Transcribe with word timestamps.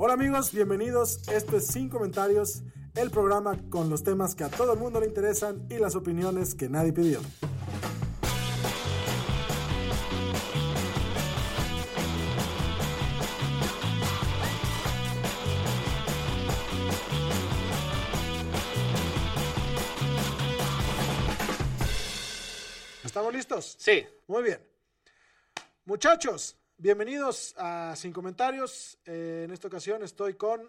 Hola 0.00 0.12
amigos, 0.12 0.52
bienvenidos. 0.52 1.26
Esto 1.26 1.56
es 1.56 1.66
Sin 1.66 1.88
Comentarios, 1.88 2.62
el 2.94 3.10
programa 3.10 3.56
con 3.68 3.90
los 3.90 4.04
temas 4.04 4.36
que 4.36 4.44
a 4.44 4.48
todo 4.48 4.74
el 4.74 4.78
mundo 4.78 5.00
le 5.00 5.08
interesan 5.08 5.66
y 5.68 5.78
las 5.78 5.96
opiniones 5.96 6.54
que 6.54 6.68
nadie 6.68 6.92
pidió. 6.92 7.20
¿Estamos 23.04 23.34
listos? 23.34 23.74
Sí. 23.80 24.06
Muy 24.28 24.44
bien. 24.44 24.60
Muchachos, 25.86 26.57
bienvenidos 26.78 27.54
a 27.58 27.94
Sin 27.96 28.12
Comentarios. 28.12 28.98
Eh, 29.04 29.42
en 29.44 29.50
esta 29.50 29.68
ocasión 29.68 30.02
estoy 30.02 30.34
con 30.34 30.62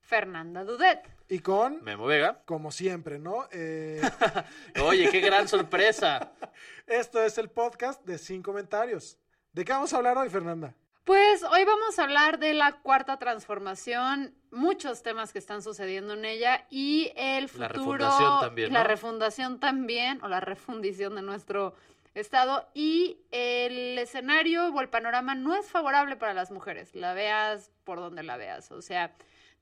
Fernanda 0.00 0.64
Dudet. 0.64 1.00
y 1.28 1.40
con, 1.40 1.82
Memo 1.84 2.06
Vega. 2.06 2.42
como 2.44 2.72
siempre, 2.72 3.18
¿no? 3.18 3.46
Eh, 3.52 4.00
Oye, 4.82 5.10
qué 5.10 5.20
gran 5.20 5.46
sorpresa. 5.46 6.32
esto 6.86 7.22
es 7.22 7.38
el 7.38 7.50
podcast 7.50 8.04
de 8.04 8.18
Sin 8.18 8.42
Comentarios. 8.42 9.18
¿De 9.52 9.64
qué 9.64 9.72
vamos 9.72 9.92
a 9.92 9.98
hablar 9.98 10.16
hoy, 10.18 10.28
Fernanda? 10.28 10.74
Pues 11.04 11.44
hoy 11.44 11.64
vamos 11.64 11.98
a 11.98 12.02
hablar 12.02 12.38
de 12.40 12.52
la 12.52 12.80
cuarta 12.80 13.16
transformación, 13.16 14.34
muchos 14.50 15.04
temas 15.04 15.32
que 15.32 15.38
están 15.38 15.62
sucediendo 15.62 16.14
en 16.14 16.24
ella 16.24 16.66
y 16.68 17.12
el 17.14 17.48
La 17.56 17.68
futuro, 17.68 17.92
refundación 17.92 18.40
también, 18.40 18.72
la 18.72 18.84
refundación 18.84 19.60
también, 19.60 20.24
o 20.24 20.28
la 20.28 20.40
refundición 20.40 21.14
de 21.14 21.22
nuestro 21.22 21.76
estado 22.20 22.68
y 22.74 23.20
el 23.30 23.98
escenario 23.98 24.68
o 24.68 24.80
el 24.80 24.88
panorama 24.88 25.34
no 25.34 25.54
es 25.54 25.66
favorable 25.66 26.16
para 26.16 26.34
las 26.34 26.50
mujeres, 26.50 26.94
la 26.94 27.14
veas 27.14 27.70
por 27.84 27.98
donde 27.98 28.22
la 28.22 28.36
veas, 28.36 28.70
o 28.72 28.82
sea, 28.82 29.14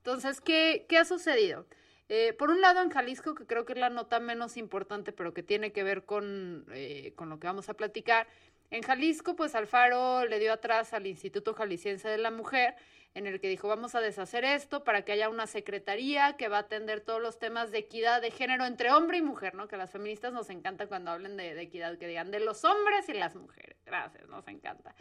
entonces, 0.05 0.43
¿qué, 0.43 0.85
qué 0.87 0.99
ha 0.99 1.07
sucedido? 1.07 1.67
Eh, 2.11 2.35
por 2.35 2.51
un 2.51 2.61
lado, 2.61 2.83
en 2.83 2.91
Jalisco, 2.91 3.35
que 3.35 3.47
creo 3.47 3.65
que 3.65 3.73
es 3.73 3.79
la 3.79 3.89
nota 3.89 4.21
menos 4.21 4.59
importante, 4.59 5.13
pero 5.13 5.33
que 5.33 5.43
tiene 5.43 5.73
que 5.73 5.83
ver 5.83 6.05
con, 6.05 6.67
eh, 6.73 7.15
con 7.17 7.31
lo 7.31 7.41
que 7.41 7.47
vamos 7.47 7.71
a 7.71 7.75
platicar, 7.75 8.27
en 8.75 8.83
Jalisco, 8.83 9.37
pues 9.37 9.55
Alfaro 9.55 10.27
le 10.27 10.41
dio 10.41 10.53
atrás 10.53 10.95
al 10.95 11.07
Instituto 11.07 11.55
Jalisciense 11.55 12.09
de 12.09 12.19
la 12.19 12.33
Mujer, 12.33 12.75
en 13.15 13.29
el 13.29 13.41
que 13.41 13.49
dijo, 13.49 13.69
vamos 13.69 13.95
a 13.95 14.01
deshacer 14.01 14.45
esto 14.45 14.83
para 14.83 15.05
que 15.05 15.13
haya 15.13 15.29
una 15.29 15.47
secretaría 15.47 16.37
que 16.37 16.49
va 16.49 16.57
a 16.57 16.61
atender 16.63 17.01
todos 17.01 17.23
los 17.23 17.39
temas 17.39 17.71
de 17.71 17.79
equidad 17.79 18.21
de 18.21 18.33
género 18.33 18.67
entre 18.67 18.91
hombre 18.91 19.19
y 19.19 19.23
mujer, 19.23 19.55
¿no? 19.55 19.69
Que 19.69 19.77
a 19.77 19.79
las 19.79 19.93
feministas 19.93 20.33
nos 20.33 20.51
encanta 20.51 20.89
cuando 20.89 21.13
hablen 21.13 21.37
de, 21.37 21.61
equidad, 21.63 21.99
que 21.99 22.09
digan 22.09 22.33
de 22.33 22.41
los 22.41 22.65
hombres 22.65 23.09
y 23.09 23.13
las 23.13 23.37
mujeres. 23.37 23.77
Gracias, 23.87 24.27
nos 24.27 24.49
encanta. 24.49 24.93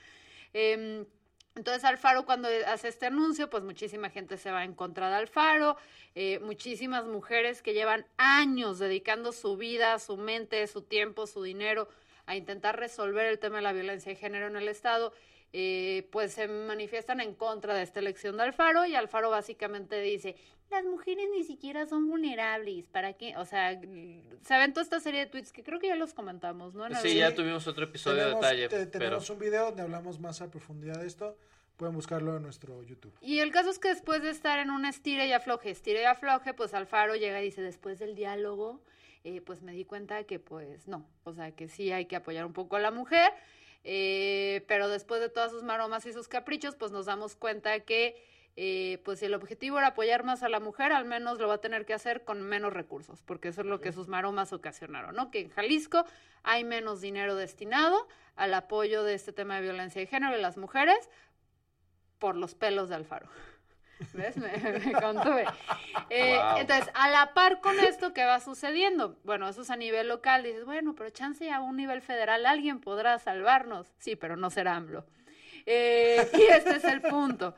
Em, 0.53 1.03
entonces 1.55 1.83
Alfaro 1.83 2.27
cuando 2.27 2.49
hace 2.67 2.89
este 2.89 3.07
anuncio, 3.07 3.49
pues 3.49 3.63
muchísima 3.63 4.11
gente 4.11 4.37
se 4.37 4.51
va 4.51 4.63
en 4.65 4.75
contra 4.75 5.09
de 5.09 5.15
Alfaro, 5.15 5.77
eh, 6.13 6.37
muchísimas 6.41 7.05
mujeres 7.05 7.63
que 7.63 7.73
llevan 7.73 8.05
años 8.17 8.77
dedicando 8.77 9.31
su 9.31 9.57
vida, 9.57 9.97
su 9.97 10.15
mente, 10.15 10.67
su 10.67 10.83
tiempo, 10.83 11.25
su 11.25 11.41
dinero 11.41 11.89
a 12.25 12.35
intentar 12.35 12.79
resolver 12.79 13.25
el 13.27 13.39
tema 13.39 13.57
de 13.57 13.63
la 13.63 13.73
violencia 13.73 14.11
de 14.11 14.15
género 14.15 14.47
en 14.47 14.55
el 14.55 14.67
Estado, 14.67 15.13
eh, 15.51 16.07
pues 16.11 16.33
se 16.33 16.47
manifiestan 16.47 17.19
en 17.19 17.35
contra 17.35 17.73
de 17.75 17.83
esta 17.83 17.99
elección 17.99 18.37
de 18.37 18.43
Alfaro 18.43 18.85
y 18.85 18.95
Alfaro 18.95 19.29
básicamente 19.29 19.99
dice, 20.01 20.35
las 20.71 20.83
mujeres 20.85 21.25
ni 21.31 21.43
siquiera 21.43 21.85
son 21.85 22.09
vulnerables, 22.09 22.87
¿para 22.87 23.13
qué? 23.13 23.37
O 23.37 23.45
sea, 23.45 23.79
se 23.79 24.53
aventó 24.53 24.81
esta 24.81 24.99
serie 24.99 25.19
de 25.19 25.25
tweets 25.27 25.51
que 25.51 25.63
creo 25.63 25.79
que 25.79 25.87
ya 25.87 25.95
los 25.95 26.13
comentamos, 26.15 26.73
¿no? 26.73 26.89
Sí, 26.95 27.15
ya 27.15 27.35
tuvimos 27.35 27.67
otro 27.67 27.83
episodio 27.83 28.23
tenemos, 28.23 28.41
de 28.41 28.47
detalle, 28.47 28.67
te- 28.69 28.77
pero 28.87 29.05
tenemos 29.05 29.29
un 29.29 29.39
video 29.39 29.65
donde 29.65 29.81
hablamos 29.83 30.19
más 30.19 30.41
a 30.41 30.49
profundidad 30.49 30.99
de 30.99 31.07
esto. 31.07 31.37
Pueden 31.77 31.95
buscarlo 31.95 32.37
en 32.37 32.43
nuestro 32.43 32.81
YouTube. 32.83 33.13
Y 33.19 33.39
el 33.39 33.51
caso 33.51 33.69
es 33.71 33.79
que 33.79 33.89
después 33.89 34.21
de 34.21 34.29
estar 34.29 34.59
en 34.59 34.69
un 34.69 34.85
estire 34.85 35.25
y 35.27 35.33
afloje, 35.33 35.71
estire 35.71 36.01
y 36.01 36.05
afloje, 36.05 36.53
pues 36.53 36.73
Alfaro 36.75 37.15
llega 37.15 37.41
y 37.41 37.45
dice, 37.45 37.61
después 37.61 37.97
del 37.99 38.15
diálogo, 38.15 38.79
eh, 39.23 39.41
pues 39.41 39.61
me 39.61 39.71
di 39.71 39.85
cuenta 39.85 40.23
que 40.25 40.39
pues 40.39 40.87
no, 40.87 41.05
o 41.23 41.33
sea, 41.33 41.51
que 41.51 41.67
sí 41.67 41.91
hay 41.91 42.05
que 42.05 42.15
apoyar 42.15 42.45
un 42.45 42.53
poco 42.53 42.75
a 42.75 42.79
la 42.79 42.91
mujer, 42.91 43.31
eh, 43.83 44.63
pero 44.67 44.89
después 44.89 45.21
de 45.21 45.29
todas 45.29 45.51
sus 45.51 45.63
maromas 45.63 46.05
y 46.05 46.13
sus 46.13 46.27
caprichos, 46.27 46.75
pues 46.75 46.91
nos 46.91 47.05
damos 47.05 47.35
cuenta 47.35 47.79
que 47.81 48.15
eh, 48.55 49.01
pues 49.03 49.19
si 49.19 49.25
el 49.25 49.33
objetivo 49.33 49.79
era 49.79 49.87
apoyar 49.87 50.23
más 50.23 50.43
a 50.43 50.49
la 50.49 50.59
mujer, 50.59 50.91
al 50.91 51.05
menos 51.05 51.39
lo 51.39 51.47
va 51.47 51.55
a 51.55 51.61
tener 51.61 51.85
que 51.85 51.93
hacer 51.93 52.23
con 52.23 52.41
menos 52.41 52.71
recursos, 52.71 53.23
porque 53.23 53.47
eso 53.47 53.61
es 53.61 53.67
lo 53.67 53.81
que 53.81 53.91
sus 53.91 54.07
maromas 54.07 54.53
ocasionaron, 54.53 55.15
¿no? 55.15 55.31
Que 55.31 55.39
en 55.39 55.49
Jalisco 55.49 56.05
hay 56.43 56.63
menos 56.63 57.01
dinero 57.01 57.35
destinado 57.35 58.07
al 58.35 58.53
apoyo 58.53 59.03
de 59.03 59.15
este 59.15 59.33
tema 59.33 59.55
de 59.55 59.61
violencia 59.61 60.01
de 60.01 60.07
género 60.07 60.37
y 60.37 60.41
las 60.41 60.57
mujeres 60.57 61.09
por 62.19 62.35
los 62.35 62.53
pelos 62.55 62.89
de 62.89 62.95
Alfaro. 62.95 63.27
¿Ves? 64.13 64.37
Me, 64.37 64.49
me 64.85 64.91
contuve. 64.93 65.45
Eh, 66.09 66.37
Wow. 66.37 66.57
Entonces, 66.57 66.89
a 66.93 67.09
la 67.09 67.33
par 67.33 67.61
con 67.61 67.79
esto, 67.79 68.13
¿qué 68.13 68.25
va 68.25 68.39
sucediendo? 68.39 69.17
Bueno, 69.23 69.47
eso 69.47 69.61
es 69.61 69.69
a 69.69 69.75
nivel 69.75 70.07
local. 70.07 70.43
Dices, 70.43 70.65
bueno, 70.65 70.93
pero 70.95 71.09
chance 71.09 71.49
a 71.51 71.61
un 71.61 71.77
nivel 71.77 72.01
federal 72.01 72.45
alguien 72.45 72.79
podrá 72.79 73.17
salvarnos. 73.19 73.87
Sí, 73.99 74.15
pero 74.15 74.35
no 74.35 74.49
será 74.49 74.75
AMLO. 74.75 75.05
Eh, 75.65 76.27
y 76.33 76.41
este 76.51 76.75
es 76.77 76.83
el 76.83 77.01
punto. 77.01 77.55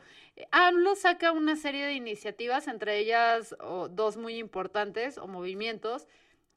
AMLO 0.51 0.95
saca 0.95 1.31
una 1.31 1.56
serie 1.56 1.85
de 1.85 1.94
iniciativas, 1.94 2.68
entre 2.68 2.97
ellas 3.00 3.56
dos 3.91 4.18
muy 4.18 4.38
importantes 4.38 5.18
o 5.18 5.28
movimientos, 5.28 6.07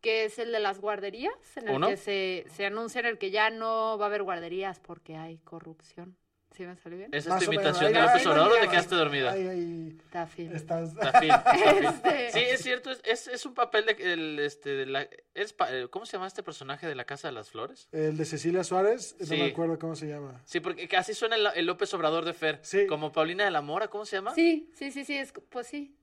que 0.01 0.25
es 0.25 0.39
el 0.39 0.53
de 0.53 0.61
las 0.61 0.81
guarderías, 0.81 1.57
en 1.57 1.69
el 1.69 1.77
¿Uno? 1.77 1.89
que 1.89 1.97
se, 1.97 2.45
se 2.55 2.67
anuncia 2.67 2.99
en 3.01 3.07
el 3.07 3.19
que 3.19 3.31
ya 3.31 3.51
no 3.51 3.97
va 3.99 4.07
a 4.07 4.09
haber 4.09 4.23
guarderías 4.25 4.81
porque 4.81 5.17
hay 5.17 5.39
corrupción. 5.39 6.17
¿Sí 6.57 6.65
me 6.65 6.75
salió 6.77 6.99
bien? 6.99 7.11
¿es 7.15 7.27
imitación 7.27 7.87
Ahí 7.87 7.93
de 7.93 8.01
va 8.01 8.15
Obrador 8.33 8.53
o 8.53 8.61
te 8.61 8.69
quedaste 8.69 8.95
dormida? 8.95 9.31
Ahí, 9.33 9.47
ahí 9.47 9.97
Está 10.05 10.27
fin. 10.27 10.51
estás. 10.55 10.95
Tafil, 10.95 11.29
tafil. 11.29 11.85
Este- 11.85 12.33
Sí, 12.33 12.39
es 12.41 12.63
cierto, 12.63 12.91
es, 12.91 13.01
es, 13.05 13.29
es 13.29 13.47
un 13.47 13.55
papel 13.55 13.85
de, 13.87 14.13
el, 14.13 14.39
este, 14.41 14.71
de 14.71 14.87
la... 14.87 15.09
Es, 15.35 15.55
eh, 15.71 15.87
¿Cómo 15.91 16.05
se 16.07 16.13
llama 16.17 16.27
este 16.27 16.43
personaje 16.43 16.87
de 16.89 16.95
la 16.95 17.05
Casa 17.05 17.29
de 17.29 17.33
las 17.33 17.51
Flores? 17.51 17.89
El 17.93 18.17
de 18.17 18.25
Cecilia 18.25 18.65
Suárez, 18.65 19.15
no 19.21 19.27
Sí. 19.27 19.37
me 19.37 19.45
acuerdo 19.51 19.79
cómo 19.79 19.95
se 19.95 20.07
llama. 20.09 20.41
Sí, 20.45 20.61
porque 20.61 20.89
así 20.97 21.15
suena 21.15 21.37
el, 21.37 21.47
el 21.55 21.67
López 21.67 21.93
Obrador 21.95 22.25
de 22.25 22.33
Fer. 22.33 22.59
Sí. 22.63 22.87
Como 22.87 23.13
Paulina 23.13 23.45
de 23.45 23.51
la 23.51 23.61
Mora, 23.61 23.89
¿cómo 23.89 24.05
se 24.05 24.17
llama? 24.17 24.35
Sí, 24.35 24.71
sí, 24.75 24.91
sí, 24.91 25.05
sí, 25.05 25.17
es, 25.17 25.33
pues 25.51 25.67
sí, 25.69 25.95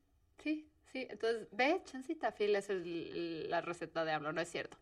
sí, 0.42 0.68
sí. 0.96 1.08
Entonces, 1.10 1.48
ve, 1.52 1.82
chancita 1.86 2.32
fil 2.32 2.56
es 2.56 2.70
el- 2.70 3.50
la 3.50 3.60
receta 3.62 4.06
de 4.06 4.14
AMLO, 4.14 4.32
no 4.32 4.40
es 4.42 4.50
cierto. 4.50 4.78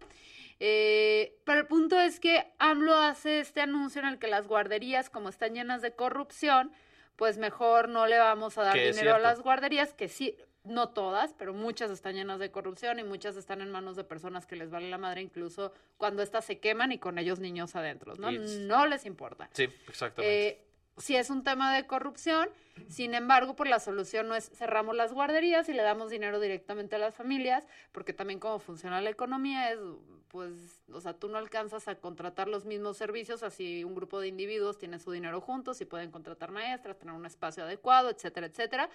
Eh, 0.60 1.40
pero 1.44 1.62
el 1.62 1.68
punto 1.68 2.00
es 2.00 2.20
que 2.20 2.46
AMLO 2.60 2.94
hace 2.96 3.40
este 3.40 3.62
anuncio 3.62 4.02
en 4.02 4.08
el 4.08 4.20
que 4.20 4.28
las 4.28 4.48
guarderías, 4.48 5.10
como 5.10 5.30
están 5.30 5.56
llenas 5.56 5.82
de 5.82 5.94
corrupción, 5.94 6.72
pues 7.16 7.38
mejor 7.38 7.90
no 7.90 8.06
le 8.06 8.18
vamos 8.20 8.58
a 8.58 8.64
dar 8.64 8.76
dinero 8.92 9.16
a 9.16 9.20
las 9.20 9.42
guarderías, 9.42 9.94
que 9.94 10.08
sí, 10.08 10.38
no 10.64 10.90
todas, 10.90 11.34
pero 11.34 11.54
muchas 11.54 11.90
están 11.92 12.16
llenas 12.16 12.40
de 12.40 12.52
corrupción 12.52 13.00
y 13.00 13.04
muchas 13.04 13.36
están 13.36 13.62
en 13.62 13.70
manos 13.72 13.96
de 13.96 14.04
personas 14.04 14.46
que 14.46 14.56
les 14.56 14.70
vale 14.70 14.90
la 14.90 14.98
madre 14.98 15.22
incluso 15.22 15.74
cuando 15.98 16.22
éstas 16.22 16.46
se 16.46 16.60
queman 16.60 16.92
y 16.92 17.00
con 17.00 17.18
ellos 17.18 17.40
niños 17.40 17.76
adentro, 17.76 18.14
¿no? 18.16 18.32
No 18.32 18.86
les 18.86 19.06
importa. 19.06 19.50
Sí, 19.54 19.64
exactamente. 19.90 20.48
Eh, 20.48 20.62
sí 20.98 21.16
es 21.16 21.30
un 21.30 21.44
tema 21.44 21.76
de 21.76 21.86
corrupción, 21.88 22.50
sin 22.88 23.14
embargo, 23.14 23.56
pues 23.56 23.70
la 23.70 23.80
solución 23.80 24.28
no 24.28 24.36
es 24.36 24.50
cerramos 24.50 24.96
las 24.96 25.14
guarderías 25.14 25.70
y 25.70 25.74
le 25.74 25.84
damos 25.84 26.10
dinero 26.10 26.40
directamente 26.40 26.96
a 26.96 27.00
las 27.00 27.16
familias, 27.16 27.66
porque 27.92 28.14
también 28.14 28.40
como 28.40 28.60
funciona 28.60 29.02
la 29.02 29.10
economía 29.10 29.72
es, 29.72 29.80
pues, 30.30 30.82
o 30.92 31.00
sea, 31.02 31.14
tú 31.14 31.30
no 31.30 31.38
alcanzas 31.38 31.88
a 31.88 31.96
contratar 31.96 32.48
los 32.48 32.66
mismos 32.66 32.98
servicios, 32.98 33.44
así 33.44 33.84
un 33.84 33.96
grupo 33.96 34.20
de 34.20 34.28
individuos 34.28 34.78
tiene 34.78 35.00
su 35.00 35.12
dinero 35.12 35.42
juntos 35.42 35.82
y 35.82 35.86
pueden 35.86 36.12
contratar 36.12 36.52
maestras, 36.52 36.98
tener 36.98 37.14
un 37.14 37.26
espacio 37.26 37.64
adecuado, 37.64 38.10
etcétera, 38.10 38.48
etcétera. 38.48 38.90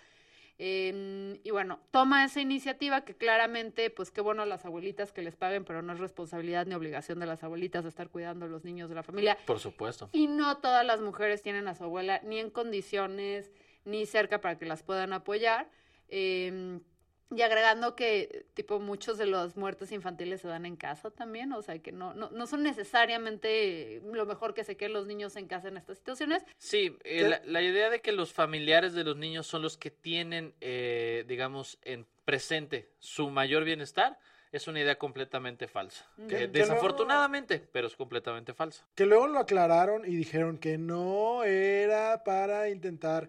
Eh, 0.60 1.40
y 1.44 1.50
bueno, 1.50 1.78
toma 1.92 2.24
esa 2.24 2.40
iniciativa 2.40 3.02
que 3.04 3.16
claramente, 3.16 3.90
pues 3.90 4.10
qué 4.10 4.20
bueno 4.20 4.42
a 4.42 4.46
las 4.46 4.64
abuelitas 4.64 5.12
que 5.12 5.22
les 5.22 5.36
paguen, 5.36 5.64
pero 5.64 5.82
no 5.82 5.92
es 5.92 6.00
responsabilidad 6.00 6.66
ni 6.66 6.74
obligación 6.74 7.20
de 7.20 7.26
las 7.26 7.44
abuelitas 7.44 7.84
estar 7.84 8.08
cuidando 8.08 8.46
a 8.46 8.48
los 8.48 8.64
niños 8.64 8.88
de 8.88 8.96
la 8.96 9.02
familia. 9.04 9.38
Por 9.46 9.60
supuesto. 9.60 10.08
Y 10.12 10.26
no 10.26 10.58
todas 10.58 10.84
las 10.84 11.00
mujeres 11.00 11.42
tienen 11.42 11.68
a 11.68 11.74
su 11.74 11.84
abuela 11.84 12.20
ni 12.24 12.38
en 12.38 12.50
condiciones 12.50 13.52
ni 13.84 14.04
cerca 14.04 14.40
para 14.40 14.58
que 14.58 14.66
las 14.66 14.82
puedan 14.82 15.12
apoyar. 15.12 15.70
Eh, 16.08 16.80
Y 17.30 17.42
agregando 17.42 17.94
que, 17.94 18.46
tipo, 18.54 18.80
muchos 18.80 19.18
de 19.18 19.26
los 19.26 19.54
muertes 19.56 19.92
infantiles 19.92 20.40
se 20.40 20.48
dan 20.48 20.64
en 20.64 20.76
casa 20.76 21.10
también, 21.10 21.52
o 21.52 21.60
sea, 21.60 21.78
que 21.78 21.92
no, 21.92 22.14
no, 22.14 22.30
no 22.30 22.46
son 22.46 22.62
necesariamente 22.62 24.00
lo 24.12 24.24
mejor 24.26 24.54
que 24.54 24.64
se 24.64 24.76
queden 24.76 24.94
los 24.94 25.06
niños 25.06 25.36
en 25.36 25.46
casa 25.46 25.68
en 25.68 25.76
estas 25.76 25.98
situaciones. 25.98 26.42
Sí, 26.56 26.96
eh, 27.04 27.28
la, 27.28 27.42
la 27.44 27.62
idea 27.62 27.90
de 27.90 28.00
que 28.00 28.12
los 28.12 28.32
familiares 28.32 28.94
de 28.94 29.04
los 29.04 29.16
niños 29.16 29.46
son 29.46 29.62
los 29.62 29.76
que 29.76 29.90
tienen, 29.90 30.54
eh, 30.60 31.24
digamos, 31.28 31.78
en 31.82 32.06
presente 32.24 32.88
su 32.98 33.28
mayor 33.30 33.64
bienestar, 33.64 34.18
es 34.50 34.66
una 34.66 34.80
idea 34.80 34.96
completamente 34.96 35.68
falsa. 35.68 36.06
Que- 36.16 36.26
que 36.26 36.34
luego- 36.46 36.52
desafortunadamente, 36.52 37.62
pero 37.72 37.86
es 37.88 37.96
completamente 37.96 38.54
falsa. 38.54 38.86
Que 38.94 39.04
luego 39.04 39.26
lo 39.26 39.38
aclararon 39.38 40.04
y 40.10 40.16
dijeron 40.16 40.56
que 40.56 40.78
no 40.78 41.44
era 41.44 42.24
para 42.24 42.70
intentar 42.70 43.28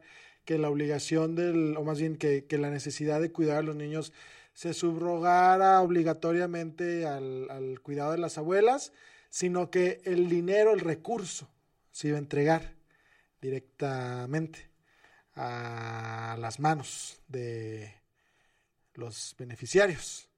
que 0.49 0.57
la 0.57 0.71
obligación 0.71 1.35
del, 1.35 1.77
o 1.77 1.83
más 1.83 1.99
bien 1.99 2.17
que, 2.17 2.45
que 2.45 2.57
la 2.57 2.71
necesidad 2.71 3.21
de 3.21 3.31
cuidar 3.31 3.57
a 3.57 3.61
los 3.61 3.75
niños 3.75 4.13
se 4.55 4.73
subrogara 4.73 5.79
obligatoriamente 5.81 7.05
al, 7.05 7.51
al 7.51 7.79
cuidado 7.81 8.13
de 8.13 8.17
las 8.17 8.39
abuelas, 8.39 8.91
sino 9.29 9.69
que 9.69 10.01
el 10.05 10.27
dinero, 10.27 10.73
el 10.73 10.79
recurso, 10.79 11.47
se 11.91 12.07
iba 12.07 12.17
a 12.17 12.19
entregar 12.19 12.73
directamente 13.39 14.71
a 15.35 16.35
las 16.39 16.59
manos 16.59 17.21
de 17.27 17.93
los 18.95 19.35
beneficiarios. 19.37 20.31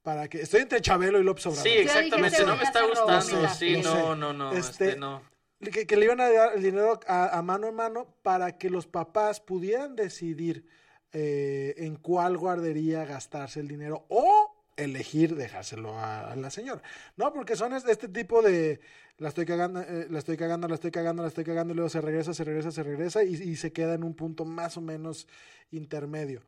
Para 0.00 0.28
que, 0.28 0.40
estoy 0.40 0.62
entre 0.62 0.80
Chabelo 0.80 1.20
y 1.20 1.24
López 1.24 1.44
Obrador. 1.44 1.68
Sí, 1.68 1.76
exactamente. 1.76 2.42
No 2.42 2.56
me 2.56 2.64
está 2.64 2.86
gustando. 2.86 3.48
Sí, 3.50 3.82
no, 3.82 3.92
sé. 3.94 4.16
no, 4.16 4.32
no. 4.32 4.52
Este, 4.54 4.84
Este, 4.86 4.96
no. 4.96 5.22
Que, 5.60 5.96
le 5.96 6.04
iban 6.04 6.20
a 6.20 6.30
dar 6.30 6.56
el 6.56 6.62
dinero 6.62 7.00
a, 7.06 7.42
mano 7.42 7.66
en 7.66 7.74
mano 7.74 8.14
para 8.22 8.58
que 8.58 8.70
los 8.70 8.86
papás 8.86 9.40
pudieran 9.40 9.96
decidir 9.96 10.66
eh, 11.12 11.74
en 11.78 11.96
cuál 11.96 12.36
guardería 12.36 13.04
gastarse 13.04 13.60
el 13.60 13.68
dinero 13.68 14.06
o 14.08 14.54
elegir 14.76 15.34
dejárselo 15.34 15.98
a, 15.98 16.36
la 16.36 16.50
señora. 16.50 16.82
No, 17.16 17.32
porque 17.32 17.56
son 17.56 17.72
es- 17.72 17.84
este 17.86 18.08
tipo 18.08 18.42
de 18.42 18.80
la 19.18 19.28
estoy 19.28 19.44
cagando, 19.44 19.80
eh, 19.80 20.06
la 20.08 20.20
estoy 20.20 20.36
cagando, 20.36 20.68
la 20.68 20.76
estoy 20.76 20.92
cagando, 20.92 21.22
la 21.22 21.28
estoy 21.28 21.44
cagando, 21.44 21.72
y 21.72 21.76
luego 21.76 21.88
se 21.88 22.00
regresa, 22.00 22.32
se 22.32 22.44
regresa, 22.44 22.70
se 22.70 22.84
regresa 22.84 23.24
y, 23.24 23.34
y 23.34 23.56
se 23.56 23.72
queda 23.72 23.94
en 23.94 24.04
un 24.04 24.14
punto 24.14 24.44
más 24.44 24.76
o 24.76 24.80
menos 24.80 25.26
intermedio. 25.72 26.42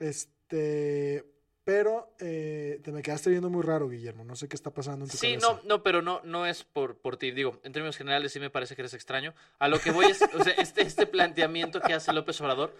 Este, 0.00 1.35
pero 1.66 2.14
eh, 2.20 2.78
te 2.84 2.92
me 2.92 3.02
quedaste 3.02 3.28
viendo 3.28 3.50
muy 3.50 3.64
raro, 3.64 3.88
Guillermo. 3.88 4.22
No 4.22 4.36
sé 4.36 4.48
qué 4.48 4.54
está 4.54 4.70
pasando 4.70 5.04
en 5.04 5.10
tu 5.10 5.16
Sí, 5.16 5.32
cabeza. 5.32 5.48
no, 5.52 5.60
no, 5.64 5.82
pero 5.82 6.00
no, 6.00 6.20
no 6.22 6.46
es 6.46 6.62
por, 6.62 6.96
por 6.96 7.16
ti. 7.16 7.32
Digo, 7.32 7.58
en 7.64 7.72
términos 7.72 7.96
generales 7.96 8.32
sí 8.32 8.38
me 8.38 8.50
parece 8.50 8.76
que 8.76 8.82
eres 8.82 8.94
extraño. 8.94 9.34
A 9.58 9.66
lo 9.66 9.80
que 9.80 9.90
voy 9.90 10.06
es, 10.06 10.22
o 10.32 10.44
sea, 10.44 10.52
este, 10.52 10.82
este 10.82 11.08
planteamiento 11.08 11.80
que 11.80 11.92
hace 11.92 12.12
López 12.12 12.40
Obrador, 12.40 12.72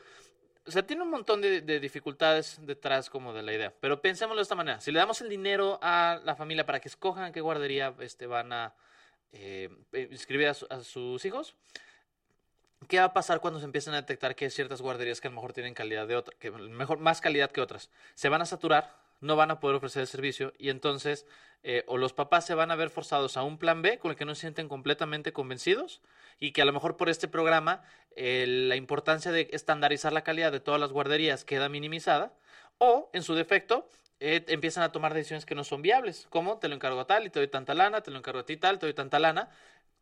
o 0.64 0.70
sea, 0.70 0.86
tiene 0.86 1.02
un 1.02 1.10
montón 1.10 1.40
de, 1.40 1.62
de 1.62 1.80
dificultades 1.80 2.60
detrás 2.62 3.10
como 3.10 3.32
de 3.32 3.42
la 3.42 3.52
idea. 3.52 3.74
Pero 3.80 4.00
pensémoslo 4.00 4.36
de 4.38 4.42
esta 4.44 4.54
manera. 4.54 4.80
Si 4.80 4.92
le 4.92 5.00
damos 5.00 5.20
el 5.20 5.28
dinero 5.30 5.80
a 5.82 6.20
la 6.24 6.36
familia 6.36 6.64
para 6.64 6.78
que 6.78 6.86
escojan 6.88 7.32
qué 7.32 7.40
guardería 7.40 7.92
este, 7.98 8.28
van 8.28 8.52
a 8.52 8.72
eh, 9.32 9.68
eh, 9.94 10.08
inscribir 10.12 10.46
a, 10.46 10.54
su- 10.54 10.66
a 10.70 10.80
sus 10.84 11.24
hijos, 11.24 11.56
¿Qué 12.88 12.98
va 12.98 13.06
a 13.06 13.12
pasar 13.12 13.40
cuando 13.40 13.58
se 13.58 13.64
empiecen 13.64 13.94
a 13.94 13.96
detectar 13.96 14.36
que 14.36 14.44
hay 14.44 14.50
ciertas 14.50 14.82
guarderías 14.82 15.20
que 15.20 15.28
a 15.28 15.30
lo 15.30 15.36
mejor 15.36 15.52
tienen 15.52 15.74
calidad 15.74 16.06
de 16.06 16.14
otra, 16.14 16.36
que 16.38 16.50
mejor, 16.50 16.98
más 16.98 17.20
calidad 17.20 17.50
que 17.50 17.60
otras? 17.60 17.90
Se 18.14 18.28
van 18.28 18.42
a 18.42 18.46
saturar, 18.46 18.94
no 19.20 19.34
van 19.34 19.50
a 19.50 19.60
poder 19.60 19.76
ofrecer 19.76 20.02
el 20.02 20.06
servicio 20.06 20.52
y 20.58 20.68
entonces 20.68 21.26
eh, 21.62 21.84
o 21.88 21.96
los 21.96 22.12
papás 22.12 22.46
se 22.46 22.54
van 22.54 22.70
a 22.70 22.76
ver 22.76 22.90
forzados 22.90 23.36
a 23.36 23.42
un 23.42 23.58
plan 23.58 23.82
B 23.82 23.98
con 23.98 24.10
el 24.10 24.16
que 24.16 24.24
no 24.24 24.34
se 24.34 24.42
sienten 24.42 24.68
completamente 24.68 25.32
convencidos 25.32 26.02
y 26.38 26.52
que 26.52 26.62
a 26.62 26.64
lo 26.64 26.72
mejor 26.72 26.96
por 26.96 27.08
este 27.08 27.28
programa 27.28 27.82
eh, 28.14 28.44
la 28.46 28.76
importancia 28.76 29.32
de 29.32 29.48
estandarizar 29.52 30.12
la 30.12 30.22
calidad 30.22 30.52
de 30.52 30.60
todas 30.60 30.80
las 30.80 30.92
guarderías 30.92 31.44
queda 31.44 31.68
minimizada 31.68 32.34
o 32.78 33.10
en 33.14 33.22
su 33.22 33.34
defecto 33.34 33.88
eh, 34.18 34.44
empiezan 34.48 34.82
a 34.82 34.92
tomar 34.92 35.12
decisiones 35.12 35.44
que 35.44 35.54
no 35.54 35.62
son 35.62 35.82
viables, 35.82 36.26
como 36.30 36.58
te 36.58 36.68
lo 36.68 36.74
encargo 36.74 37.00
a 37.00 37.06
tal 37.06 37.26
y 37.26 37.30
te 37.30 37.38
doy 37.38 37.48
tanta 37.48 37.74
lana, 37.74 38.00
te 38.00 38.10
lo 38.10 38.16
encargo 38.16 38.40
a 38.40 38.46
ti 38.46 38.56
tal, 38.56 38.78
te 38.78 38.86
doy 38.86 38.94
tanta 38.94 39.18
lana, 39.18 39.50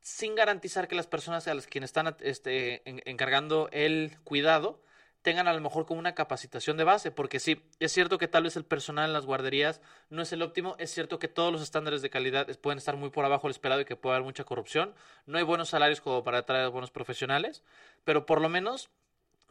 sin 0.04 0.34
garantizar 0.34 0.86
que 0.86 0.94
las 0.94 1.06
personas 1.06 1.48
a 1.48 1.54
las 1.54 1.66
quienes 1.66 1.88
están 1.88 2.14
este, 2.20 2.86
en- 2.88 3.00
encargando 3.06 3.70
el 3.72 4.18
cuidado 4.22 4.82
tengan 5.22 5.48
a 5.48 5.54
lo 5.54 5.60
mejor 5.62 5.86
como 5.86 5.98
una 5.98 6.14
capacitación 6.14 6.76
de 6.76 6.84
base, 6.84 7.10
porque 7.10 7.40
sí, 7.40 7.64
es 7.80 7.90
cierto 7.90 8.18
que 8.18 8.28
tal 8.28 8.42
vez 8.42 8.54
el 8.56 8.66
personal 8.66 9.06
en 9.06 9.14
las 9.14 9.24
guarderías 9.24 9.80
no 10.10 10.20
es 10.20 10.30
el 10.34 10.42
óptimo, 10.42 10.76
es 10.78 10.90
cierto 10.90 11.18
que 11.18 11.28
todos 11.28 11.50
los 11.50 11.62
estándares 11.62 12.02
de 12.02 12.10
calidad 12.10 12.46
pueden 12.58 12.76
estar 12.76 12.96
muy 12.96 13.08
por 13.08 13.24
abajo 13.24 13.46
del 13.46 13.52
esperado 13.52 13.80
y 13.80 13.86
que 13.86 13.96
puede 13.96 14.16
haber 14.16 14.26
mucha 14.26 14.44
corrupción, 14.44 14.94
no 15.24 15.38
hay 15.38 15.44
buenos 15.44 15.70
salarios 15.70 16.02
como 16.02 16.22
para 16.22 16.36
atraer 16.40 16.68
buenos 16.68 16.90
profesionales, 16.90 17.62
pero 18.04 18.26
por 18.26 18.42
lo 18.42 18.50
menos 18.50 18.90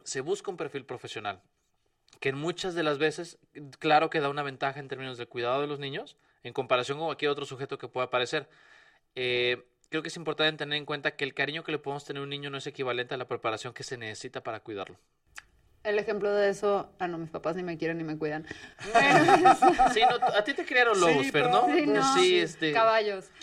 se 0.04 0.20
busca 0.20 0.52
un 0.52 0.56
perfil 0.56 0.84
profesional, 0.84 1.42
que 2.20 2.32
muchas 2.32 2.76
de 2.76 2.84
las 2.84 2.98
veces, 2.98 3.38
claro 3.80 4.08
que 4.08 4.20
da 4.20 4.28
una 4.28 4.44
ventaja 4.44 4.78
en 4.78 4.86
términos 4.86 5.18
de 5.18 5.26
cuidado 5.26 5.60
de 5.62 5.66
los 5.66 5.80
niños, 5.80 6.16
en 6.44 6.52
comparación 6.52 6.98
con 6.98 7.08
cualquier 7.08 7.32
otro 7.32 7.44
sujeto 7.44 7.76
que 7.76 7.88
pueda 7.88 8.06
aparecer. 8.06 8.48
Eh, 9.16 9.66
creo 9.94 10.02
que 10.02 10.08
es 10.08 10.16
importante 10.16 10.64
tener 10.64 10.76
en 10.76 10.86
cuenta 10.86 11.12
que 11.12 11.22
el 11.22 11.34
cariño 11.34 11.62
que 11.62 11.70
le 11.70 11.78
podemos 11.78 12.04
tener 12.04 12.18
a 12.18 12.24
un 12.24 12.28
niño 12.28 12.50
no 12.50 12.58
es 12.58 12.66
equivalente 12.66 13.14
a 13.14 13.16
la 13.16 13.28
preparación 13.28 13.72
que 13.72 13.84
se 13.84 13.96
necesita 13.96 14.42
para 14.42 14.58
cuidarlo. 14.58 14.96
El 15.84 16.00
ejemplo 16.00 16.32
de 16.34 16.48
eso, 16.50 16.90
ah, 16.98 17.06
no, 17.06 17.16
mis 17.16 17.30
papás 17.30 17.54
ni 17.54 17.62
me 17.62 17.78
quieren 17.78 17.98
ni 17.98 18.02
me 18.02 18.18
cuidan. 18.18 18.44
Sí, 19.92 20.00
no, 20.00 20.26
a 20.36 20.42
ti 20.42 20.52
te 20.54 20.64
criaron 20.64 20.96
Sí, 20.96 21.00
lobos, 21.00 21.26
pero- 21.30 21.48
pero 21.48 21.68
no. 21.68 21.74
sí, 21.76 21.86
no, 21.86 22.14
Sí, 22.16 22.38
este. 22.40 22.72
caballos. 22.72 23.26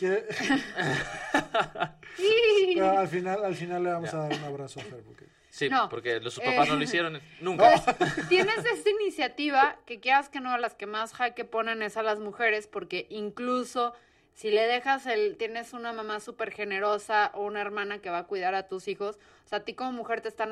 Sí. 2.18 2.74
Pero 2.75 3.00
al 3.00 3.07
final, 3.07 3.45
al 3.45 3.56
final 3.56 3.83
le 3.83 3.92
vamos 3.94 4.13
a 4.13 4.18
dar 4.18 4.33
un 4.33 4.44
abrazo 4.44 4.81
a 4.81 4.83
Fer, 4.83 5.01
porque 5.03 5.25
Sí, 5.50 5.69
No. 5.69 5.88
porque 5.88 6.19
los 6.19 6.33
sus 6.33 6.44
papás 6.44 6.68
Eh. 6.68 6.71
no 6.71 6.75
lo 6.75 6.83
hicieron 6.83 7.21
nunca. 7.39 7.81
Tienes 8.27 8.57
esta 8.65 8.89
iniciativa 8.89 9.77
que 9.86 10.01
quieras 10.01 10.27
que 10.27 10.42
no, 10.42 10.51
a 10.51 10.57
las 10.57 10.75
que 10.75 10.86
más 10.86 11.13
jaque 11.13 11.45
ponen 11.45 11.81
es 11.81 11.95
a 11.95 12.03
las 12.03 12.19
mujeres, 12.19 12.68
porque 12.68 13.07
incluso 13.09 13.94
si 14.33 14.50
le 14.50 14.66
dejas 14.66 15.06
el, 15.06 15.38
tienes 15.38 15.74
una 15.74 15.94
mamá 15.94 16.19
súper 16.19 16.51
generosa 16.51 17.31
o 17.33 17.44
una 17.44 17.62
hermana 17.62 18.00
que 18.00 18.10
va 18.10 18.19
a 18.19 18.24
cuidar 18.28 18.56
a 18.56 18.68
tus 18.68 18.88
hijos, 18.88 19.18
o 19.45 19.48
sea, 19.48 19.60
a 19.60 19.63
ti 19.63 19.74
como 19.74 19.92
mujer 19.92 20.22
te 20.22 20.30
están, 20.30 20.51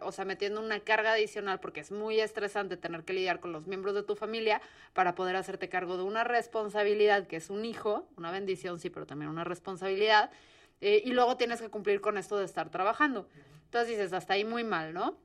o 0.00 0.12
sea, 0.12 0.24
metiendo 0.24 0.60
una 0.60 0.80
carga 0.80 1.12
adicional 1.12 1.60
porque 1.60 1.80
es 1.80 1.92
muy 1.92 2.20
estresante 2.20 2.76
tener 2.76 3.04
que 3.04 3.12
lidiar 3.12 3.40
con 3.40 3.52
los 3.52 3.66
miembros 3.66 3.94
de 3.94 4.02
tu 4.02 4.16
familia 4.16 4.60
para 4.92 5.14
poder 5.14 5.36
hacerte 5.36 5.68
cargo 5.68 5.96
de 5.96 6.02
una 6.02 6.24
responsabilidad 6.24 7.26
que 7.26 7.36
es 7.36 7.50
un 7.50 7.64
hijo, 7.64 8.08
una 8.16 8.30
bendición 8.30 8.80
sí, 8.80 8.90
pero 8.90 9.06
también 9.06 9.30
una 9.30 9.44
responsabilidad, 9.44 10.30
eh, 10.80 11.02
y 11.04 11.12
luego 11.12 11.36
tienes 11.36 11.60
que 11.60 11.68
cumplir 11.68 12.00
con 12.00 12.18
esto 12.18 12.38
de 12.38 12.44
estar 12.44 12.70
trabajando. 12.70 13.28
Entonces 13.66 13.90
dices, 13.90 14.12
hasta 14.12 14.34
ahí 14.34 14.44
muy 14.44 14.64
mal, 14.64 14.92
¿no? 14.92 15.16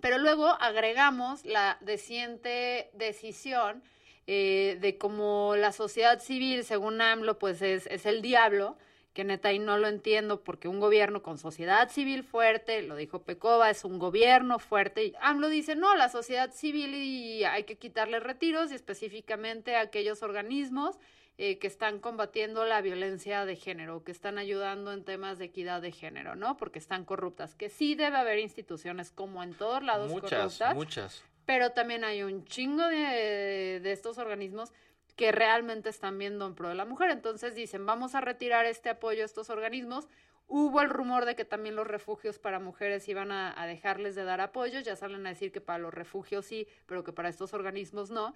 Pero 0.00 0.18
luego 0.18 0.46
agregamos 0.46 1.44
la 1.44 1.78
reciente 1.80 2.90
decisión 2.94 3.82
eh, 4.30 4.76
de 4.82 4.98
cómo 4.98 5.54
la 5.56 5.72
sociedad 5.72 6.20
civil, 6.20 6.62
según 6.62 7.00
AMLO, 7.00 7.38
pues 7.38 7.62
es, 7.62 7.86
es 7.86 8.04
el 8.04 8.20
diablo, 8.20 8.76
que 9.14 9.24
neta 9.24 9.48
ahí 9.48 9.58
no 9.58 9.78
lo 9.78 9.88
entiendo, 9.88 10.44
porque 10.44 10.68
un 10.68 10.80
gobierno 10.80 11.22
con 11.22 11.38
sociedad 11.38 11.88
civil 11.88 12.22
fuerte, 12.24 12.82
lo 12.82 12.94
dijo 12.94 13.22
Pecova, 13.22 13.70
es 13.70 13.86
un 13.86 13.98
gobierno 13.98 14.58
fuerte, 14.58 15.06
y 15.06 15.14
AMLO 15.22 15.48
dice, 15.48 15.76
no, 15.76 15.96
la 15.96 16.10
sociedad 16.10 16.52
civil 16.52 16.94
y 16.94 17.44
hay 17.44 17.64
que 17.64 17.78
quitarle 17.78 18.20
retiros, 18.20 18.70
y 18.70 18.74
específicamente 18.74 19.76
a 19.76 19.80
aquellos 19.80 20.22
organismos 20.22 20.98
eh, 21.38 21.58
que 21.58 21.66
están 21.66 21.98
combatiendo 21.98 22.66
la 22.66 22.82
violencia 22.82 23.46
de 23.46 23.56
género, 23.56 24.04
que 24.04 24.12
están 24.12 24.36
ayudando 24.36 24.92
en 24.92 25.04
temas 25.04 25.38
de 25.38 25.46
equidad 25.46 25.80
de 25.80 25.90
género, 25.90 26.36
¿no? 26.36 26.58
Porque 26.58 26.78
están 26.78 27.06
corruptas, 27.06 27.54
que 27.54 27.70
sí 27.70 27.94
debe 27.94 28.18
haber 28.18 28.40
instituciones 28.40 29.10
como 29.10 29.42
en 29.42 29.54
todos 29.54 29.82
lados 29.82 30.10
Muchas, 30.10 30.30
corruptas, 30.30 30.74
muchas. 30.74 31.24
Pero 31.48 31.70
también 31.72 32.04
hay 32.04 32.22
un 32.22 32.44
chingo 32.44 32.86
de, 32.88 33.80
de 33.82 33.92
estos 33.92 34.18
organismos 34.18 34.70
que 35.16 35.32
realmente 35.32 35.88
están 35.88 36.18
viendo 36.18 36.46
en 36.46 36.54
pro 36.54 36.68
de 36.68 36.74
la 36.74 36.84
mujer. 36.84 37.10
Entonces 37.10 37.54
dicen, 37.54 37.86
vamos 37.86 38.14
a 38.14 38.20
retirar 38.20 38.66
este 38.66 38.90
apoyo 38.90 39.22
a 39.22 39.24
estos 39.24 39.48
organismos. 39.48 40.08
Hubo 40.46 40.82
el 40.82 40.90
rumor 40.90 41.24
de 41.24 41.36
que 41.36 41.46
también 41.46 41.74
los 41.74 41.86
refugios 41.86 42.38
para 42.38 42.58
mujeres 42.58 43.08
iban 43.08 43.32
a, 43.32 43.58
a 43.58 43.66
dejarles 43.66 44.14
de 44.14 44.24
dar 44.24 44.42
apoyo. 44.42 44.80
Ya 44.80 44.94
salen 44.94 45.26
a 45.26 45.30
decir 45.30 45.50
que 45.50 45.62
para 45.62 45.78
los 45.78 45.94
refugios 45.94 46.44
sí, 46.44 46.68
pero 46.84 47.02
que 47.02 47.14
para 47.14 47.30
estos 47.30 47.54
organismos 47.54 48.10
no. 48.10 48.34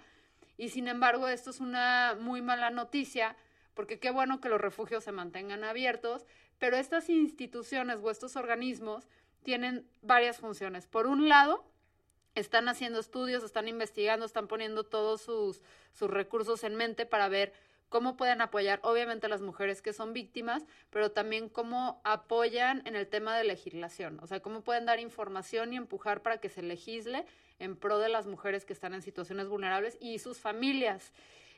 Y 0.57 0.69
sin 0.69 0.87
embargo, 0.87 1.27
esto 1.27 1.51
es 1.51 1.59
una 1.59 2.17
muy 2.19 2.41
mala 2.41 2.71
noticia, 2.71 3.35
porque 3.75 3.99
qué 3.99 4.09
bueno 4.09 4.41
que 4.41 4.49
los 4.49 4.59
refugios 4.59 5.03
se 5.03 5.11
mantengan 5.11 5.63
abiertos, 5.63 6.25
pero 6.57 6.77
estas 6.77 7.09
instituciones 7.09 7.99
o 8.01 8.09
estos 8.09 8.35
organismos 8.35 9.07
tienen 9.43 9.87
varias 10.01 10.39
funciones. 10.39 10.87
Por 10.87 11.05
un 11.05 11.29
lado, 11.29 11.63
están 12.35 12.67
haciendo 12.67 12.99
estudios, 12.99 13.43
están 13.43 13.67
investigando, 13.67 14.25
están 14.25 14.47
poniendo 14.47 14.83
todos 14.83 15.21
sus, 15.21 15.61
sus 15.91 16.09
recursos 16.09 16.63
en 16.63 16.75
mente 16.75 17.05
para 17.05 17.29
ver 17.29 17.53
cómo 17.89 18.17
pueden 18.17 18.41
apoyar, 18.41 18.79
obviamente, 18.81 19.27
a 19.27 19.29
las 19.29 19.41
mujeres 19.41 19.83
que 19.83 19.93
son 19.93 20.13
víctimas, 20.13 20.65
pero 20.89 21.11
también 21.11 21.47
cómo 21.47 22.01
apoyan 22.03 22.81
en 22.87 22.95
el 22.95 23.07
tema 23.07 23.37
de 23.37 23.43
legislación, 23.43 24.19
o 24.21 24.25
sea, 24.25 24.39
cómo 24.39 24.61
pueden 24.61 24.85
dar 24.85 24.99
información 24.99 25.73
y 25.73 25.77
empujar 25.77 26.23
para 26.23 26.39
que 26.39 26.49
se 26.49 26.63
legisle 26.63 27.23
en 27.59 27.75
pro 27.75 27.99
de 27.99 28.09
las 28.09 28.25
mujeres 28.25 28.65
que 28.65 28.73
están 28.73 28.95
en 28.95 29.03
situaciones 29.03 29.47
vulnerables 29.47 29.97
y 30.01 30.17
sus 30.17 30.39
familias. 30.39 31.13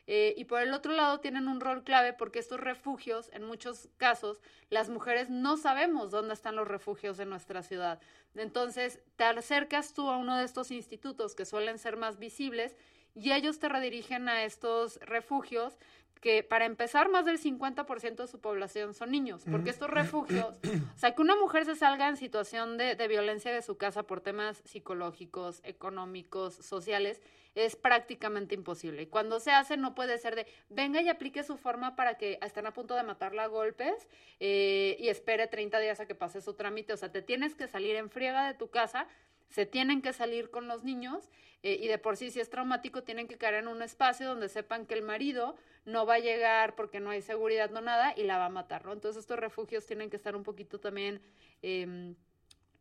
Eh, 0.08 0.34
y 0.36 0.44
por 0.44 0.62
el 0.62 0.72
otro 0.72 0.92
lado 0.92 1.18
tienen 1.18 1.48
un 1.48 1.60
rol 1.60 1.82
clave 1.82 2.12
porque 2.12 2.38
estos 2.38 2.60
refugios, 2.60 3.28
en 3.32 3.42
muchos 3.42 3.88
casos, 3.96 4.40
las 4.70 4.88
mujeres 4.88 5.30
no 5.30 5.56
sabemos 5.56 6.10
dónde 6.12 6.34
están 6.34 6.54
los 6.54 6.68
refugios 6.68 7.16
de 7.16 7.26
nuestra 7.26 7.62
ciudad. 7.62 8.00
Entonces, 8.36 9.00
te 9.16 9.24
acercas 9.24 9.94
tú 9.94 10.08
a 10.08 10.16
uno 10.16 10.36
de 10.36 10.44
estos 10.44 10.70
institutos 10.70 11.34
que 11.34 11.44
suelen 11.44 11.78
ser 11.78 11.96
más 11.96 12.18
visibles 12.18 12.76
y 13.16 13.32
ellos 13.32 13.58
te 13.58 13.68
redirigen 13.68 14.28
a 14.28 14.44
estos 14.44 15.00
refugios 15.00 15.76
que 16.20 16.42
para 16.42 16.64
empezar 16.64 17.08
más 17.08 17.24
del 17.24 17.38
50% 17.38 18.16
de 18.16 18.26
su 18.26 18.40
población 18.40 18.94
son 18.94 19.10
niños, 19.10 19.44
porque 19.50 19.70
estos 19.70 19.90
refugios, 19.90 20.58
o 20.96 20.98
sea, 20.98 21.14
que 21.14 21.22
una 21.22 21.36
mujer 21.36 21.64
se 21.64 21.76
salga 21.76 22.08
en 22.08 22.16
situación 22.16 22.78
de, 22.78 22.94
de, 22.94 23.08
violencia 23.08 23.52
de 23.52 23.62
su 23.62 23.76
casa 23.76 24.02
por 24.02 24.20
temas 24.20 24.62
psicológicos, 24.64 25.60
económicos, 25.62 26.54
sociales, 26.54 27.20
es 27.54 27.74
prácticamente 27.74 28.54
imposible. 28.54 29.02
Y 29.02 29.06
cuando 29.06 29.40
se 29.40 29.50
hace 29.50 29.76
no 29.76 29.94
puede 29.94 30.18
ser 30.18 30.36
de, 30.36 30.46
venga 30.68 31.00
y 31.00 31.08
aplique 31.08 31.42
su 31.42 31.56
forma 31.56 31.96
para 31.96 32.18
que 32.18 32.38
estén 32.42 32.66
a 32.66 32.72
punto 32.72 32.94
de 32.94 33.02
matarla 33.02 33.44
a 33.44 33.46
golpes 33.46 34.08
eh, 34.40 34.96
y 34.98 35.08
espere 35.08 35.46
30 35.46 35.78
días 35.80 36.00
a 36.00 36.06
que 36.06 36.14
pase 36.14 36.40
su 36.40 36.54
trámite, 36.54 36.92
o 36.92 36.96
sea, 36.96 37.10
te 37.10 37.22
tienes 37.22 37.54
que 37.54 37.66
salir 37.66 37.96
en 37.96 38.10
friega 38.10 38.46
de 38.46 38.54
tu 38.54 38.68
casa 38.68 39.06
se 39.48 39.66
tienen 39.66 40.02
que 40.02 40.12
salir 40.12 40.50
con 40.50 40.68
los 40.68 40.84
niños 40.84 41.30
eh, 41.62 41.78
y 41.80 41.88
de 41.88 41.98
por 41.98 42.16
sí 42.16 42.30
si 42.30 42.40
es 42.40 42.50
traumático 42.50 43.02
tienen 43.02 43.28
que 43.28 43.38
caer 43.38 43.54
en 43.54 43.68
un 43.68 43.82
espacio 43.82 44.26
donde 44.28 44.48
sepan 44.48 44.86
que 44.86 44.94
el 44.94 45.02
marido 45.02 45.56
no 45.84 46.04
va 46.06 46.14
a 46.14 46.18
llegar 46.18 46.74
porque 46.74 47.00
no 47.00 47.10
hay 47.10 47.22
seguridad, 47.22 47.70
no 47.70 47.80
nada, 47.80 48.12
y 48.16 48.24
la 48.24 48.38
va 48.38 48.46
a 48.46 48.50
matar, 48.50 48.84
¿no? 48.84 48.92
Entonces 48.92 49.20
estos 49.20 49.38
refugios 49.38 49.86
tienen 49.86 50.10
que 50.10 50.16
estar 50.16 50.36
un 50.36 50.42
poquito 50.42 50.78
también, 50.80 51.20
eh, 51.62 52.14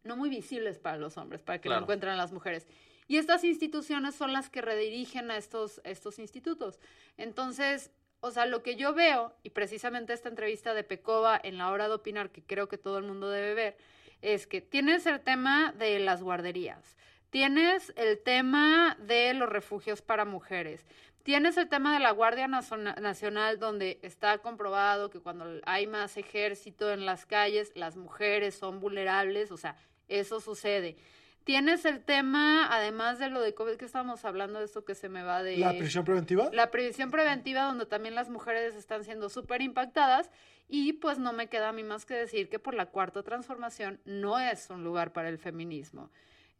no 0.03 0.15
muy 0.15 0.29
visibles 0.29 0.77
para 0.79 0.97
los 0.97 1.17
hombres, 1.17 1.41
para 1.41 1.59
que 1.59 1.67
Claro. 1.69 1.81
lo 1.81 1.85
encuentren 1.85 2.17
las 2.17 2.31
mujeres. 2.31 2.67
Y 3.07 3.17
estas 3.17 3.43
instituciones 3.43 4.15
son 4.15 4.33
las 4.33 4.49
que 4.49 4.61
redirigen 4.61 5.29
a 5.31 5.37
estos, 5.37 5.79
estos 5.83 6.17
institutos. 6.19 6.79
Entonces, 7.17 7.91
o 8.19 8.31
sea, 8.31 8.47
lo 8.47 8.63
que 8.63 8.75
yo 8.75 8.93
veo, 8.93 9.35
y 9.43 9.51
precisamente 9.51 10.13
esta 10.13 10.29
entrevista 10.29 10.73
de 10.73 10.83
Pecova 10.83 11.39
en 11.43 11.57
la 11.59 11.69
hora 11.69 11.87
de 11.87 11.93
opinar, 11.93 12.31
que 12.31 12.43
creo 12.43 12.67
que 12.67 12.79
todo 12.79 12.97
el 12.97 13.03
mundo 13.03 13.29
debe 13.29 13.53
ver, 13.53 13.77
es 14.21 14.47
que 14.47 14.61
tienes 14.61 15.05
el 15.05 15.19
tema 15.21 15.73
de 15.77 15.99
las 15.99 16.21
guarderías, 16.23 16.95
tienes 17.29 17.93
el 17.95 18.19
tema 18.21 18.97
de 18.99 19.33
los 19.33 19.49
refugios 19.49 20.01
para 20.01 20.25
mujeres, 20.25 20.85
tienes 21.23 21.57
el 21.57 21.67
tema 21.67 21.93
de 21.93 21.99
la 21.99 22.11
Guardia 22.11 22.47
Naciona- 22.47 22.95
Nacional, 23.01 23.59
donde 23.59 23.99
está 24.03 24.37
comprobado 24.39 25.09
que 25.09 25.19
cuando 25.19 25.59
hay 25.65 25.87
más 25.87 26.17
ejército 26.17 26.91
en 26.93 27.05
las 27.05 27.25
calles, 27.25 27.71
las 27.75 27.97
mujeres 27.97 28.55
son 28.55 28.79
vulnerables, 28.79 29.51
o 29.51 29.57
sea, 29.57 29.75
eso 30.07 30.39
sucede. 30.39 30.97
Tienes 31.43 31.85
el 31.85 32.03
tema, 32.03 32.67
además 32.71 33.19
de 33.19 33.29
lo 33.29 33.39
de 33.39 33.53
COVID 33.53 33.75
que 33.75 33.85
estábamos 33.85 34.25
hablando, 34.25 34.57
de 34.57 34.65
esto 34.65 34.83
que 34.83 34.95
se 34.95 35.09
me 35.09 35.21
va 35.21 35.43
de... 35.43 35.57
¿La 35.57 35.77
prisión 35.77 36.03
preventiva? 36.03 36.49
La 36.51 36.71
previsión 36.71 37.11
preventiva, 37.11 37.63
donde 37.65 37.85
también 37.85 38.15
las 38.15 38.29
mujeres 38.29 38.75
están 38.75 39.03
siendo 39.03 39.29
súper 39.29 39.61
impactadas. 39.61 40.31
Y 40.67 40.93
pues 40.93 41.19
no 41.19 41.33
me 41.33 41.47
queda 41.47 41.69
a 41.69 41.73
mí 41.73 41.83
más 41.83 42.05
que 42.05 42.15
decir 42.15 42.49
que 42.49 42.59
por 42.59 42.73
la 42.73 42.87
cuarta 42.87 43.23
transformación 43.23 43.99
no 44.05 44.39
es 44.39 44.69
un 44.69 44.83
lugar 44.83 45.13
para 45.13 45.29
el 45.29 45.37
feminismo. 45.37 46.09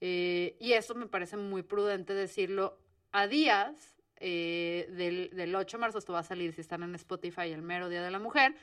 Eh, 0.02 0.56
y 0.60 0.74
eso 0.74 0.94
me 0.94 1.08
parece 1.08 1.38
muy 1.38 1.64
prudente 1.64 2.14
decirlo 2.14 2.78
a 3.12 3.28
días 3.28 3.96
eh, 4.18 4.88
del, 4.92 5.30
del 5.34 5.56
8 5.56 5.78
de 5.78 5.82
marzo, 5.82 5.98
esto 5.98 6.14
va 6.14 6.20
a 6.20 6.24
salir 6.24 6.54
si 6.54 6.62
están 6.62 6.84
en 6.84 6.96
Spotify 6.96 7.52
el 7.52 7.62
mero 7.62 7.90
Día 7.90 8.04
de 8.04 8.12
la 8.12 8.20
Mujer, 8.20 8.56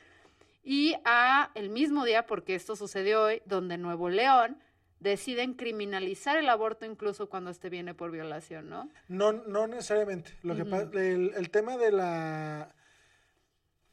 y 0.65 0.95
a 1.05 1.51
el 1.55 1.71
mismo 1.71 2.05
día, 2.05 2.27
porque 2.27 2.55
esto 2.55 2.77
sucedió 2.77 3.25
hoy, 3.25 3.43
donde 3.47 3.79
Nuevo 3.79 4.09
León 4.09 4.59
deciden 5.01 5.55
criminalizar 5.55 6.37
el 6.37 6.49
aborto 6.49 6.87
incluso 6.87 7.29
cuando 7.29 7.51
este 7.51 7.69
viene 7.69 7.93
por 7.93 8.13
violación, 8.13 8.71
¿no? 8.71 8.89
No, 9.09 9.33
no 9.33 9.67
necesariamente. 9.67 10.39
Lo 10.43 10.55
que 10.55 10.65
pasa, 10.65 10.89
el, 10.93 11.33
el 11.35 11.51
tema 11.51 11.77
de 11.77 11.91
la, 11.91 12.73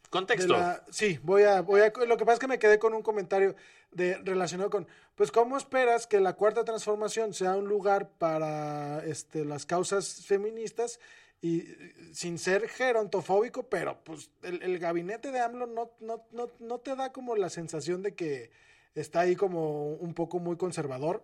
Contexto. 0.10 0.56
sí, 0.90 1.20
voy 1.24 1.44
a, 1.44 1.62
voy 1.62 1.82
a, 1.82 1.92
lo 2.06 2.18
que 2.18 2.26
pasa 2.26 2.34
es 2.34 2.40
que 2.40 2.48
me 2.48 2.60
quedé 2.60 2.80
con 2.80 2.94
un 2.94 3.04
comentario 3.04 3.56
de 3.92 4.18
relacionado 4.18 4.70
con, 4.70 4.88
pues, 5.16 5.32
¿cómo 5.32 5.58
esperas 5.58 6.08
que 6.08 6.20
la 6.20 6.34
cuarta 6.34 6.64
transformación 6.64 7.34
sea 7.34 7.56
un 7.56 7.68
lugar 7.68 8.10
para, 8.18 9.04
este, 9.06 9.46
las 9.46 9.66
causas 9.66 10.26
feministas 10.26 11.00
y 11.42 11.64
sin 12.12 12.38
ser 12.38 12.68
gerontofóbico, 12.68 13.64
pero, 13.64 14.04
pues, 14.04 14.32
el, 14.42 14.62
el 14.62 14.80
gabinete 14.80 15.32
de 15.32 15.40
AMLO 15.40 15.68
no, 15.68 15.92
no, 16.00 16.26
no, 16.32 16.52
no 16.60 16.78
te 16.80 16.96
da 16.96 17.12
como 17.12 17.36
la 17.36 17.50
sensación 17.50 18.02
de 18.02 18.16
que 18.16 18.52
está 18.96 19.22
ahí 19.22 19.36
como 19.36 19.94
un 19.94 20.14
poco 20.14 20.40
muy 20.40 20.58
conservador. 20.58 21.24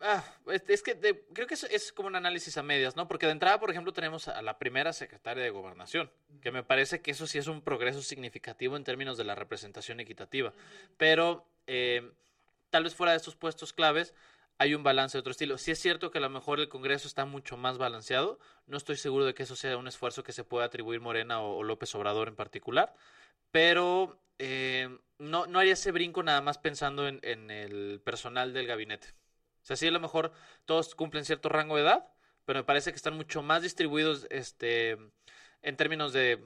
Ah, 0.00 0.24
es, 0.46 0.62
es 0.68 0.82
que 0.82 0.98
creo 1.32 1.46
que 1.46 1.54
es, 1.54 1.92
como 1.92 2.08
un 2.08 2.16
análisis 2.16 2.56
a 2.56 2.62
medias, 2.62 2.96
¿no? 2.96 3.08
Porque 3.08 3.26
de 3.26 3.32
entrada, 3.32 3.60
por 3.60 3.70
ejemplo, 3.70 3.92
tenemos 3.92 4.28
a 4.28 4.40
la 4.42 4.58
primera 4.58 4.92
secretaria 4.92 5.42
de 5.42 5.50
Gobernación, 5.50 6.10
que 6.40 6.50
me 6.50 6.62
parece 6.62 7.02
que 7.02 7.10
eso 7.10 7.26
sí 7.26 7.38
es 7.38 7.46
un 7.46 7.60
progreso 7.60 8.02
significativo 8.02 8.76
en 8.76 8.84
términos 8.84 9.18
de 9.18 9.24
la 9.24 9.34
representación 9.34 10.00
equitativa. 10.00 10.52
Pero 10.96 11.46
eh, 11.66 12.10
tal 12.70 12.84
vez 12.84 12.94
fuera 12.94 13.12
de 13.12 13.18
estos 13.18 13.36
puestos 13.36 13.72
claves 13.72 14.14
hay 14.58 14.74
un 14.74 14.82
balance 14.82 15.16
de 15.16 15.20
otro 15.20 15.32
estilo. 15.32 15.58
Sí 15.58 15.70
es 15.70 15.78
cierto 15.78 16.10
que 16.10 16.18
a 16.18 16.22
lo 16.22 16.30
mejor 16.30 16.60
el 16.60 16.68
Congreso 16.68 17.06
está 17.06 17.26
mucho 17.26 17.56
más 17.58 17.76
balanceado. 17.76 18.38
No 18.66 18.78
estoy 18.78 18.96
seguro 18.96 19.26
de 19.26 19.34
que 19.34 19.42
eso 19.42 19.56
sea 19.56 19.76
un 19.76 19.88
esfuerzo 19.88 20.22
que 20.22 20.32
se 20.32 20.44
pueda 20.44 20.64
atribuir 20.64 21.00
Morena 21.00 21.40
o, 21.42 21.62
López 21.62 21.94
Obrador 21.94 22.28
en 22.28 22.36
particular. 22.36 22.94
Pero 23.50 24.18
eh, 24.38 24.88
no, 25.18 25.44
haría 25.58 25.74
ese 25.74 25.92
brinco 25.92 26.22
nada 26.22 26.40
más 26.40 26.56
pensando 26.58 27.06
en, 27.06 27.20
en 27.22 27.50
el 27.50 28.00
personal 28.02 28.54
del 28.54 28.66
gabinete. 28.66 29.08
O 29.66 29.68
sea, 29.68 29.76
sí, 29.76 29.88
a 29.88 29.90
lo 29.90 29.98
mejor 29.98 30.30
todos 30.64 30.94
cumplen 30.94 31.24
cierto 31.24 31.48
rango 31.48 31.74
de 31.74 31.82
edad, 31.82 32.06
pero 32.44 32.60
me 32.60 32.62
parece 32.62 32.92
que 32.92 32.96
están 32.96 33.16
mucho 33.16 33.42
más 33.42 33.62
distribuidos 33.62 34.24
este, 34.30 34.96
en 35.60 35.76
términos 35.76 36.12
de, 36.12 36.40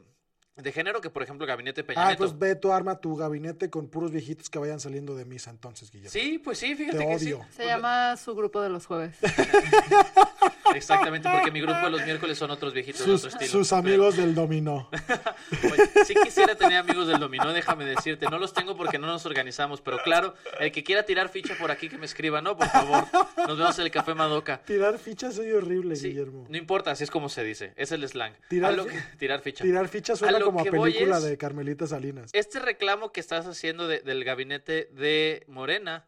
de 0.56 0.72
género 0.72 1.02
que, 1.02 1.10
por 1.10 1.22
ejemplo, 1.22 1.44
el 1.44 1.48
gabinete 1.50 1.84
Peña 1.84 2.08
Ah, 2.08 2.14
pues 2.16 2.38
ve 2.38 2.54
tu 2.56 2.72
arma 2.72 2.98
tu 2.98 3.16
gabinete 3.16 3.68
con 3.68 3.90
puros 3.90 4.10
viejitos 4.10 4.48
que 4.48 4.58
vayan 4.58 4.80
saliendo 4.80 5.14
de 5.16 5.26
misa 5.26 5.50
entonces, 5.50 5.90
Guillermo. 5.90 6.12
Sí, 6.12 6.38
pues 6.42 6.56
sí, 6.60 6.74
fíjate 6.74 6.96
Te 6.96 7.06
que 7.06 7.18
sí. 7.18 7.34
odio. 7.34 7.46
Se 7.54 7.66
llama 7.66 8.16
su 8.16 8.34
grupo 8.34 8.62
de 8.62 8.70
los 8.70 8.86
jueves. 8.86 9.14
Exactamente, 10.74 11.28
porque 11.30 11.50
mi 11.50 11.60
grupo 11.60 11.78
de 11.80 11.90
los 11.90 12.04
miércoles 12.04 12.38
son 12.38 12.50
otros 12.50 12.72
viejitos 12.72 13.06
de 13.06 13.12
otro 13.14 13.28
estilo. 13.28 13.50
sus 13.50 13.68
Pero, 13.68 13.78
amigos 13.80 14.16
del 14.16 14.34
dominó. 14.34 14.88
oye, 15.72 15.90
sí 16.06 16.14
quisiera 16.22 16.54
tener 16.54 16.78
amigos 16.78 17.06
del 17.08 17.18
dominó, 17.18 17.52
déjame 17.52 17.84
decirte. 17.84 18.26
No 18.30 18.38
los 18.38 18.52
tengo 18.52 18.76
porque 18.76 18.98
no 18.98 19.06
nos 19.06 19.26
organizamos, 19.26 19.80
pero 19.80 19.98
claro, 20.02 20.34
el 20.58 20.72
que 20.72 20.82
quiera 20.84 21.04
tirar 21.04 21.28
ficha 21.28 21.54
por 21.58 21.70
aquí 21.70 21.88
que 21.88 21.98
me 21.98 22.06
escriba, 22.06 22.40
¿no? 22.40 22.56
Por 22.56 22.68
favor, 22.68 23.04
nos 23.46 23.58
vemos 23.58 23.78
en 23.78 23.84
el 23.86 23.90
Café 23.90 24.14
Madoka. 24.14 24.62
Tirar 24.62 24.98
fichas 24.98 25.34
soy 25.34 25.52
horrible, 25.52 25.96
Sí, 25.96 26.08
Guillermo. 26.08 26.46
no 26.48 26.56
importa, 26.56 26.90
así 26.92 27.04
es 27.04 27.10
como 27.10 27.28
se 27.28 27.42
dice, 27.44 27.72
es 27.76 27.92
el 27.92 28.06
slang. 28.08 28.34
Tirar 28.48 28.78
A 28.78 28.84
que- 28.84 29.02
tirar 29.18 29.40
ficha. 29.40 29.62
Tirar 29.64 29.88
fichas 29.88 30.22
A 30.22 30.28
suena 30.28 30.40
como 30.44 30.60
a 30.60 30.64
película 30.64 31.18
es- 31.18 31.24
de 31.24 31.36
Carmelita 31.36 31.86
Salinas. 31.86 32.30
Este 32.32 32.58
reclamo 32.60 33.12
que 33.12 33.20
estás 33.20 33.46
haciendo 33.46 33.88
de- 33.88 34.00
del 34.00 34.24
gabinete 34.24 34.88
de 34.92 35.44
Morena, 35.48 36.06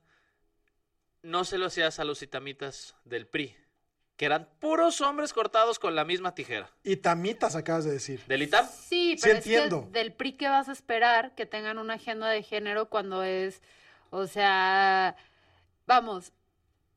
no 1.23 1.45
se 1.45 1.59
lo 1.59 1.67
hacías 1.67 1.99
a 2.01 2.05
los 2.05 2.23
itamitas 2.23 2.97
del 3.05 3.27
PRI, 3.27 3.55
que 4.23 4.27
eran 4.27 4.47
puros 4.61 5.01
hombres 5.01 5.33
cortados 5.33 5.81
con 5.81 5.97
la 5.97 6.05
misma 6.05 6.33
tijera. 6.33 6.71
Y 6.85 6.95
tamitas 6.95 7.57
acabas 7.57 7.85
de 7.85 7.91
decir. 7.91 8.21
¿Del 8.29 8.43
ITAM? 8.43 8.69
Sí, 8.69 9.17
Sí 9.17 9.19
pero 9.21 9.35
entiendo. 9.39 9.87
que 9.87 9.99
del 9.99 10.13
PRI 10.13 10.35
que 10.35 10.49
vas 10.49 10.69
a 10.69 10.73
esperar 10.73 11.35
que 11.35 11.45
tengan 11.45 11.77
una 11.77 11.95
agenda 11.95 12.29
de 12.29 12.45
género 12.45 12.89
cuando 12.89 13.25
es, 13.25 13.63
o 14.11 14.29
sea, 14.29 15.17
vamos, 15.89 16.33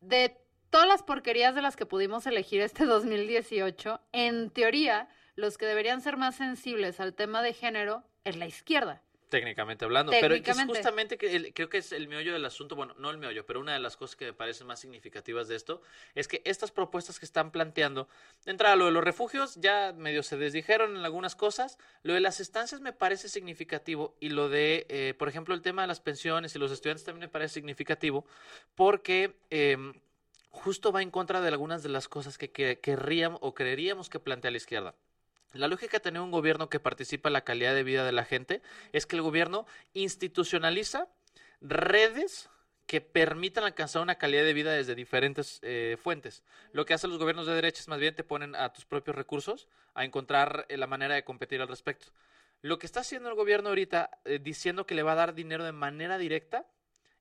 de 0.01 0.37
todas 0.69 0.87
las 0.87 1.01
porquerías 1.01 1.55
de 1.55 1.63
las 1.63 1.75
que 1.75 1.87
pudimos 1.87 2.27
elegir 2.27 2.61
este 2.61 2.85
2018, 2.85 3.99
en 4.11 4.51
teoría, 4.51 5.09
los 5.35 5.57
que 5.57 5.65
deberían 5.65 6.01
ser 6.01 6.17
más 6.17 6.35
sensibles 6.35 6.99
al 6.99 7.15
tema 7.15 7.41
de 7.41 7.53
género 7.53 8.03
es 8.23 8.35
la 8.35 8.45
izquierda. 8.45 9.01
Técnicamente 9.29 9.83
hablando, 9.85 10.11
pero 10.21 10.35
es 10.35 10.41
justamente 10.77 11.17
que 11.17 11.35
el- 11.35 11.53
creo 11.53 11.67
que 11.67 11.79
es 11.79 11.91
el 11.91 12.07
meollo 12.07 12.31
del 12.33 12.45
asunto, 12.45 12.75
bueno, 12.75 12.93
no 12.99 13.09
el 13.09 13.17
meollo, 13.17 13.45
pero 13.45 13.59
una 13.59 13.73
de 13.73 13.79
las 13.79 13.97
cosas 13.97 14.15
que 14.15 14.25
me 14.25 14.33
parecen 14.33 14.67
más 14.67 14.79
significativas 14.79 15.47
de 15.47 15.55
esto 15.55 15.81
es 16.13 16.27
que 16.27 16.41
estas 16.45 16.71
propuestas 16.71 17.17
que 17.19 17.25
están 17.25 17.51
planteando, 17.51 18.07
de 18.45 18.51
entrada 18.51 18.75
lo 18.75 18.85
de 18.85 18.91
los 18.91 19.03
refugios 19.03 19.55
ya 19.55 19.93
medio 19.97 20.21
se 20.21 20.37
desdijeron 20.37 20.95
en 20.95 21.03
algunas 21.03 21.35
cosas, 21.35 21.77
lo 22.03 22.13
de 22.13 22.19
las 22.19 22.39
estancias 22.39 22.81
me 22.81 22.93
parece 22.93 23.27
significativo 23.27 24.15
y 24.19 24.29
lo 24.29 24.47
de, 24.47 24.85
eh, 24.89 25.15
por 25.17 25.27
ejemplo, 25.27 25.55
el 25.55 25.61
tema 25.61 25.81
de 25.81 25.87
las 25.87 25.99
pensiones 26.01 26.55
y 26.55 26.59
los 26.59 26.71
estudiantes 26.71 27.03
también 27.03 27.21
me 27.21 27.29
parece 27.29 27.55
significativo 27.55 28.25
porque 28.75 29.35
em, 29.49 29.93
justo 30.51 30.91
va 30.91 31.01
en 31.01 31.09
contra 31.11 31.41
de 31.41 31.47
algunas 31.49 31.83
de 31.83 31.89
las 31.89 32.07
cosas 32.07 32.37
que, 32.37 32.51
que 32.51 32.79
querríamos 32.79 33.39
o 33.41 33.53
creeríamos 33.53 34.09
que 34.09 34.19
plantea 34.19 34.51
la 34.51 34.57
izquierda. 34.57 34.95
La 35.55 35.69
lógica 35.69 35.97
de 35.97 36.01
tener 36.01 36.21
un 36.21 36.31
gobierno 36.31 36.69
que 36.69 36.81
participa 36.81 37.29
en 37.29 37.33
la 37.33 37.45
calidad 37.45 37.73
de 37.73 37.83
vida 37.83 38.05
de 38.05 38.11
la 38.11 38.25
gente 38.25 38.61
es 38.91 39.05
que 39.05 39.15
el 39.15 39.21
gobierno 39.21 39.65
institucionaliza 39.93 41.07
redes 41.61 42.49
que 42.85 42.99
permitan 42.99 43.63
alcanzar 43.63 44.01
una 44.01 44.15
calidad 44.15 44.43
de 44.43 44.53
vida 44.53 44.73
desde 44.73 44.95
diferentes 44.95 45.59
eh, 45.63 45.97
fuentes. 46.03 46.43
Lo 46.73 46.85
que 46.85 46.93
hacen 46.93 47.09
los 47.09 47.19
gobiernos 47.19 47.47
de 47.47 47.53
derecha 47.53 47.79
es 47.79 47.87
más 47.87 47.99
bien 47.99 48.13
te 48.13 48.25
ponen 48.25 48.53
a 48.53 48.73
tus 48.73 48.85
propios 48.85 49.15
recursos 49.15 49.69
a 49.93 50.03
encontrar 50.03 50.65
eh, 50.67 50.75
la 50.75 50.87
manera 50.87 51.15
de 51.15 51.23
competir 51.23 51.61
al 51.61 51.69
respecto. 51.69 52.07
Lo 52.61 52.77
que 52.77 52.85
está 52.85 52.99
haciendo 52.99 53.29
el 53.29 53.35
gobierno 53.35 53.69
ahorita 53.69 54.09
eh, 54.25 54.39
diciendo 54.43 54.85
que 54.85 54.93
le 54.93 55.03
va 55.03 55.13
a 55.13 55.15
dar 55.15 55.35
dinero 55.35 55.63
de 55.63 55.71
manera 55.71 56.17
directa 56.17 56.67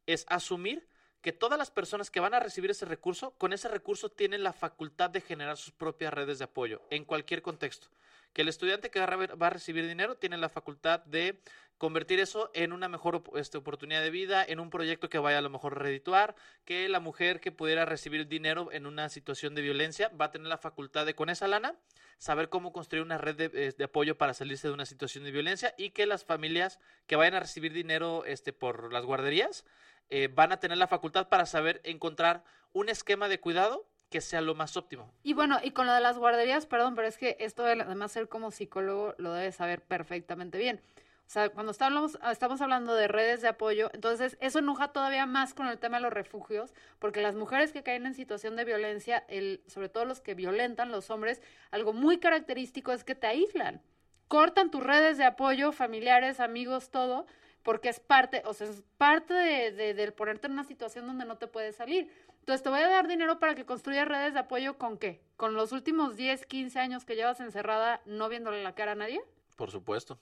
es 0.07 0.26
asumir 0.29 0.88
que 1.23 1.33
todas 1.33 1.59
las 1.59 1.71
personas 1.71 2.11
que 2.11 2.21
van 2.21 2.35
a 2.35 2.41
recibir 2.41 2.71
ese 2.71 2.85
recurso, 2.85 3.31
con 3.38 3.55
ese 3.55 3.69
recurso 3.69 4.11
tienen 4.11 4.43
la 4.43 4.53
facultad 4.53 5.09
de 5.09 5.23
generar 5.23 5.57
sus 5.57 5.73
propias 5.73 6.12
redes 6.12 6.38
de 6.38 6.45
apoyo 6.45 6.83
en 6.91 7.05
cualquier 7.05 7.41
contexto. 7.41 7.88
Que 8.35 8.43
el 8.43 8.49
estudiante 8.49 8.91
que 8.91 9.00
va 9.00 9.47
a 9.47 9.50
recibir 9.50 9.88
dinero 9.88 10.17
tiene 10.17 10.37
la 10.37 10.50
facultad 10.50 11.00
de 11.07 11.41
convertir 11.79 12.21
eso 12.21 12.50
en 12.55 12.73
una 12.73 12.88
mejor 12.88 13.23
este, 13.37 13.59
oportunidad 13.59 14.03
de 14.03 14.11
vida, 14.11 14.45
en 14.47 14.61
un 14.61 14.71
proyecto 14.71 15.09
que 15.09 15.19
vaya 15.19 15.38
a 15.38 15.43
lo 15.43 15.50
mejor 15.50 15.75
a 15.75 15.79
redituar, 15.79 16.35
que 16.64 16.88
la 16.88 17.00
mujer 17.00 17.41
que 17.41 17.53
pudiera 17.53 17.85
recibir 17.85 18.29
dinero 18.29 18.71
en 18.73 18.87
una 18.87 19.09
situación 19.09 19.55
de 19.55 19.62
violencia 19.62 20.11
va 20.21 20.26
a 20.26 20.31
tener 20.31 20.49
la 20.49 20.59
facultad 20.59 21.07
de 21.07 21.14
con 21.14 21.31
esa 21.31 21.49
lana 21.49 21.75
saber 22.19 22.49
cómo 22.49 22.73
construir 22.73 23.03
una 23.03 23.19
red 23.19 23.37
de, 23.37 23.49
de 23.49 23.85
apoyo 23.85 24.17
para 24.17 24.35
salirse 24.35 24.69
de 24.69 24.75
una 24.75 24.87
situación 24.87 25.25
de 25.25 25.31
violencia 25.31 25.75
y 25.76 25.91
que 25.91 26.07
las 26.07 26.25
familias 26.25 26.79
que 27.07 27.17
vayan 27.17 27.35
a 27.35 27.41
recibir 27.41 27.73
dinero 27.73 28.25
este, 28.25 28.53
por 28.53 28.93
las 28.93 29.05
guarderías 29.05 29.64
eh, 30.11 30.29
van 30.33 30.53
a 30.53 30.61
tener 30.61 30.79
la 30.79 30.87
facultad 30.87 31.29
para 31.29 31.47
saber 31.47 31.81
encontrar 31.85 32.45
un 32.73 32.88
esquema 32.88 33.29
de 33.29 33.41
cuidado 33.41 33.87
que 34.14 34.21
sea 34.21 34.40
lo 34.40 34.54
más 34.54 34.76
óptimo. 34.76 35.11
Y 35.25 35.33
bueno, 35.33 35.59
y 35.61 35.73
con 35.73 35.88
lo 35.88 35.92
de 35.92 36.00
las 36.00 36.18
guarderías, 36.18 36.66
perdón, 36.66 36.94
pero 36.94 37.09
es 37.09 37.18
que 37.18 37.37
esto 37.40 37.64
de- 37.64 37.83
además 37.83 38.12
ser 38.12 38.28
como 38.28 38.52
psicólogo 38.52 39.12
lo 39.18 39.33
debes 39.33 39.56
saber 39.56 39.80
perfectamente 39.83 40.56
bien. 40.56 40.80
O 41.26 41.30
sea, 41.35 41.49
cuando 41.49 41.73
estamos, 41.73 42.16
estamos 42.30 42.61
hablando 42.61 42.94
de 42.94 43.09
redes 43.09 43.42
de 43.42 43.49
apoyo, 43.49 43.90
entonces 43.92 44.37
eso 44.40 44.61
enoja 44.61 44.92
todavía 44.92 45.26
más 45.26 45.52
con 45.52 45.66
el 45.66 45.78
tema 45.80 45.97
de 45.97 46.04
los 46.04 46.12
refugios, 46.12 46.73
porque 47.00 47.23
las 47.23 47.35
mujeres 47.35 47.73
que 47.73 47.83
caen 47.83 48.06
en 48.06 48.14
situación 48.14 48.54
de 48.54 48.64
violencia, 48.64 49.25
el, 49.26 49.64
sobre 49.66 49.88
todo 49.88 50.04
los 50.04 50.21
que 50.21 50.35
violentan, 50.35 50.92
los 50.92 51.11
hombres, 51.11 51.42
algo 51.73 51.92
muy 51.92 52.18
característico 52.18 52.92
es 52.92 53.02
que 53.02 53.16
te 53.16 53.26
aíslan. 53.26 53.83
Cortan 54.28 54.71
tus 54.71 54.80
redes 54.85 55.18
de 55.18 55.25
apoyo, 55.25 55.73
familiares, 55.73 56.38
amigos, 56.38 56.90
todo, 56.92 57.26
porque 57.64 57.88
es 57.88 57.99
parte, 57.99 58.42
o 58.44 58.54
sea, 58.54 58.68
es 58.68 58.85
parte 58.97 59.35
de, 59.35 59.73
de- 59.94 60.12
ponerte 60.12 60.47
en 60.47 60.52
una 60.52 60.62
situación 60.64 61.04
donde 61.09 61.25
no 61.25 61.37
te 61.37 61.49
puedes 61.49 61.75
salir. 61.75 62.09
Entonces 62.45 62.63
te 62.63 62.69
voy 62.69 62.81
a 62.81 62.91
dar 62.91 63.09
dinero 63.09 63.39
para 63.39 63.55
que 63.55 63.65
construyas 63.65 64.07
redes 64.07 64.35
de 64.35 64.41
apoyo 64.41 64.77
con 64.77 64.99
qué? 64.99 65.23
¿Con 65.39 65.55
los 65.55 65.73
últimos 65.73 66.15
10, 66.15 66.45
15 66.45 66.79
años 66.79 67.07
que 67.07 67.17
llevas 67.17 67.41
encerrada 67.41 68.03
no 68.05 68.29
viéndole 68.29 68.63
la 68.63 68.75
cara 68.75 68.93
a 68.93 68.95
nadie? 68.95 69.23
Por 69.57 69.71
supuesto. 69.71 70.21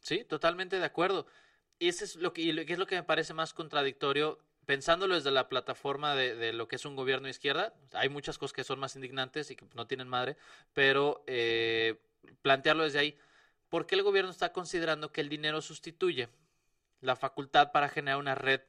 Sí, 0.00 0.22
totalmente 0.24 0.78
de 0.78 0.84
acuerdo. 0.84 1.24
Y 1.78 1.88
ese 1.88 2.04
es 2.04 2.16
lo 2.16 2.34
que, 2.34 2.42
y 2.42 2.50
es 2.50 2.78
lo 2.78 2.86
que 2.86 2.96
me 2.96 3.04
parece 3.04 3.32
más 3.32 3.54
contradictorio, 3.54 4.38
pensándolo 4.66 5.14
desde 5.14 5.30
la 5.30 5.48
plataforma 5.48 6.14
de, 6.14 6.52
lo 6.52 6.68
que 6.68 6.76
es 6.76 6.84
un 6.84 6.94
gobierno 6.94 7.26
izquierda. 7.26 7.72
Hay 7.94 8.10
muchas 8.10 8.36
cosas 8.36 8.52
que 8.52 8.62
son 8.62 8.78
más 8.78 8.94
indignantes 8.94 9.50
y 9.50 9.56
que 9.56 9.64
no 9.74 9.86
tienen 9.86 10.08
madre, 10.08 10.36
pero 10.74 11.24
eh, 11.26 12.02
plantearlo 12.42 12.84
desde 12.84 12.98
ahí. 12.98 13.18
¿Por 13.70 13.86
qué 13.86 13.94
el 13.94 14.02
gobierno 14.02 14.30
está 14.30 14.52
considerando 14.52 15.10
que 15.10 15.22
el 15.22 15.30
dinero 15.30 15.62
sustituye 15.62 16.28
la 17.00 17.16
facultad 17.16 17.72
para 17.72 17.88
generar 17.88 18.18
una 18.18 18.34
red 18.34 18.60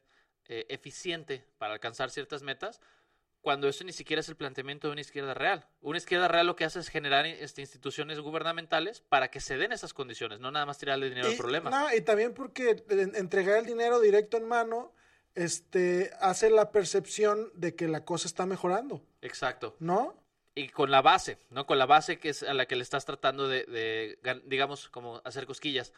eh, 0.48 0.66
eficiente 0.68 1.44
para 1.58 1.74
alcanzar 1.74 2.10
ciertas 2.10 2.42
metas? 2.42 2.80
cuando 3.40 3.68
eso 3.68 3.82
ni 3.82 3.92
siquiera 3.92 4.20
es 4.20 4.28
el 4.28 4.36
planteamiento 4.36 4.86
de 4.86 4.92
una 4.92 5.00
izquierda 5.00 5.34
real. 5.34 5.66
Una 5.80 5.98
izquierda 5.98 6.28
real 6.28 6.46
lo 6.46 6.54
que 6.54 6.64
hace 6.64 6.78
es 6.78 6.88
generar 6.88 7.26
este, 7.26 7.60
instituciones 7.60 8.20
gubernamentales 8.20 9.00
para 9.00 9.32
que 9.32 9.40
se 9.40 9.56
den 9.56 9.72
esas 9.72 9.92
condiciones, 9.92 10.38
no 10.38 10.52
nada 10.52 10.64
más 10.64 10.78
tirarle 10.78 11.08
dinero 11.08 11.26
al 11.26 11.34
problema. 11.36 11.68
no, 11.68 11.92
y 11.92 12.02
también 12.02 12.34
porque 12.34 12.84
en- 12.88 13.16
entregar 13.16 13.58
el 13.58 13.66
dinero 13.66 13.98
directo 13.98 14.36
en 14.36 14.46
mano 14.46 14.92
este, 15.34 16.12
hace 16.20 16.50
la 16.50 16.70
percepción 16.70 17.50
de 17.54 17.74
que 17.74 17.88
la 17.88 18.04
cosa 18.04 18.28
está 18.28 18.46
mejorando, 18.46 19.02
Exacto. 19.22 19.74
¿no? 19.80 20.14
Y 20.54 20.68
con 20.68 20.92
la 20.92 21.02
base, 21.02 21.38
¿no? 21.50 21.66
Con 21.66 21.78
la 21.78 21.86
base 21.86 22.20
que 22.20 22.28
es 22.28 22.44
a 22.44 22.54
la 22.54 22.66
que 22.66 22.76
le 22.76 22.82
estás 22.84 23.06
tratando 23.06 23.48
de, 23.48 23.64
de 23.64 24.18
digamos, 24.44 24.88
como 24.88 25.20
hacer 25.24 25.46
cosquillas. 25.46 25.92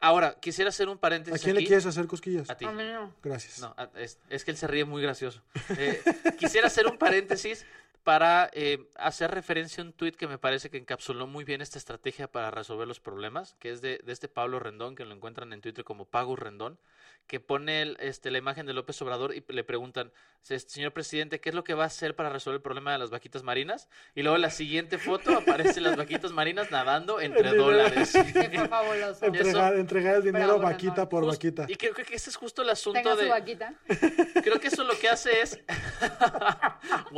Ahora, 0.00 0.36
quisiera 0.40 0.68
hacer 0.68 0.88
un 0.88 0.96
¿A 0.96 1.00
paréntesis 1.00 1.42
quién 1.42 1.56
aquí. 1.56 1.64
le 1.64 1.66
quieres 1.68 1.86
hacer 1.86 2.06
cosquillas? 2.06 2.48
A 2.50 2.56
ti. 2.56 2.64
A 2.64 2.70
mí 2.72 2.84
no. 2.84 3.12
Gracias. 3.22 3.58
No, 3.60 3.74
a- 3.76 3.90
es, 3.96 4.18
es 4.30 4.44
que 4.44 4.52
él 4.52 4.56
se 4.56 4.66
ríe 4.68 4.84
muy 4.84 5.02
gracioso. 5.02 5.42
Eh, 5.76 6.00
quisiera 6.38 6.68
hacer 6.68 6.86
un 6.86 6.98
paréntesis 6.98 7.66
para 8.08 8.48
eh, 8.54 8.88
hacer 8.96 9.30
referencia 9.32 9.82
a 9.82 9.86
un 9.86 9.92
tuit 9.92 10.16
que 10.16 10.26
me 10.26 10.38
parece 10.38 10.70
que 10.70 10.78
encapsuló 10.78 11.26
muy 11.26 11.44
bien 11.44 11.60
esta 11.60 11.76
estrategia 11.76 12.26
para 12.32 12.50
resolver 12.50 12.88
los 12.88 13.00
problemas, 13.00 13.54
que 13.58 13.70
es 13.70 13.82
de, 13.82 14.00
de 14.02 14.12
este 14.14 14.28
Pablo 14.28 14.58
Rendón, 14.58 14.96
que 14.96 15.04
lo 15.04 15.14
encuentran 15.14 15.52
en 15.52 15.60
Twitter 15.60 15.84
como 15.84 16.06
Pagus 16.06 16.38
Rendón, 16.38 16.78
que 17.26 17.38
pone 17.38 17.82
el- 17.82 17.98
este, 18.00 18.30
la 18.30 18.38
imagen 18.38 18.64
de 18.64 18.72
López 18.72 19.02
Obrador 19.02 19.34
y 19.34 19.44
le 19.48 19.62
preguntan, 19.62 20.10
"Se- 20.40 20.58
señor 20.58 20.92
presidente, 20.94 21.38
¿qué 21.42 21.50
es 21.50 21.54
lo 21.54 21.64
que 21.64 21.74
va 21.74 21.82
a 21.84 21.88
hacer 21.88 22.16
para 22.16 22.30
resolver 22.30 22.56
el 22.56 22.62
problema 22.62 22.92
de 22.92 22.96
las 22.98 23.10
vaquitas 23.10 23.42
marinas? 23.42 23.90
Y 24.14 24.22
luego 24.22 24.36
en 24.36 24.40
la 24.42 24.48
siguiente 24.50 24.96
foto 24.96 25.36
aparecen 25.36 25.82
las 25.82 25.94
vaquitas 25.96 26.32
marinas 26.32 26.70
nadando 26.70 27.20
entre 27.20 27.54
dólares. 27.54 28.12
Fue 28.32 28.68
fabuloso. 28.68 29.26
Entregar, 29.26 29.74
entregar 29.76 30.14
el 30.14 30.22
dinero 30.22 30.46
Bravo, 30.56 30.62
vaquita 30.62 30.94
Rendón. 30.94 31.08
por 31.10 31.24
Just- 31.24 31.32
vaquita. 31.36 31.66
Y 31.68 31.76
creo 31.76 31.92
que 31.92 32.06
ese 32.14 32.30
es 32.30 32.36
justo 32.36 32.62
el 32.62 32.70
asunto 32.70 32.98
Tenga 33.02 33.16
su 33.16 33.20
de... 33.24 33.28
vaquita. 33.28 33.74
Creo 34.42 34.58
que 34.58 34.68
eso 34.68 34.82
lo 34.84 34.98
que 34.98 35.10
hace 35.10 35.42
es... 35.42 35.60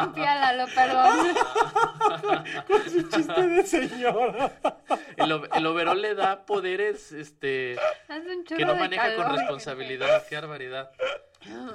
¡Guau! 0.00 0.06
Rompiálalo, 0.06 0.66
perdón. 0.74 1.36
Es 2.86 2.94
un 2.94 3.08
chiste 3.10 3.42
de 3.46 3.66
señora. 3.66 4.52
El, 5.16 5.40
el 5.54 5.66
overol 5.66 6.00
le 6.00 6.14
da 6.14 6.44
poderes 6.46 7.12
este, 7.12 7.76
que 8.56 8.64
no 8.64 8.74
maneja 8.76 9.14
con 9.16 9.32
responsabilidad. 9.36 10.26
Qué 10.28 10.36
barbaridad. 10.36 10.90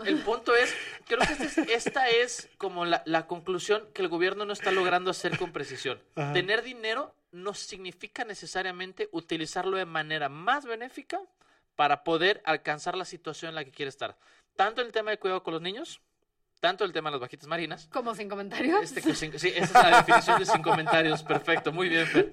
El 0.06 0.19
punto 0.19 0.56
es, 0.56 0.76
creo 1.08 1.19
que 1.19 1.34
este 1.34 1.45
es- 1.45 1.58
esta 1.69 2.08
es 2.10 2.50
como 2.58 2.86
la, 2.86 3.02
la 3.06 3.26
conclusión 3.28 3.84
que 3.93 4.02
el 4.04 4.10
gobierno 4.10 4.45
no 4.45 4.54
está 4.54 4.71
logrando 4.71 5.10
hacer 5.12 5.38
con 5.38 5.52
precisión. 5.52 6.00
Ajá. 6.15 6.34
Tener 6.34 6.62
dinero 6.62 7.15
no 7.32 7.54
significa 7.54 8.23
necesariamente 8.26 9.10
utilizarlo 9.12 9.78
de 9.78 9.86
manera 9.86 10.30
más 10.30 10.65
benéfica 10.65 11.19
para 11.76 12.04
poder 12.04 12.41
alcanzar 12.45 12.95
la 12.95 13.06
situación 13.06 13.50
en 13.50 13.56
la 13.56 13.65
que 13.65 13.71
quiere 13.71 13.89
estar. 13.89 14.17
Tanto 14.56 14.82
el 14.82 14.91
tema 14.91 15.12
de 15.12 15.17
cuidado 15.19 15.43
con 15.43 15.54
los 15.54 15.62
niños, 15.62 16.00
tanto 16.65 16.84
el 16.84 16.91
tema 16.91 17.10
de 17.10 17.13
las 17.13 17.21
vaquitas 17.21 17.47
marinas, 17.47 17.88
Como 17.93 18.15
sin 18.15 18.28
comentarios. 18.28 18.82
este, 18.82 19.01
cinco- 19.13 19.38
sí, 19.38 19.49
esa 19.56 19.65
es 19.65 19.91
la 19.91 19.97
definición 19.97 20.39
de 20.39 20.45
sin 20.47 20.63
comentarios. 20.63 21.21
Perfecto, 21.21 21.71
muy 21.71 21.89
bien, 21.89 22.08
Fer. 22.08 22.32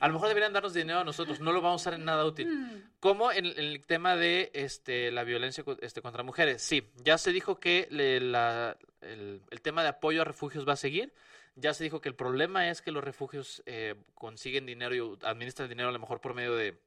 A 0.00 0.06
lo 0.08 0.12
mejor 0.14 0.28
deberían 0.28 0.52
darnos 0.52 0.74
dinero 0.74 0.98
a 1.00 1.04
nosotros, 1.04 1.40
no 1.40 1.50
lo 1.52 1.62
vamos 1.62 1.80
a 1.80 1.82
usar 1.88 1.94
en 1.94 2.04
nada 2.04 2.26
útil. 2.26 2.46
Mm. 2.48 2.82
Como 3.00 3.32
en, 3.32 3.46
en 3.46 3.58
el 3.58 3.86
tema 3.86 4.16
de 4.16 4.50
este, 4.52 5.10
la 5.10 5.24
violencia 5.24 5.64
este, 5.80 6.02
contra 6.02 6.22
mujeres. 6.22 6.60
Sí, 6.60 6.90
ya 6.96 7.16
se 7.16 7.32
dijo 7.32 7.58
que 7.58 7.88
le- 7.90 8.20
la- 8.20 8.76
el, 9.00 9.40
el 9.50 9.60
tema 9.62 9.82
de 9.82 9.88
apoyo 9.88 10.20
a 10.20 10.24
refugios 10.26 10.68
va 10.68 10.74
a 10.74 10.76
seguir. 10.76 11.14
Ya 11.56 11.72
se 11.72 11.82
dijo 11.82 12.02
que 12.02 12.10
el 12.10 12.14
problema 12.14 12.68
es 12.68 12.82
que 12.82 12.92
los 12.92 13.02
refugios 13.02 13.62
eh, 13.64 13.94
consiguen 14.14 14.66
dinero 14.66 14.94
y 14.94 15.18
administran 15.26 15.68
dinero 15.70 15.88
a 15.88 15.92
lo 15.92 15.98
mejor 15.98 16.20
por 16.20 16.34
medio 16.34 16.54
de 16.54 16.78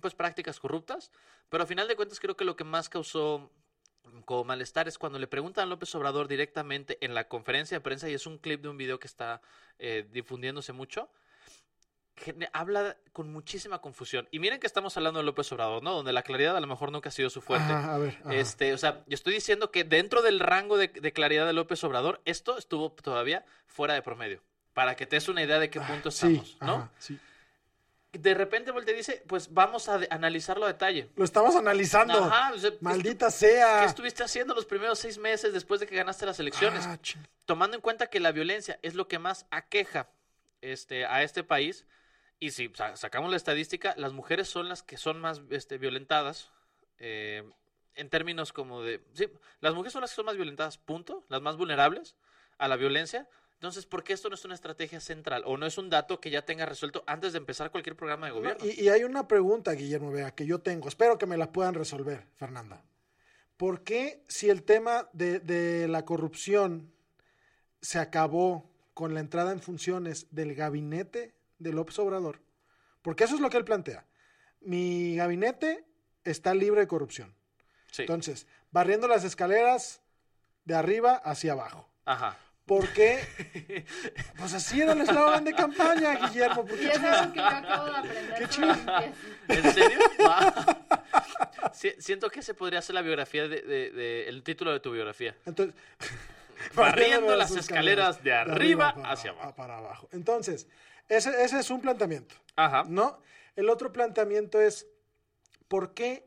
pues 0.00 0.14
prácticas 0.14 0.60
corruptas. 0.60 1.10
Pero 1.48 1.64
a 1.64 1.66
final 1.66 1.88
de 1.88 1.96
cuentas 1.96 2.20
creo 2.20 2.36
que 2.36 2.44
lo 2.44 2.54
que 2.54 2.62
más 2.64 2.88
causó 2.88 3.50
como 4.24 4.44
malestar 4.44 4.88
es 4.88 4.98
cuando 4.98 5.18
le 5.18 5.26
preguntan 5.26 5.64
a 5.64 5.66
López 5.66 5.94
Obrador 5.94 6.28
directamente 6.28 6.98
en 7.00 7.14
la 7.14 7.28
conferencia 7.28 7.76
de 7.76 7.80
prensa 7.80 8.08
y 8.08 8.14
es 8.14 8.26
un 8.26 8.38
clip 8.38 8.62
de 8.62 8.68
un 8.68 8.76
video 8.76 8.98
que 8.98 9.06
está 9.06 9.40
eh, 9.78 10.06
difundiéndose 10.10 10.72
mucho. 10.72 11.08
Habla 12.52 12.96
con 13.12 13.32
muchísima 13.32 13.80
confusión. 13.80 14.26
Y 14.32 14.40
miren 14.40 14.58
que 14.58 14.66
estamos 14.66 14.96
hablando 14.96 15.20
de 15.20 15.24
López 15.24 15.52
Obrador, 15.52 15.84
¿no? 15.84 15.92
Donde 15.94 16.12
la 16.12 16.22
claridad 16.24 16.56
a 16.56 16.60
lo 16.60 16.66
mejor 16.66 16.90
nunca 16.90 17.10
ha 17.10 17.12
sido 17.12 17.30
su 17.30 17.40
fuerte. 17.40 17.72
Ajá, 17.72 17.94
a 17.94 17.98
ver. 17.98 18.18
ajá. 18.24 18.34
Este, 18.34 18.74
o 18.74 18.78
sea, 18.78 19.04
yo 19.06 19.14
estoy 19.14 19.34
diciendo 19.34 19.70
que 19.70 19.84
dentro 19.84 20.20
del 20.20 20.40
rango 20.40 20.76
de, 20.76 20.88
de 20.88 21.12
claridad 21.12 21.46
de 21.46 21.52
López 21.52 21.82
Obrador, 21.84 22.20
esto 22.24 22.58
estuvo 22.58 22.90
todavía 22.90 23.44
fuera 23.66 23.94
de 23.94 24.02
promedio. 24.02 24.42
Para 24.74 24.96
que 24.96 25.06
te 25.06 25.14
des 25.16 25.28
una 25.28 25.42
idea 25.44 25.60
de 25.60 25.70
qué 25.70 25.80
punto 25.80 26.08
Ah, 26.08 26.12
sí, 26.12 26.26
estamos, 26.26 26.56
¿no? 26.60 26.74
ajá, 26.74 26.90
sí. 26.98 27.18
De 28.12 28.32
repente 28.32 28.72
y 28.74 28.92
dice, 28.94 29.22
pues 29.26 29.52
vamos 29.52 29.88
a 29.88 30.00
analizarlo 30.10 30.64
a 30.64 30.68
detalle. 30.68 31.10
Lo 31.14 31.24
estamos 31.24 31.54
analizando. 31.56 32.24
Ajá, 32.24 32.54
o 32.54 32.58
sea, 32.58 32.70
¿qué 32.70 32.78
Maldita 32.80 33.30
sea. 33.30 33.80
¿Qué 33.80 33.86
estuviste 33.86 34.22
haciendo 34.22 34.54
los 34.54 34.64
primeros 34.64 34.98
seis 34.98 35.18
meses 35.18 35.52
después 35.52 35.78
de 35.80 35.86
que 35.86 35.94
ganaste 35.94 36.24
las 36.24 36.40
elecciones? 36.40 36.86
Ah. 36.86 36.98
Tomando 37.44 37.76
en 37.76 37.82
cuenta 37.82 38.06
que 38.08 38.18
la 38.18 38.32
violencia 38.32 38.78
es 38.80 38.94
lo 38.94 39.08
que 39.08 39.18
más 39.18 39.46
aqueja 39.50 40.08
este, 40.62 41.04
a 41.04 41.22
este 41.22 41.44
país, 41.44 41.84
y 42.40 42.52
si 42.52 42.72
sa- 42.74 42.96
sacamos 42.96 43.30
la 43.30 43.36
estadística, 43.36 43.94
las 43.98 44.14
mujeres 44.14 44.48
son 44.48 44.70
las 44.70 44.82
que 44.82 44.96
son 44.96 45.20
más 45.20 45.42
este, 45.50 45.76
violentadas, 45.76 46.50
eh, 46.98 47.44
en 47.94 48.08
términos 48.08 48.52
como 48.54 48.82
de... 48.82 49.02
Sí, 49.12 49.28
las 49.60 49.74
mujeres 49.74 49.92
son 49.92 50.00
las 50.00 50.10
que 50.12 50.16
son 50.16 50.26
más 50.26 50.36
violentadas, 50.36 50.78
punto, 50.78 51.24
las 51.28 51.42
más 51.42 51.56
vulnerables 51.56 52.16
a 52.56 52.68
la 52.68 52.76
violencia. 52.76 53.28
Entonces, 53.58 53.86
¿por 53.86 54.04
qué 54.04 54.12
esto 54.12 54.28
no 54.28 54.36
es 54.36 54.44
una 54.44 54.54
estrategia 54.54 55.00
central 55.00 55.42
o 55.44 55.56
no 55.56 55.66
es 55.66 55.78
un 55.78 55.90
dato 55.90 56.20
que 56.20 56.30
ya 56.30 56.42
tenga 56.44 56.64
resuelto 56.64 57.02
antes 57.06 57.32
de 57.32 57.38
empezar 57.38 57.72
cualquier 57.72 57.96
programa 57.96 58.26
de 58.26 58.32
No, 58.32 58.38
gobierno? 58.38 58.64
y, 58.64 58.84
y 58.84 58.88
hay 58.88 59.02
una 59.02 59.26
pregunta, 59.26 59.72
Guillermo 59.72 60.12
Vea, 60.12 60.30
que 60.32 60.46
yo 60.46 60.60
tengo. 60.60 60.86
Espero 60.88 61.18
que 61.18 61.26
me 61.26 61.36
la 61.36 61.50
puedan 61.50 61.74
resolver, 61.74 62.24
Fernanda. 62.36 62.84
¿Por 63.56 63.82
qué 63.82 64.22
si 64.28 64.48
el 64.48 64.62
tema 64.62 65.08
de, 65.12 65.40
de 65.40 65.88
la 65.88 66.04
corrupción 66.04 66.92
se 67.82 67.98
acabó 67.98 68.70
con 68.94 69.12
la 69.14 69.20
entrada 69.20 69.50
en 69.50 69.60
funciones 69.60 70.28
del 70.30 70.54
gabinete 70.54 71.34
de 71.58 71.72
López 71.72 71.98
Obrador? 71.98 72.40
Porque 73.02 73.24
eso 73.24 73.34
es 73.34 73.40
lo 73.40 73.50
que 73.50 73.56
él 73.56 73.64
plantea. 73.64 74.06
Mi 74.60 75.16
gabinete 75.16 75.84
está 76.22 76.54
libre 76.54 76.82
de 76.82 76.86
corrupción. 76.86 77.34
Sí, 77.90 78.02
Entonces, 78.02 78.46
barriendo 78.70 79.08
las 79.08 79.24
escaleras 79.24 80.00
de 80.64 80.74
arriba 80.76 81.14
hacia 81.16 81.52
abajo. 81.52 81.88
ajá. 82.04 82.36
¿Por 82.68 82.86
qué? 82.92 83.18
Pues 84.38 84.52
así 84.54 84.80
era 84.82 84.92
el 84.92 85.00
eslogan 85.00 85.42
de 85.42 85.54
campaña, 85.54 86.14
Guillermo. 86.28 86.64
¿Por 86.66 86.78
Y 86.78 86.82
qué 86.82 86.88
es 86.90 86.98
algo 87.02 87.32
que 87.32 87.38
yo 87.40 87.46
acabo 87.46 87.84
de 87.86 87.96
aprender. 87.96 88.38
Qué 88.38 88.48
chido. 88.48 88.76
¿En 89.48 89.72
serio? 89.72 89.98
Si- 91.72 91.94
siento 91.98 92.28
que 92.30 92.40
ese 92.40 92.54
podría 92.54 92.82
ser 92.82 92.94
la 92.94 93.02
biografía 93.02 93.48
de, 93.48 93.62
de- 93.62 93.90
de- 93.90 94.28
el 94.28 94.42
título 94.42 94.72
de 94.72 94.80
tu 94.80 94.92
biografía. 94.92 95.34
Entonces, 95.46 95.74
Barriendo 96.74 97.34
las 97.36 97.52
escaleras 97.56 98.22
de 98.22 98.32
arriba 98.34 98.94
para 98.94 99.12
hacia 99.12 99.30
aba- 99.30 99.40
abajo. 99.42 99.56
Para 99.56 99.78
abajo. 99.78 100.08
Entonces, 100.12 100.66
ese, 101.08 101.42
ese 101.42 101.60
es 101.60 101.70
un 101.70 101.80
planteamiento, 101.80 102.34
Ajá. 102.56 102.84
¿no? 102.86 103.20
El 103.56 103.70
otro 103.70 103.92
planteamiento 103.92 104.60
es, 104.60 104.86
¿por 105.68 105.94
qué 105.94 106.26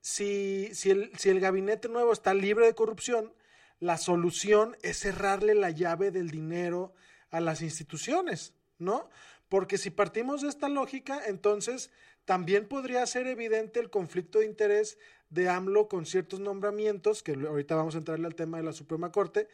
si, 0.00 0.70
si, 0.74 0.90
el, 0.90 1.12
si 1.18 1.28
el 1.28 1.40
gabinete 1.40 1.88
nuevo 1.88 2.12
está 2.12 2.32
libre 2.34 2.66
de 2.66 2.74
corrupción, 2.74 3.32
la 3.80 3.98
solución 3.98 4.76
es 4.82 4.98
cerrarle 4.98 5.54
la 5.54 5.70
llave 5.70 6.10
del 6.10 6.30
dinero 6.30 6.94
a 7.30 7.40
las 7.40 7.62
instituciones, 7.62 8.54
¿no? 8.78 9.10
Porque 9.48 9.78
si 9.78 9.90
partimos 9.90 10.42
de 10.42 10.48
esta 10.48 10.68
lógica, 10.68 11.22
entonces 11.26 11.90
también 12.24 12.66
podría 12.66 13.06
ser 13.06 13.26
evidente 13.26 13.80
el 13.80 13.90
conflicto 13.90 14.38
de 14.38 14.46
interés 14.46 14.98
de 15.30 15.48
AMLO 15.48 15.88
con 15.88 16.06
ciertos 16.06 16.40
nombramientos, 16.40 17.22
que 17.22 17.32
ahorita 17.32 17.74
vamos 17.74 17.94
a 17.94 17.98
entrarle 17.98 18.26
al 18.26 18.34
tema 18.34 18.58
de 18.58 18.62
la 18.62 18.72
Suprema 18.72 19.12
Corte, 19.12 19.48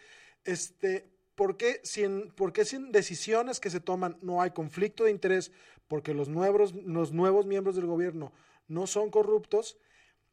este, 0.45 1.11
¿por 1.35 1.57
qué, 1.57 1.81
sin, 1.83 2.31
¿por 2.33 2.53
qué 2.53 2.65
sin 2.65 2.93
decisiones 2.93 3.61
que 3.61 3.71
se 3.71 3.81
toman 3.81 4.19
no 4.21 4.43
hay 4.43 4.51
conflicto 4.51 5.05
de 5.05 5.11
interés? 5.11 5.53
Porque 5.89 6.15
los 6.15 6.29
nuevos, 6.29 6.75
los 6.75 7.13
nuevos 7.13 7.47
miembros 7.47 7.77
del 7.77 7.87
gobierno 7.87 8.33
no 8.69 8.87
son 8.87 9.11
corruptos. 9.11 9.79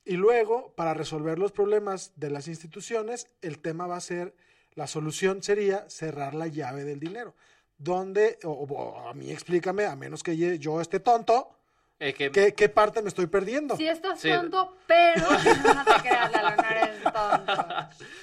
Y 0.07 0.15
luego, 0.15 0.71
para 0.75 0.93
resolver 0.93 1.37
los 1.37 1.51
problemas 1.51 2.13
de 2.15 2.29
las 2.29 2.47
instituciones, 2.47 3.27
el 3.41 3.59
tema 3.59 3.87
va 3.87 3.97
a 3.97 4.01
ser, 4.01 4.33
la 4.73 4.87
solución 4.87 5.43
sería 5.43 5.89
cerrar 5.89 6.33
la 6.33 6.47
llave 6.47 6.83
del 6.85 6.99
dinero. 6.99 7.35
Donde, 7.77 8.39
o, 8.43 8.51
o 8.51 9.09
a 9.09 9.13
mí 9.13 9.29
explícame, 9.31 9.85
a 9.85 9.95
menos 9.95 10.23
que 10.23 10.35
yo 10.59 10.81
esté 10.81 10.99
tonto, 10.99 11.49
Eh, 11.99 12.13
que- 12.13 12.31
¿qué, 12.31 12.53
qué 12.53 12.69
parte 12.69 13.01
me 13.01 13.09
estoy 13.09 13.25
perdiendo? 13.27 13.75
Sí 13.75 13.87
estás 13.87 14.19
Sí. 14.19 14.29
tonto, 14.29 14.77
pero 14.87 15.25
no 15.75 15.83
te 15.85 16.01
creas, 16.01 16.31
Lalo, 16.31 16.55
no 16.55 16.69
eres 16.69 17.03
tonto. 17.03 17.65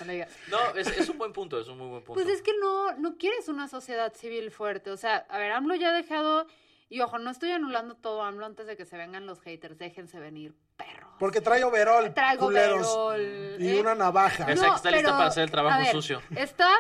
No 0.51 0.77
es 0.77 1.09
un 1.09 1.19
buen 1.19 1.33
punto, 1.33 1.59
es 1.61 1.67
un 1.69 1.79
muy 1.79 1.89
buen 1.89 2.03
punto. 2.05 2.15
Pues 2.23 2.33
es 2.35 2.41
que 2.43 2.53
no, 2.61 2.93
no 2.99 3.17
quieres 3.17 3.49
una 3.49 3.67
sociedad 3.69 4.13
civil 4.15 4.51
fuerte. 4.51 4.91
O 4.91 4.97
sea, 4.97 5.27
a 5.29 5.39
ver, 5.39 5.51
AMLO 5.53 5.75
ya 5.75 5.89
ha 5.91 5.93
dejado. 5.93 6.47
Y 6.89 7.01
ojo, 7.01 7.19
no 7.19 7.31
estoy 7.31 7.51
anulando 7.51 7.97
todo 7.97 8.23
AMLO 8.23 8.47
antes 8.47 8.67
de 8.67 8.77
que 8.77 8.85
se 8.85 8.97
vengan 8.97 9.27
los 9.27 9.41
haters. 9.41 9.79
Déjense 9.79 10.21
venir, 10.21 10.55
perros. 10.77 11.11
Porque 11.19 11.41
trae 11.41 11.65
overol, 11.65 12.13
Traigo 12.15 12.47
culeros, 12.47 12.87
overol, 12.89 13.57
y 13.63 13.69
¿eh? 13.77 13.81
una 13.81 13.95
navaja. 13.95 14.51
Esa 14.53 14.69
que 14.71 14.75
está 14.77 14.91
lista 14.91 15.11
para 15.13 15.27
hacer 15.27 15.45
el 15.45 15.51
trabajo 15.51 15.79
ver, 15.83 15.93
sucio. 15.93 16.23
Estás 16.37 16.79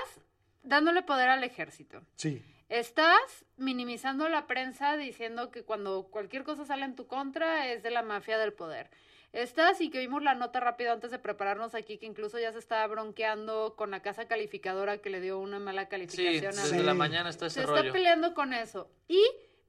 dándole 0.62 1.02
poder 1.02 1.28
al 1.30 1.42
ejército. 1.42 2.02
Sí. 2.16 2.44
Estás 2.68 3.44
minimizando 3.56 4.28
la 4.28 4.46
prensa 4.46 4.96
diciendo 4.96 5.50
que 5.50 5.64
cuando 5.64 6.04
cualquier 6.10 6.44
cosa 6.44 6.64
sale 6.64 6.84
en 6.84 6.96
tu 6.96 7.06
contra 7.06 7.68
es 7.68 7.82
de 7.82 7.90
la 7.90 8.02
mafia 8.02 8.38
del 8.38 8.52
poder. 8.52 8.90
Estás 9.32 9.80
y 9.80 9.90
que 9.90 9.98
vimos 9.98 10.22
la 10.22 10.34
nota 10.34 10.60
rápida 10.60 10.92
antes 10.92 11.10
de 11.10 11.18
prepararnos 11.18 11.74
aquí 11.74 11.98
que 11.98 12.06
incluso 12.06 12.38
ya 12.38 12.52
se 12.52 12.58
estaba 12.60 12.86
bronqueando 12.86 13.74
con 13.76 13.90
la 13.90 14.00
casa 14.00 14.26
calificadora 14.28 14.98
que 14.98 15.10
le 15.10 15.20
dio 15.20 15.38
una 15.40 15.58
mala 15.58 15.82
Sí, 15.82 15.88
calificación 15.88 16.56
a 16.58 16.62
desde 16.62 16.78
Sí. 16.78 16.82
la 16.84 16.94
mañana 16.94 17.30
está 17.30 17.46
ese 17.46 17.60
se 17.60 17.66
rollo. 17.66 17.80
está 17.80 17.92
peleando 17.92 18.32
con 18.32 18.52
eso. 18.52 18.88
Y 19.08 19.20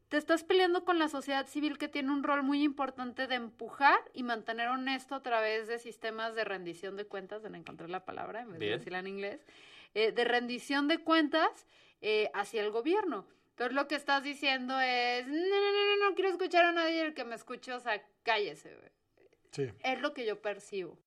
te 0.09 0.17
estás 0.17 0.43
peleando 0.43 0.85
con 0.85 0.99
la 0.99 1.09
sociedad 1.09 1.47
civil 1.47 1.77
que 1.77 1.87
tiene 1.87 2.11
un 2.11 2.23
rol 2.23 2.43
muy 2.43 2.63
importante 2.63 3.27
de 3.27 3.35
empujar 3.35 3.99
y 4.13 4.23
mantener 4.23 4.67
honesto 4.69 5.15
a 5.15 5.23
través 5.23 5.67
de 5.67 5.79
sistemas 5.79 6.35
de 6.35 6.43
rendición 6.43 6.95
de 6.95 7.05
cuentas, 7.05 7.41
de 7.41 7.49
no 7.49 7.57
encontrar 7.57 7.89
la 7.89 8.05
palabra, 8.05 8.41
en 8.41 8.51
vez 8.51 8.59
de 8.59 8.65
Bien. 8.65 8.79
decirla 8.79 8.99
en 8.99 9.07
inglés, 9.07 9.45
eh, 9.93 10.11
de 10.11 10.23
rendición 10.23 10.87
de 10.87 10.99
cuentas 10.99 11.65
eh, 12.01 12.29
hacia 12.33 12.61
el 12.61 12.71
gobierno. 12.71 13.25
Entonces 13.51 13.73
lo 13.73 13.87
que 13.87 13.95
estás 13.95 14.23
diciendo 14.23 14.79
es, 14.79 15.25
no, 15.27 15.33
no, 15.33 15.39
no, 15.39 15.97
no, 15.97 16.09
no 16.09 16.15
quiero 16.15 16.29
escuchar 16.29 16.65
a 16.65 16.71
nadie 16.71 17.01
el 17.01 17.13
que 17.13 17.23
me 17.23 17.35
escuche, 17.35 17.71
o 17.73 17.79
sea, 17.79 18.03
cállese. 18.23 18.75
güey". 18.75 18.91
Sí. 19.51 19.71
Es 19.83 20.01
lo 20.01 20.13
que 20.13 20.25
yo 20.25 20.41
percibo. 20.41 20.99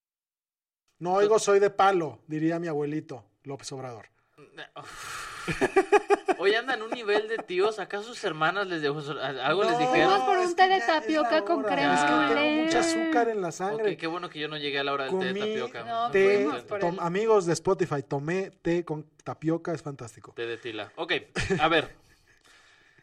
No 0.99 1.13
oigo, 1.15 1.39
soy 1.39 1.61
de 1.61 1.71
palo, 1.71 2.21
diría 2.27 2.59
mi 2.59 2.67
abuelito 2.67 3.25
López 3.45 3.71
Obrador. 3.73 4.09
Hoy 6.39 6.55
andan 6.55 6.83
un 6.83 6.91
nivel 6.91 7.29
de 7.29 7.39
tíos. 7.39 7.79
¿Acaso 7.79 8.05
sus 8.05 8.23
hermanas 8.25 8.67
les 8.69 8.83
dejó 8.83 8.99
algo 9.43 9.65
les 9.65 9.79
dijeron? 9.79 10.09
Vamos 10.11 10.27
por 10.29 10.39
un 10.39 10.55
té 10.55 10.69
de 10.69 10.81
tapioca 10.81 11.45
con 11.45 11.63
crema 11.65 11.95
Es 11.95 12.01
que 12.01 12.07
tengo 12.07 12.27
brulee. 12.27 12.65
mucha 12.65 12.81
azúcar 12.81 13.29
en 13.29 13.41
la 13.43 13.53
sangre. 13.53 13.93
Ok, 13.95 13.99
qué 13.99 14.07
bueno 14.07 14.29
que 14.31 14.39
yo 14.39 14.49
no 14.49 14.57
llegué 14.57 14.79
a 14.79 14.85
la 14.85 14.93
hora 14.93 15.05
del 15.07 15.19
té 15.19 15.27
de 15.27 15.33
Comí 15.41 15.53
tapioca. 15.53 15.85
No, 15.85 16.11
té, 16.11 16.49
tom- 16.81 17.01
amigos 17.01 17.47
de 17.47 17.53
Spotify, 17.55 18.03
tomé 18.07 18.51
té 18.63 18.85
con 18.85 19.05
tapioca, 19.25 19.73
es 19.73 19.83
fantástico. 19.83 20.33
Té 20.35 20.47
de 20.47 20.57
tila. 20.59 20.93
Ok, 20.97 21.13
a 21.61 21.69
ver. 21.69 21.95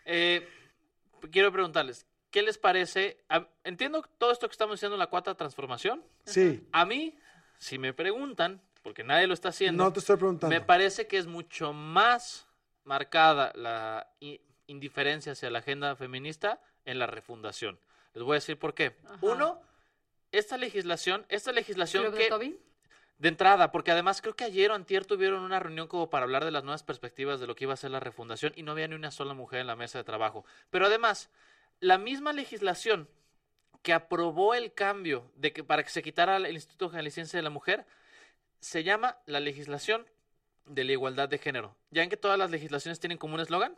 Eh, 0.06 0.48
quiero 1.32 1.52
preguntarles, 1.52 2.06
¿qué 2.32 2.42
les 2.44 2.58
parece? 2.58 3.18
A- 3.30 3.48
entiendo 3.64 4.04
todo 4.18 4.32
esto 4.32 4.48
que 4.48 4.54
estamos 4.54 4.76
diciendo 4.78 4.96
en 4.96 5.00
la 5.00 5.08
cuarta 5.08 5.36
transformación. 5.36 6.04
Sí, 6.26 6.68
A 6.72 6.86
mí, 6.86 7.18
si 7.58 7.78
me 7.80 7.94
preguntan, 7.94 8.62
porque 8.86 9.04
nadie 9.04 9.26
lo 9.26 9.34
está 9.34 9.50
haciendo, 9.50 9.84
no 9.84 9.92
te 9.92 9.98
estoy 9.98 10.16
preguntando. 10.16 10.56
me 10.56 10.62
parece 10.62 11.08
que 11.08 11.18
es 11.18 11.26
mucho 11.26 11.74
más 11.74 12.46
marcada 12.84 13.52
la 13.56 14.08
indiferencia 14.68 15.32
hacia 15.32 15.50
la 15.50 15.58
agenda 15.58 15.96
feminista 15.96 16.62
en 16.86 17.00
la 17.00 17.08
refundación. 17.08 17.80
Les 18.14 18.24
voy 18.24 18.34
a 18.34 18.36
decir 18.36 18.60
por 18.60 18.76
qué. 18.76 18.96
Ajá. 19.06 19.18
Uno, 19.22 19.60
esta 20.32 20.56
legislación, 20.58 21.26
esta 21.30 21.52
legislación 21.52 22.04
¿Club 22.04 22.14
de 22.14 22.20
que 22.20 22.30
Toby? 22.30 22.60
de 23.18 23.28
entrada, 23.28 23.72
porque 23.72 23.90
además 23.90 24.22
creo 24.22 24.36
que 24.36 24.44
ayer 24.44 24.70
o 24.70 24.76
antier 24.76 25.04
tuvieron 25.04 25.42
una 25.42 25.60
reunión 25.60 25.88
como 25.88 26.12
para 26.12 26.26
hablar 26.26 26.46
de 26.46 26.52
las 26.52 26.64
nuevas 26.64 26.84
perspectivas 26.84 27.40
de 27.40 27.48
lo 27.48 27.56
que 27.56 27.64
iba 27.64 27.74
a 27.74 27.78
ser 27.78 27.90
la 27.90 28.00
refundación 28.00 28.54
y 28.56 28.62
no 28.62 28.74
había 28.74 28.88
ni 28.88 28.94
una 28.94 29.10
sola 29.10 29.34
mujer 29.34 29.62
en 29.62 29.68
la 29.68 29.76
mesa 29.76 29.98
de 29.98 30.04
trabajo. 30.04 30.46
Pero 30.70 30.86
además, 30.86 31.32
la 31.80 31.98
misma 31.98 32.34
legislación 32.34 33.10
que 33.82 33.94
aprobó 33.94 34.54
el 34.54 34.74
cambio 34.74 35.32
de 35.34 35.54
que 35.54 35.64
para 35.64 35.82
que 35.82 35.90
se 35.90 36.04
quitara 36.04 36.38
el 36.38 36.54
Instituto 36.54 36.90
Jalisciense 36.90 37.36
de 37.36 37.42
la 37.42 37.50
Mujer 37.50 37.88
se 38.66 38.84
llama 38.84 39.18
la 39.28 39.40
legislación 39.40 40.08
de 40.66 40.84
la 40.84 40.92
igualdad 40.94 41.30
de 41.30 41.38
género. 41.38 41.76
Ya 41.92 42.02
en 42.02 42.10
que 42.10 42.18
todas 42.18 42.40
las 42.40 42.50
legislaciones 42.50 43.00
tienen 43.00 43.20
como 43.20 43.36
un 43.36 43.40
eslogan. 43.40 43.76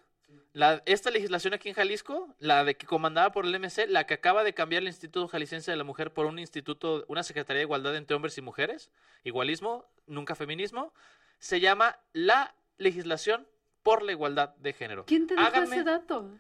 La, 0.54 0.82
esta 0.86 1.12
legislación 1.12 1.54
aquí 1.54 1.68
en 1.68 1.76
Jalisco, 1.76 2.34
la 2.40 2.64
de 2.64 2.78
que 2.78 2.86
comandada 2.88 3.34
por 3.34 3.46
el 3.46 3.54
MC, 3.60 3.86
la 3.90 4.06
que 4.06 4.14
acaba 4.14 4.46
de 4.46 4.54
cambiar 4.54 4.82
el 4.84 4.88
Instituto 4.88 5.28
Jalisciense 5.28 5.72
de 5.72 5.76
la 5.78 5.84
Mujer 5.84 6.14
por 6.14 6.26
un 6.26 6.40
instituto, 6.40 7.04
una 7.10 7.24
Secretaría 7.24 7.60
de 7.60 7.64
Igualdad 7.66 7.98
entre 7.98 8.16
hombres 8.16 8.38
y 8.38 8.42
mujeres, 8.42 8.90
igualismo, 9.26 9.86
nunca 10.06 10.36
feminismo, 10.36 10.94
se 11.38 11.60
llama 11.60 12.00
la 12.14 12.56
legislación 12.78 13.46
por 13.84 14.04
la 14.04 14.14
igualdad 14.14 14.56
de 14.56 14.72
género. 14.72 15.06
¿Quién 15.06 15.28
te 15.28 15.36
dijo 15.36 15.46
Háganme- 15.48 15.76
ese 15.76 15.84
dato? 15.84 16.32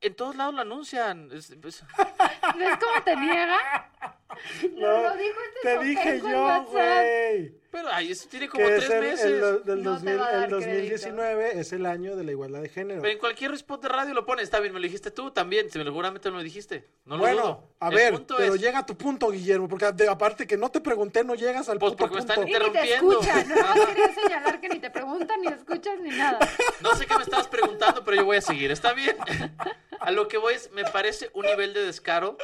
En 0.00 0.14
todos 0.14 0.36
lados 0.36 0.54
lo 0.54 0.62
anuncian. 0.62 1.30
Es- 1.32 1.50
es- 1.50 1.60
¿Ves 2.58 2.78
cómo 2.80 3.02
te 3.04 3.14
niega? 3.16 4.18
No, 4.76 5.02
lo 5.02 5.16
dijo 5.16 5.38
este 5.54 5.78
te 5.78 5.84
dije 5.84 6.20
yo, 6.20 6.64
güey. 6.70 7.52
pero 7.70 7.88
ay, 7.90 8.12
eso 8.12 8.28
tiene 8.28 8.48
como 8.48 8.64
Que 8.64 8.72
tres 8.76 8.90
el, 8.90 9.00
meses. 9.00 9.24
el 9.26 9.64
del 9.64 9.82
No 9.82 9.98
te 9.98 10.12
2000 10.14 10.20
va 10.20 10.26
a 10.26 10.32
dar 10.32 10.44
el 10.44 10.50
2019 10.50 11.60
es 11.60 11.72
el 11.72 11.86
año 11.86 12.16
de 12.16 12.24
la 12.24 12.30
igualdad 12.32 12.62
de 12.62 12.68
género. 12.68 13.00
Pero 13.02 13.12
en 13.12 13.18
cualquier 13.18 13.52
spot 13.54 13.82
de 13.82 13.88
radio 13.88 14.14
lo 14.14 14.24
pone. 14.26 14.42
Está 14.42 14.60
bien, 14.60 14.72
me 14.72 14.80
lo 14.80 14.84
dijiste 14.84 15.10
tú 15.10 15.30
también. 15.30 15.66
Me 15.66 15.72
seguramente 15.84 16.30
me 16.30 16.36
lo 16.38 16.42
dijiste. 16.42 16.84
No 17.04 17.16
lo 17.16 17.20
bueno, 17.22 17.42
dudo. 17.42 17.74
a 17.80 17.90
ver, 17.90 18.22
pero 18.26 18.54
es- 18.54 18.60
llega 18.60 18.78
a 18.80 18.86
tu 18.86 18.96
punto, 18.96 19.30
Guillermo, 19.30 19.68
porque 19.68 19.90
de- 19.92 20.08
aparte 20.08 20.46
que 20.46 20.56
no 20.56 20.70
te 20.70 20.80
pregunté, 20.80 21.22
no 21.24 21.34
llegas 21.34 21.68
al 21.68 21.78
Pues 21.78 21.92
puto 21.92 22.04
porque 22.08 22.16
me 22.16 22.20
punto. 22.22 22.32
están 22.32 22.48
Y 22.48 22.52
ni 22.52 22.58
te 22.58 22.66
Interrumpiendo. 22.66 23.20
escuchan, 23.20 23.48
no 23.76 23.86
quería 23.86 24.14
señalar 24.14 24.60
que 24.60 24.68
ni 24.68 24.78
te 24.78 24.90
preguntan, 24.90 25.40
ni 25.40 25.48
escuchas, 25.48 26.00
ni 26.00 26.10
nada. 26.10 26.38
No 26.80 26.94
sé 26.96 27.06
qué 27.06 27.16
me 27.16 27.22
estabas 27.22 27.48
preguntando, 27.48 28.04
pero 28.04 28.16
yo 28.16 28.24
voy 28.24 28.36
a 28.38 28.42
seguir. 28.42 28.70
¿Está 28.70 28.92
bien? 28.92 29.16
A 30.00 30.10
lo 30.12 30.28
que 30.28 30.38
voy 30.38 30.54
es, 30.54 30.70
me 30.72 30.84
parece 30.84 31.30
un 31.34 31.44
nivel 31.44 31.74
de 31.74 31.84
descaro 31.84 32.38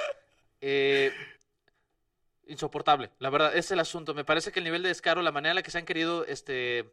eh, 0.60 1.10
insoportable. 2.46 3.10
La 3.18 3.30
verdad, 3.30 3.56
es 3.56 3.70
el 3.70 3.80
asunto. 3.80 4.14
Me 4.14 4.24
parece 4.24 4.52
que 4.52 4.60
el 4.60 4.64
nivel 4.64 4.82
de 4.82 4.88
descaro, 4.88 5.22
la 5.22 5.32
manera 5.32 5.52
en 5.52 5.56
la 5.56 5.62
que 5.62 5.70
se 5.70 5.78
han 5.78 5.84
querido, 5.84 6.24
este, 6.26 6.92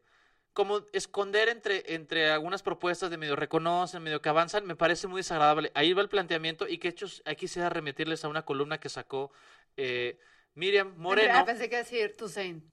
como 0.54 0.82
esconder 0.94 1.50
entre, 1.50 1.96
entre 1.96 2.32
algunas 2.32 2.64
propuestas 2.64 3.10
de 3.10 3.18
medio 3.18 3.36
reconocen, 3.36 4.04
medio 4.04 4.22
que 4.22 4.30
avanzan, 4.30 4.66
me 4.66 4.76
parece 4.76 5.08
muy 5.08 5.20
desagradable. 5.20 5.72
Ahí 5.76 5.94
va 5.94 6.02
el 6.02 6.10
planteamiento 6.10 6.68
y 6.68 6.78
que 6.78 6.90
hechos, 6.90 7.22
aquí 7.26 7.42
quisiera 7.42 7.70
remitirles 7.70 8.24
a 8.26 8.30
una 8.30 8.44
columna 8.46 8.80
que 8.80 8.90
sacó 8.90 9.32
eh, 9.78 10.20
Miriam 10.56 10.94
Moreno. 10.98 11.34
Ah, 11.40 11.46
pensé 11.46 11.70
que 11.70 11.78
decir 11.78 12.16
Toussaint. 12.16 12.64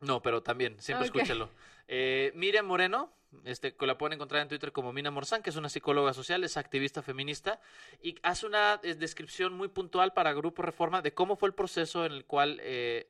No, 0.00 0.20
pero 0.22 0.42
también, 0.42 0.80
siempre 0.80 1.06
Ok. 1.06 1.16
escúchelo. 1.16 1.50
Eh, 1.88 2.32
Miriam 2.34 2.66
Moreno, 2.66 3.15
este, 3.44 3.74
que 3.74 3.86
la 3.86 3.98
pueden 3.98 4.14
encontrar 4.14 4.42
en 4.42 4.48
Twitter 4.48 4.72
como 4.72 4.92
Mina 4.92 5.10
Morzán, 5.10 5.42
que 5.42 5.50
es 5.50 5.56
una 5.56 5.68
psicóloga 5.68 6.12
social, 6.14 6.44
es 6.44 6.56
activista 6.56 7.02
feminista, 7.02 7.60
y 8.02 8.16
hace 8.22 8.46
una 8.46 8.80
eh, 8.82 8.94
descripción 8.94 9.52
muy 9.52 9.68
puntual 9.68 10.12
para 10.12 10.32
Grupo 10.32 10.62
Reforma 10.62 11.02
de 11.02 11.14
cómo 11.14 11.36
fue 11.36 11.48
el 11.48 11.54
proceso 11.54 12.04
en 12.04 12.12
el 12.12 12.24
cual 12.24 12.60
eh, 12.62 13.08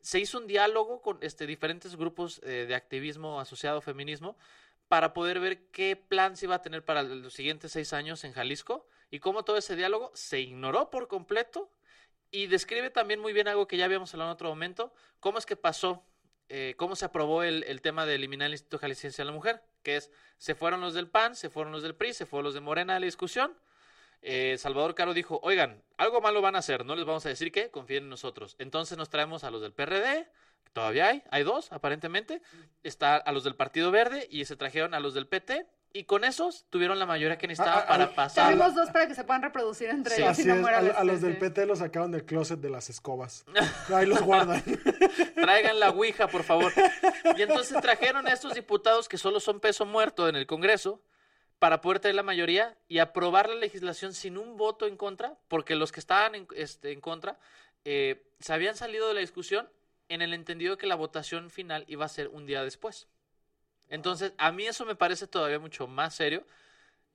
se 0.00 0.18
hizo 0.18 0.38
un 0.38 0.46
diálogo 0.46 1.02
con 1.02 1.18
este, 1.22 1.46
diferentes 1.46 1.96
grupos 1.96 2.40
eh, 2.44 2.66
de 2.66 2.74
activismo 2.74 3.40
asociado 3.40 3.78
a 3.78 3.82
feminismo 3.82 4.36
para 4.88 5.12
poder 5.12 5.38
ver 5.38 5.66
qué 5.70 5.94
plan 5.94 6.36
se 6.36 6.46
iba 6.46 6.56
a 6.56 6.62
tener 6.62 6.84
para 6.84 7.02
los 7.02 7.32
siguientes 7.32 7.72
seis 7.72 7.92
años 7.92 8.24
en 8.24 8.32
Jalisco 8.32 8.88
y 9.10 9.20
cómo 9.20 9.44
todo 9.44 9.56
ese 9.56 9.76
diálogo 9.76 10.10
se 10.14 10.40
ignoró 10.40 10.90
por 10.90 11.06
completo. 11.06 11.70
Y 12.32 12.46
describe 12.46 12.90
también 12.90 13.20
muy 13.20 13.32
bien 13.32 13.48
algo 13.48 13.66
que 13.66 13.76
ya 13.76 13.84
habíamos 13.84 14.12
hablado 14.14 14.30
en 14.30 14.34
otro 14.34 14.48
momento, 14.48 14.92
cómo 15.18 15.38
es 15.38 15.46
que 15.46 15.56
pasó, 15.56 16.04
eh, 16.52 16.74
cómo 16.76 16.96
se 16.96 17.04
aprobó 17.04 17.44
el, 17.44 17.80
tema 17.80 18.06
de 18.06 18.16
eliminar 18.16 18.46
el 18.46 18.54
Instituto 18.54 18.78
Jalisciense 18.78 19.22
de 19.22 19.26
la 19.26 19.30
Mujer, 19.30 19.62
que 19.84 19.96
es, 19.96 20.10
se 20.36 20.56
fueron 20.56 20.80
los 20.80 20.94
del 20.94 21.08
PAN, 21.08 21.36
se 21.36 21.48
fueron 21.48 21.72
los 21.72 21.84
del 21.84 21.94
PRI, 21.94 22.12
se 22.12 22.26
fueron 22.26 22.46
los 22.46 22.54
de 22.54 22.60
Morena 22.60 22.96
a 22.96 22.98
la 22.98 23.06
discusión. 23.06 23.56
Eh, 24.20 24.56
Salvador 24.58 24.96
Caro 24.96 25.14
dijo, 25.14 25.38
oigan, 25.44 25.80
algo 25.96 26.20
malo 26.20 26.42
van 26.42 26.56
a 26.56 26.58
hacer, 26.58 26.84
no 26.84 26.96
les 26.96 27.04
vamos 27.04 27.24
a 27.24 27.28
decir 27.28 27.52
qué, 27.52 27.70
confíen 27.70 28.02
en 28.02 28.10
nosotros. 28.10 28.56
Entonces 28.58 28.98
nos 28.98 29.08
traemos 29.08 29.44
a 29.44 29.52
los 29.52 29.62
del 29.62 29.72
PRD, 29.72 30.28
todavía 30.72 31.06
hay, 31.06 31.22
hay 31.30 31.44
dos 31.44 31.70
aparentemente, 31.70 32.42
está 32.82 33.16
a 33.16 33.30
los 33.30 33.44
del 33.44 33.54
Partido 33.54 33.92
Verde 33.92 34.26
y 34.28 34.44
se 34.44 34.56
trajeron 34.56 34.92
a 34.92 34.98
los 34.98 35.14
del 35.14 35.28
PT 35.28 35.68
Y 35.92 36.04
con 36.04 36.22
esos 36.24 36.66
tuvieron 36.70 36.98
la 37.00 37.06
mayoría 37.06 37.36
que 37.36 37.46
Ah, 37.46 37.48
necesitaba 37.48 37.80
ah, 37.80 37.86
para 37.86 38.04
ah, 38.04 38.14
pasar. 38.14 38.48
Tenemos 38.50 38.74
dos 38.76 38.90
para 38.90 39.08
que 39.08 39.14
se 39.14 39.24
puedan 39.24 39.42
reproducir 39.42 39.88
entre 39.88 40.14
Sí. 40.14 40.22
ellos 40.22 40.32
Así 40.32 40.42
y 40.42 40.44
no 40.46 40.54
es, 40.54 40.60
muera 40.60 40.78
a, 40.78 41.00
a 41.00 41.04
los 41.04 41.20
del. 41.20 41.36
PT 41.36 41.66
los 41.66 41.80
sacaron 41.80 42.12
del 42.12 42.24
closet 42.24 42.60
de 42.60 42.70
las 42.70 42.88
escobas. 42.90 43.44
Ahí 43.92 44.06
los 44.06 44.20
guardan. 44.22 44.62
Traigan 45.34 45.80
la 45.80 45.90
Ouija, 45.90 46.28
por 46.28 46.44
favor. 46.44 46.72
Y 47.36 47.42
entonces 47.42 47.80
trajeron 47.80 48.26
a 48.28 48.32
estos 48.32 48.54
diputados 48.54 49.08
que 49.08 49.18
solo 49.18 49.40
son 49.40 49.58
peso 49.60 49.84
muerto 49.84 50.28
en 50.28 50.36
el 50.36 50.46
Congreso 50.46 51.02
para 51.58 51.80
poder 51.80 52.00
tener 52.00 52.14
la 52.14 52.22
mayoría 52.22 52.76
y 52.88 52.98
aprobar 53.00 53.48
la 53.48 53.56
legislación 53.56 54.14
sin 54.14 54.38
un 54.38 54.56
voto 54.56 54.86
en 54.86 54.96
contra, 54.96 55.36
porque 55.48 55.74
los 55.74 55.92
que 55.92 56.00
estaban 56.00 56.34
en, 56.34 56.46
este, 56.56 56.92
en 56.92 57.00
contra 57.00 57.38
eh, 57.84 58.22
se 58.38 58.52
habían 58.52 58.76
salido 58.76 59.08
de 59.08 59.14
la 59.14 59.20
discusión 59.20 59.68
en 60.08 60.22
el 60.22 60.34
entendido 60.34 60.76
de 60.76 60.78
que 60.78 60.86
la 60.86 60.94
votación 60.94 61.50
final 61.50 61.84
iba 61.88 62.04
a 62.04 62.08
ser 62.08 62.28
un 62.28 62.46
día 62.46 62.62
después. 62.64 63.08
Entonces, 63.90 64.32
a 64.38 64.50
mí 64.52 64.66
eso 64.66 64.84
me 64.86 64.94
parece 64.94 65.26
todavía 65.26 65.58
mucho 65.58 65.86
más 65.86 66.14
serio, 66.14 66.44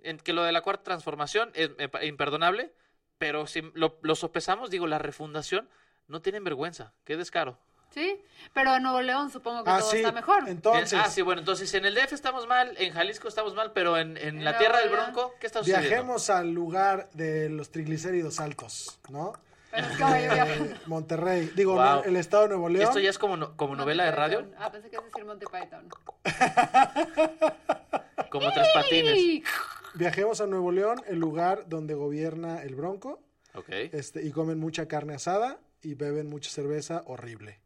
en 0.04 0.18
que 0.20 0.34
lo 0.34 0.44
de 0.44 0.52
la 0.52 0.62
cuarta 0.62 0.84
transformación 0.84 1.52
es 1.56 1.72
imperdonable, 2.04 2.72
pero 3.18 3.48
si 3.48 3.62
lo, 3.74 3.98
lo 4.02 4.16
sopesamos, 4.16 4.70
digo, 4.70 4.86
la 4.86 5.00
refundación, 5.00 5.68
no 6.08 6.22
tienen 6.22 6.44
vergüenza, 6.44 6.94
qué 7.06 7.18
descaro. 7.18 7.58
Sí, 7.92 8.22
pero 8.54 8.76
en 8.76 8.84
Nuevo 8.84 9.02
León 9.02 9.32
supongo 9.32 9.64
que 9.64 9.70
Ah, 9.70 9.80
todo 9.80 9.90
sí. 9.92 9.98
está 9.98 10.12
mejor. 10.12 10.50
Entonces, 10.50 11.00
ah, 11.02 11.10
sí, 11.10 11.22
bueno, 11.22 11.40
entonces 11.40 11.74
en 11.76 11.86
el 11.86 11.96
DF 11.96 12.12
estamos 12.12 12.46
mal, 12.46 12.76
en 12.78 12.92
Jalisco 12.94 13.30
estamos 13.30 13.56
mal, 13.56 13.72
pero 13.72 13.98
en, 13.98 14.18
en 14.18 14.44
la 14.44 14.58
tierra 14.58 14.80
del. 14.80 14.90
Bronco, 14.90 15.34
¿qué 15.40 15.48
está 15.48 15.60
sucediendo? 15.60 15.88
viajemos 15.90 16.30
al 16.30 16.52
lugar 16.52 17.10
de 17.14 17.48
los 17.50 17.72
triglicéridos 17.72 18.42
altos, 18.42 19.00
¿no? 19.10 19.32
Pero 19.76 20.46
es 20.46 20.72
Monterrey, 20.88 21.52
digo, 21.56 21.74
Wow. 21.74 21.84
no, 21.84 22.04
el 22.04 22.16
estado 22.18 22.44
de 22.44 22.50
Nuevo 22.50 22.70
León. 22.70 22.84
Esto 22.86 23.00
ya 23.00 23.10
es 23.10 23.18
como, 23.18 23.38
no- 23.38 23.56
como 23.58 23.76
novela 23.76 24.06
de 24.06 24.12
radio, 24.12 24.40
Python. 24.40 24.56
Ah, 24.58 24.72
pensé 24.72 24.90
que 24.90 24.98
es 24.98 25.04
decir 25.04 25.26
Monty 25.26 25.46
Python. 25.46 25.90
como 28.30 28.52
tres 28.52 28.68
patines. 28.74 29.44
Viajemos 29.96 30.42
a 30.42 30.48
Nuevo 30.48 30.72
León, 30.72 31.02
el 31.08 31.20
lugar 31.20 31.70
donde 31.70 31.94
gobierna 31.94 32.62
el 32.64 32.76
Bronco, 32.76 33.24
Ok. 33.54 33.70
este, 33.70 34.24
y 34.24 34.32
comen 34.32 34.60
mucha 34.60 34.88
carne 34.88 35.16
asada 35.16 35.60
y 35.82 35.94
beben 35.94 36.28
mucha 36.28 36.50
cerveza 36.50 37.04
horrible. 37.06 37.62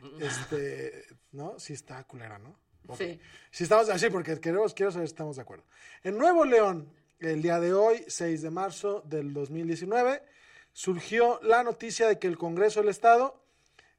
Mm. 0.00 0.22
Este, 0.22 1.04
¿no? 1.32 1.58
Sí 1.58 1.74
está 1.74 2.02
culera, 2.04 2.38
¿no? 2.38 2.58
Ok. 2.88 2.98
Sí. 2.98 3.20
Si 3.50 3.64
estamos 3.64 3.90
así, 3.90 4.08
porque 4.08 4.40
queremos, 4.40 4.72
quiero 4.72 4.90
saber 4.90 5.06
si 5.08 5.12
estamos 5.12 5.36
de 5.36 5.42
acuerdo. 5.42 5.64
En 6.02 6.16
Nuevo 6.16 6.46
León, 6.46 6.90
el 7.18 7.42
día 7.42 7.60
de 7.60 7.74
hoy, 7.74 8.02
6 8.06 8.40
de 8.40 8.50
marzo 8.50 9.02
del 9.04 9.34
2019, 9.34 10.22
surgió 10.76 11.40
la 11.42 11.62
noticia 11.62 12.06
de 12.06 12.18
que 12.18 12.26
el 12.26 12.36
Congreso 12.36 12.80
del 12.80 12.90
Estado 12.90 13.42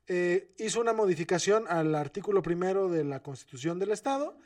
eh, 0.06 0.54
hizo 0.60 0.80
una 0.80 0.94
modificación 0.94 1.66
al 1.68 1.96
artículo 1.96 2.44
primero 2.44 2.88
de 2.88 3.04
la 3.04 3.24
Constitución 3.24 3.80
del 3.80 3.90
Estado 3.90 4.38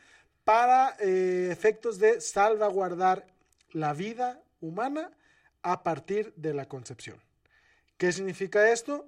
para 0.46 0.96
eh, 1.02 1.50
efectos 1.52 2.00
de 2.00 2.22
salvaguardar 2.22 3.28
la 3.74 3.92
vida 3.92 4.42
humana 4.62 5.12
a 5.62 5.84
partir 5.84 6.34
de 6.38 6.54
la 6.54 6.70
concepción. 6.70 7.20
¿Qué 7.98 8.14
significa 8.14 8.72
esto? 8.72 9.06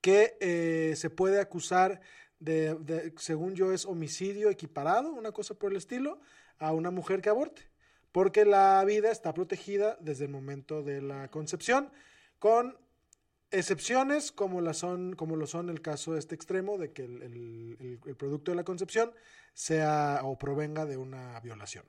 Que 0.00 0.36
eh, 0.38 0.94
se 0.94 1.10
puede 1.10 1.40
acusar 1.40 2.00
de, 2.38 2.76
de- 2.76 3.12
según 3.18 3.56
yo, 3.56 3.72
es 3.72 3.84
homicidio 3.84 4.48
equiparado, 4.48 5.10
una 5.12 5.32
cosa 5.32 5.54
por 5.54 5.72
el 5.72 5.76
estilo, 5.76 6.20
a 6.60 6.70
una 6.72 6.92
mujer 6.92 7.20
que 7.20 7.30
aborte, 7.30 7.62
porque 8.12 8.44
la 8.44 8.84
vida 8.84 9.10
está 9.10 9.34
protegida 9.34 9.96
desde 9.98 10.26
el 10.26 10.30
momento 10.30 10.84
de 10.84 11.02
la 11.02 11.26
concepción, 11.32 11.90
con 12.38 12.76
excepciones 13.50 14.30
como, 14.32 14.60
la 14.60 14.74
son, 14.74 15.14
como 15.16 15.36
lo 15.36 15.46
son 15.46 15.70
el 15.70 15.80
caso 15.80 16.16
este 16.16 16.34
extremo 16.34 16.76
de 16.78 16.92
que 16.92 17.04
el, 17.04 17.22
el- 17.22 17.76
el- 17.80 18.00
el 18.06 18.16
producto 18.16 18.50
de 18.50 18.56
la 18.56 18.64
concepción 18.64 19.12
sea 19.54 20.20
o 20.22 20.38
provenga 20.38 20.84
de 20.86 20.96
una 20.96 21.40
violación. 21.40 21.84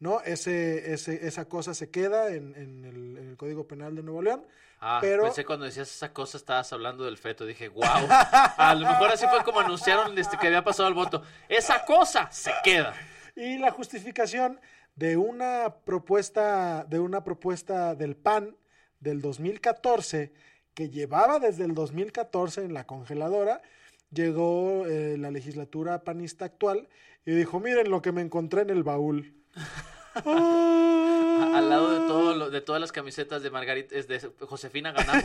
¿no? 0.00 0.20
Ese, 0.22 0.92
ese, 0.92 1.26
esa 1.26 1.46
cosa 1.46 1.72
se 1.72 1.90
queda 1.90 2.28
en, 2.34 2.54
en 2.56 2.84
el, 2.84 3.16
en 3.16 3.28
el 3.28 3.36
Código 3.36 3.66
Penal 3.68 3.94
de 3.94 4.02
Nuevo 4.02 4.22
León. 4.22 4.44
Ah, 4.80 4.98
pero- 5.00 5.22
pensé 5.24 5.44
cuando 5.44 5.64
decías 5.66 5.88
esa 5.90 6.12
cosa 6.12 6.36
estabas 6.36 6.72
hablando 6.72 7.04
del 7.04 7.16
feto. 7.16 7.46
Dije, 7.46 7.68
wow. 7.68 7.84
A 7.86 8.74
lo 8.74 8.86
mejor 8.86 9.10
así 9.12 9.24
fue 9.28 9.42
como 9.44 9.60
anunciaron 9.60 10.18
este, 10.18 10.36
que 10.36 10.48
había 10.48 10.64
pasado 10.64 10.88
el 10.88 10.94
voto. 10.94 11.22
Esa 11.48 11.84
cosa 11.84 12.28
se 12.30 12.50
queda. 12.64 12.92
Y 13.36 13.56
la 13.58 13.70
justificación 13.70 14.60
de 14.96 15.16
una 15.16 15.74
propuesta, 15.84 16.84
de 16.84 16.98
una 17.00 17.22
propuesta 17.24 17.94
del 17.94 18.16
PAN 18.16 18.56
del 19.04 19.20
2014, 19.20 20.32
que 20.74 20.88
llevaba 20.90 21.38
desde 21.38 21.64
el 21.64 21.74
2014 21.74 22.64
en 22.64 22.74
la 22.74 22.84
congeladora, 22.84 23.62
llegó 24.10 24.84
eh, 24.86 25.16
la 25.18 25.30
legislatura 25.30 26.02
panista 26.02 26.44
actual 26.46 26.88
y 27.24 27.32
dijo, 27.32 27.60
miren 27.60 27.90
lo 27.90 28.02
que 28.02 28.10
me 28.12 28.22
encontré 28.22 28.62
en 28.62 28.70
el 28.70 28.82
baúl. 28.82 29.34
Al 30.24 31.68
lado 31.68 31.90
de 32.00 32.06
todo 32.06 32.34
lo- 32.34 32.50
de 32.50 32.60
todas 32.60 32.80
las 32.80 32.92
camisetas 32.92 33.42
de 33.42 33.50
Margarita, 33.50 33.96
es 33.96 34.06
de 34.08 34.20
Josefina 34.40 34.92
ganamos. 34.92 35.24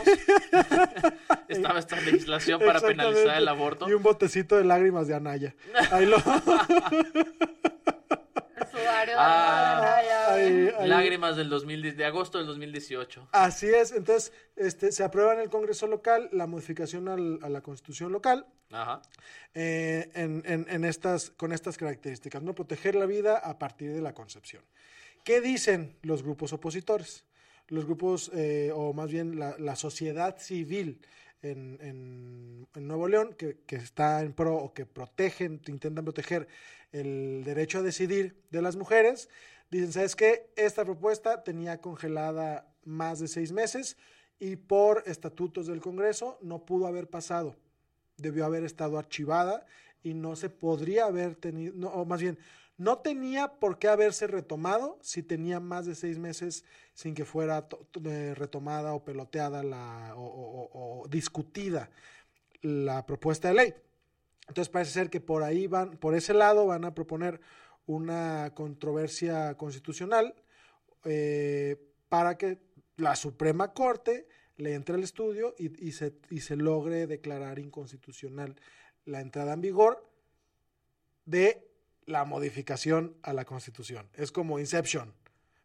Estaba 1.47 1.77
esta 1.79 1.99
legislación 2.01 2.59
para 2.59 2.79
penalizar 2.81 3.37
el 3.37 3.47
aborto. 3.47 3.87
Y 3.87 3.93
un 3.93 4.01
botecito 4.03 4.57
de 4.57 4.63
lágrimas 4.65 5.07
de 5.07 5.15
Anaya. 5.15 5.55
Ahí 5.91 6.05
lo... 6.05 6.17
De 8.99 9.13
Ah, 9.17 9.77
Anaya, 9.77 10.18
ahí- 10.33 10.69
ahí- 10.77 10.87
Lágrimas 10.89 11.35
del 11.35 11.49
2010, 11.49 11.97
de 11.97 12.05
agosto 12.05 12.37
del 12.37 12.47
2018. 12.47 13.27
Así 13.31 13.67
es, 13.67 13.91
entonces 13.91 14.31
este, 14.55 14.91
se 14.91 15.03
aprueba 15.03 15.33
en 15.33 15.39
el 15.39 15.49
Congreso 15.49 15.87
local 15.87 16.29
la 16.31 16.47
modificación 16.47 17.07
al- 17.07 17.39
a 17.41 17.49
la 17.49 17.61
constitución 17.61 18.11
local 18.11 18.45
Ajá. 18.71 19.01
eh, 19.53 20.09
en, 20.13 20.43
en- 20.45 20.65
en 20.69 20.85
estas, 20.85 21.29
con 21.31 21.51
estas 21.51 21.77
características, 21.77 22.41
¿no? 22.43 22.53
Proteger 22.55 22.95
la 22.95 23.05
vida 23.05 23.37
a 23.37 23.57
partir 23.59 23.91
de 23.93 24.01
la 24.01 24.13
concepción. 24.13 24.63
¿Qué 25.23 25.41
dicen 25.41 25.95
los 26.01 26.23
grupos 26.23 26.53
opositores? 26.53 27.25
Los 27.67 27.85
grupos, 27.85 28.31
eh, 28.33 28.71
o 28.73 28.93
más 28.93 29.11
bien 29.11 29.37
la, 29.37 29.55
la 29.59 29.75
sociedad 29.75 30.37
civil 30.39 31.01
en, 31.41 31.77
en- 31.81 32.67
en 32.75 32.87
Nuevo 32.87 33.07
León, 33.07 33.33
que, 33.37 33.57
que 33.65 33.75
está 33.77 34.21
en 34.21 34.33
pro 34.33 34.55
o 34.55 34.73
que 34.73 34.85
protegen, 34.85 35.61
intentan 35.67 36.03
proteger 36.03 36.47
el 36.91 37.43
derecho 37.45 37.77
a 37.79 37.81
decidir 37.83 38.35
de 38.49 38.61
las 38.61 38.75
mujeres, 38.75 39.29
dicen, 39.71 39.91
¿sabes 39.91 40.15
qué? 40.15 40.51
Esta 40.55 40.85
propuesta 40.85 41.43
tenía 41.43 41.81
congelada 41.81 42.73
más 42.83 43.19
de 43.19 43.27
seis 43.27 43.51
meses 43.51 43.97
y 44.39 44.55
por 44.55 45.03
estatutos 45.05 45.67
del 45.67 45.81
Congreso 45.81 46.37
no 46.41 46.65
pudo 46.65 46.87
haber 46.87 47.09
pasado 47.09 47.55
debió 48.19 48.45
haber 48.45 48.63
estado 48.63 48.97
archivada 48.97 49.65
y 50.03 50.13
no 50.13 50.35
se 50.35 50.49
podría 50.49 51.05
haber 51.05 51.35
tenido, 51.35 51.73
no, 51.75 51.89
o 51.89 52.05
más 52.05 52.21
bien, 52.21 52.37
no 52.77 52.99
tenía 52.99 53.49
por 53.59 53.77
qué 53.77 53.89
haberse 53.89 54.27
retomado 54.27 54.97
si 55.01 55.21
tenía 55.21 55.59
más 55.59 55.85
de 55.85 55.95
seis 55.95 56.17
meses 56.17 56.63
sin 56.93 57.13
que 57.13 57.25
fuera 57.25 57.67
eh, 58.05 58.33
retomada 58.35 58.93
o 58.93 59.03
peloteada 59.03 59.63
la, 59.63 60.13
o 60.15 61.05
discutida 61.09 61.89
la 62.61 63.05
propuesta 63.05 63.49
de 63.49 63.53
ley. 63.53 63.73
Entonces 64.47 64.69
parece 64.69 64.93
ser 64.93 65.09
que 65.09 65.19
por 65.19 65.43
ahí 65.43 65.67
van, 65.67 65.97
por 65.97 66.15
ese 66.15 66.33
lado 66.33 66.65
van 66.65 66.85
a 66.85 66.95
proponer 66.95 67.41
una 67.89 68.53
controversia 68.53 69.55
constitucional 69.57 70.35
eh, 71.05 71.75
para 72.07 72.37
que 72.37 72.59
la 72.97 73.15
Suprema 73.15 73.73
Corte 73.73 74.27
le 74.57 74.75
entre 74.75 74.93
al 74.93 75.03
estudio 75.03 75.55
y, 75.57 75.87
y 75.87 75.93
se, 75.93 76.13
y 76.29 76.41
se 76.41 76.55
logre 76.55 77.07
declarar 77.07 77.57
inconstitucional 77.57 78.55
la 79.05 79.21
entrada 79.21 79.53
en 79.53 79.61
vigor 79.61 80.07
de 81.25 81.67
la 82.05 82.25
modificación 82.25 83.17
a 83.23 83.33
la 83.33 83.45
Constitución. 83.45 84.07
Es 84.13 84.31
como 84.31 84.59
Inception, 84.59 85.11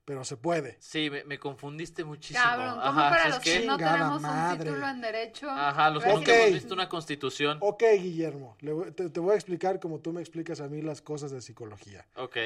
pero 0.04 0.22
se 0.24 0.36
puede. 0.36 0.76
Sí, 0.80 1.08
me, 1.10 1.24
me 1.24 1.38
confundiste 1.38 2.04
muchísimo. 2.04 2.42
Cabrón, 2.44 2.74
¿cómo 2.74 3.00
Ajá, 3.00 3.10
para 3.10 3.22
¿sabes 3.22 3.34
los 3.36 3.44
que 3.44 3.66
no 3.66 3.76
tenemos 3.78 4.22
madre. 4.22 4.58
un 4.60 4.64
título 4.66 4.88
en 4.88 5.00
derecho? 5.00 5.50
Ajá, 5.50 5.90
los 5.90 6.02
que 6.04 6.10
Ok. 6.10 6.16
nunca 6.16 6.36
hemos 6.36 6.52
visto 6.52 6.74
una 6.74 6.88
constitución. 6.88 7.58
Ok, 7.60 7.82
Guillermo, 7.98 8.56
le 8.60 8.72
voy- 8.72 8.90
te, 8.92 9.08
te 9.10 9.20
voy 9.20 9.32
a 9.32 9.34
explicar 9.36 9.80
como 9.80 10.00
tú 10.00 10.12
me 10.12 10.20
explicas 10.20 10.60
a 10.60 10.68
mí 10.68 10.82
las 10.82 11.00
cosas 11.02 11.30
de 11.30 11.40
psicología. 11.40 12.06
Ok. 12.16 12.36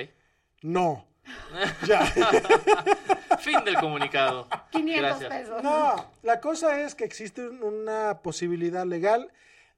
No. 0.63 1.07
ya. 1.87 2.05
Fin 3.41 3.65
del 3.65 3.77
comunicado. 3.77 4.49
500 4.73 5.01
Gracias. 5.21 5.31
pesos. 5.31 5.63
No, 5.63 6.11
la 6.23 6.41
cosa 6.41 6.81
es 6.83 6.95
que 6.95 7.05
existe 7.05 7.47
un- 7.49 7.63
una 7.63 8.21
posibilidad 8.23 8.87
legal 8.87 9.31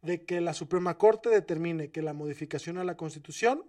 de 0.02 0.24
que 0.24 0.40
la 0.40 0.54
Suprema 0.54 0.96
Corte 0.96 1.28
determine 1.28 1.90
que 1.90 2.02
la 2.02 2.12
modificación 2.14 2.78
a 2.78 2.84
la 2.84 2.96
Constitución 2.96 3.64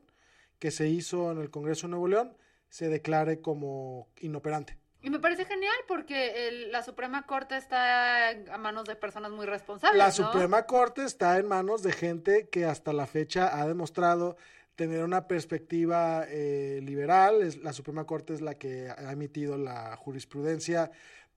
que 0.59 0.71
se 0.71 0.87
hizo 0.87 1.31
en 1.31 1.39
el 1.41 1.49
Congreso 1.49 1.87
de 1.87 1.91
Nuevo 1.91 2.07
León 2.07 2.37
se 2.71 2.87
declare 2.87 3.41
como 3.41 4.07
inoperante. 4.21 4.77
Y 5.03 5.09
me 5.09 5.19
parece 5.19 5.45
genial 5.45 5.75
porque 5.87 6.47
el- 6.47 6.71
la 6.71 6.83
Suprema 6.83 7.25
Corte 7.25 7.57
está 7.57 8.29
a 8.29 8.57
manos 8.57 8.85
de 8.85 8.95
personas 8.95 9.31
muy 9.31 9.45
responsables. 9.45 9.97
La 9.97 10.05
¿no? 10.07 10.11
Suprema 10.11 10.65
Corte 10.65 11.03
está 11.03 11.37
en 11.37 11.47
manos 11.47 11.83
de 11.83 11.91
gente 11.91 12.47
que 12.49 12.65
hasta 12.65 12.93
la 12.93 13.07
fecha 13.07 13.59
ha 13.61 13.67
demostrado 13.67 14.37
tener 14.75 15.03
una 15.03 15.27
perspectiva 15.27 16.23
eh, 16.29 16.79
liberal. 16.83 17.41
Es- 17.41 17.57
la 17.57 17.73
Suprema 17.73 18.05
Corte 18.05 18.33
es 18.33 18.41
la 18.41 18.55
que 18.55 18.89
ha 18.89 19.11
emitido 19.11 19.57
la 19.57 19.95
jurisprudencia 19.97 20.91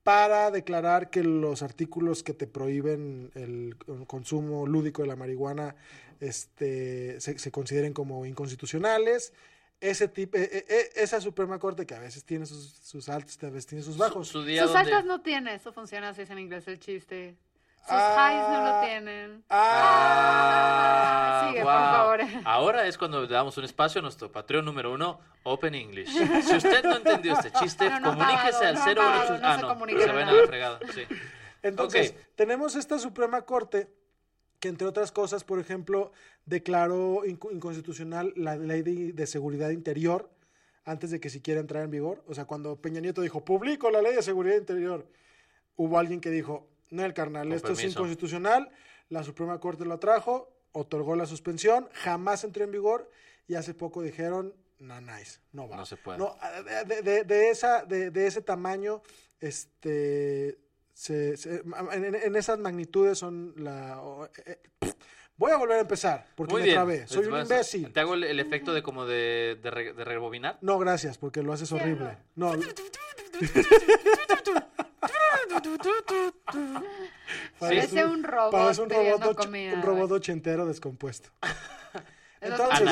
para 0.04 0.50
declarar 0.50 1.08
que 1.10 1.24
los 1.24 1.62
artículos 1.62 2.22
que 2.22 2.34
te 2.34 2.46
prohíben 2.46 3.30
el 3.34 3.76
consumo 4.06 4.66
lúdico 4.66 5.00
de 5.02 5.08
la 5.08 5.16
marihuana 5.16 5.74
este, 6.20 7.18
se, 7.20 7.38
se 7.38 7.50
consideren 7.50 7.92
como 7.94 8.24
inconstitucionales. 8.26 9.32
Ese 9.90 10.08
tipo, 10.08 10.36
eh, 10.38 10.64
eh, 10.68 10.90
esa 10.96 11.20
Suprema 11.20 11.58
Corte 11.58 11.84
que 11.86 11.94
a 11.94 11.98
veces 11.98 12.24
tiene 12.24 12.46
sus, 12.46 12.70
sus 12.72 13.08
altos, 13.08 13.36
a 13.42 13.46
veces 13.46 13.66
tiene 13.66 13.84
sus 13.84 13.96
bajos. 13.96 14.28
Su, 14.28 14.40
su 14.40 14.44
día 14.44 14.62
Sus 14.62 14.72
donde... 14.72 14.90
altas 14.90 15.04
no 15.04 15.20
tiene, 15.20 15.54
eso 15.54 15.72
funciona 15.72 16.08
así 16.10 16.22
es 16.22 16.30
en 16.30 16.38
inglés 16.38 16.66
el 16.68 16.78
chiste. 16.80 17.36
Sus 17.82 17.90
Ah. 17.90 18.30
highs 18.32 18.48
no 18.48 18.64
lo 18.64 18.80
tienen. 18.86 19.44
Ah, 19.50 21.46
Sigue, 21.48 21.62
por 21.62 21.72
Guau. 21.72 21.94
favor. 21.94 22.20
Ahora 22.44 22.86
es 22.86 22.96
cuando 22.96 23.20
le 23.22 23.28
damos 23.28 23.56
un 23.58 23.64
espacio 23.64 23.98
a 23.98 24.02
nuestro 24.02 24.30
Patreon 24.32 24.64
número 24.64 24.92
uno, 24.92 25.20
Open 25.42 25.74
English. 25.74 26.08
Si 26.08 26.56
usted 26.56 26.82
no 26.84 26.96
entendió 26.96 27.34
este 27.34 27.50
chiste, 27.52 27.88
No, 28.00 28.10
comuníquese 28.16 28.66
al 28.66 28.74
no 28.74 28.80
ha 28.80 28.84
0800. 28.86 28.94
pagado, 28.96 29.38
no 29.38 29.46
ah, 29.48 29.56
se 29.56 29.62
no, 29.62 29.68
comunica 29.68 30.00
se 30.00 30.12
vayan 30.12 30.28
a 30.28 30.32
la 30.32 30.46
fregada. 30.46 30.78
Sí. 30.94 31.02
Entonces, 31.62 32.10
Ok. 32.12 32.16
tenemos 32.36 32.74
esta 32.76 32.98
Suprema 32.98 33.42
Corte 33.42 33.88
que, 34.64 34.68
entre 34.70 34.86
otras 34.86 35.12
cosas, 35.12 35.44
por 35.44 35.58
ejemplo, 35.60 36.10
declaró 36.46 37.22
inco- 37.26 37.52
inconstitucional 37.52 38.32
la 38.34 38.56
ley 38.56 38.80
de, 38.80 39.12
de 39.12 39.26
seguridad 39.26 39.68
interior 39.68 40.30
antes 40.86 41.10
de 41.10 41.20
que 41.20 41.28
siquiera 41.28 41.60
entrara 41.60 41.84
en 41.84 41.90
vigor. 41.90 42.24
O 42.26 42.34
sea, 42.34 42.46
cuando 42.46 42.76
Peña 42.80 43.00
Nieto 43.02 43.20
dijo, 43.20 43.44
publico 43.44 43.90
la 43.90 44.00
ley 44.00 44.14
de 44.14 44.22
seguridad 44.22 44.56
interior, 44.56 45.06
hubo 45.76 45.98
alguien 45.98 46.18
que 46.22 46.30
dijo, 46.30 46.66
no, 46.90 47.04
el 47.04 47.12
carnal, 47.12 47.48
Con 47.48 47.56
esto 47.56 47.72
es 47.72 47.78
inconstitucional, 47.98 48.70
la 49.10 49.22
Suprema 49.22 49.60
Corte 49.60 49.84
lo 49.84 49.98
trajo, 49.98 50.50
otorgó 50.72 51.14
la 51.14 51.26
suspensión, 51.26 51.88
jamás 51.92 52.42
entró 52.44 52.64
en 52.64 52.70
vigor 52.70 53.10
y 53.46 53.56
hace 53.56 53.74
poco 53.74 54.00
dijeron, 54.00 54.54
no, 54.78 54.98
nice, 55.02 55.40
no 55.52 55.68
va. 55.68 55.76
No 55.76 55.84
se 55.84 55.98
puede. 55.98 56.16
No, 56.16 56.36
de, 56.64 56.84
de- 56.86 57.02
de- 57.02 57.24
de 57.24 57.50
esa, 57.50 57.84
de, 57.84 58.10
de 58.10 58.26
ese 58.26 58.40
tamaño, 58.40 59.02
este, 59.40 60.58
se- 60.94 61.36
se- 61.36 61.62
en, 61.92 62.36
esas 62.36 62.58
magnitudes 62.58 63.18
son 63.18 63.52
la... 63.58 64.00
eh, 64.46 64.58
eh, 64.80 64.92
voy 65.36 65.50
a 65.52 65.56
volver 65.56 65.76
a 65.78 65.80
empezar, 65.80 66.24
porque 66.36 66.52
Muy 66.54 66.62
me 66.62 66.66
bien. 66.66 66.76
trabé. 66.76 67.06
Soy 67.06 67.26
un 67.26 67.38
imbécil. 67.40 67.92
Te 67.92 68.00
hago 68.00 68.14
el, 68.14 68.24
el 68.24 68.40
efecto 68.40 68.72
de 68.72 68.82
como 68.82 69.04
de, 69.04 69.58
de, 69.62 69.70
re- 69.70 69.92
de 69.92 70.04
rebobinar. 70.04 70.58
No, 70.62 70.78
gracias, 70.78 71.18
porque 71.18 71.42
lo 71.42 71.52
haces 71.52 71.70
horrible. 71.72 72.16
No, 72.36 72.52
Parece 77.58 78.04
un 78.04 78.22
robot 78.24 78.52
parece 78.52 78.82
un 78.82 78.90
robot, 78.90 79.00
pidiendo 79.02 79.30
och- 79.30 79.36
comida, 79.36 79.74
un 79.74 79.82
robot 79.82 80.08
güey. 80.08 80.18
ochentero 80.20 80.66
descompuesto. 80.66 81.30
Entonces. 82.40 82.88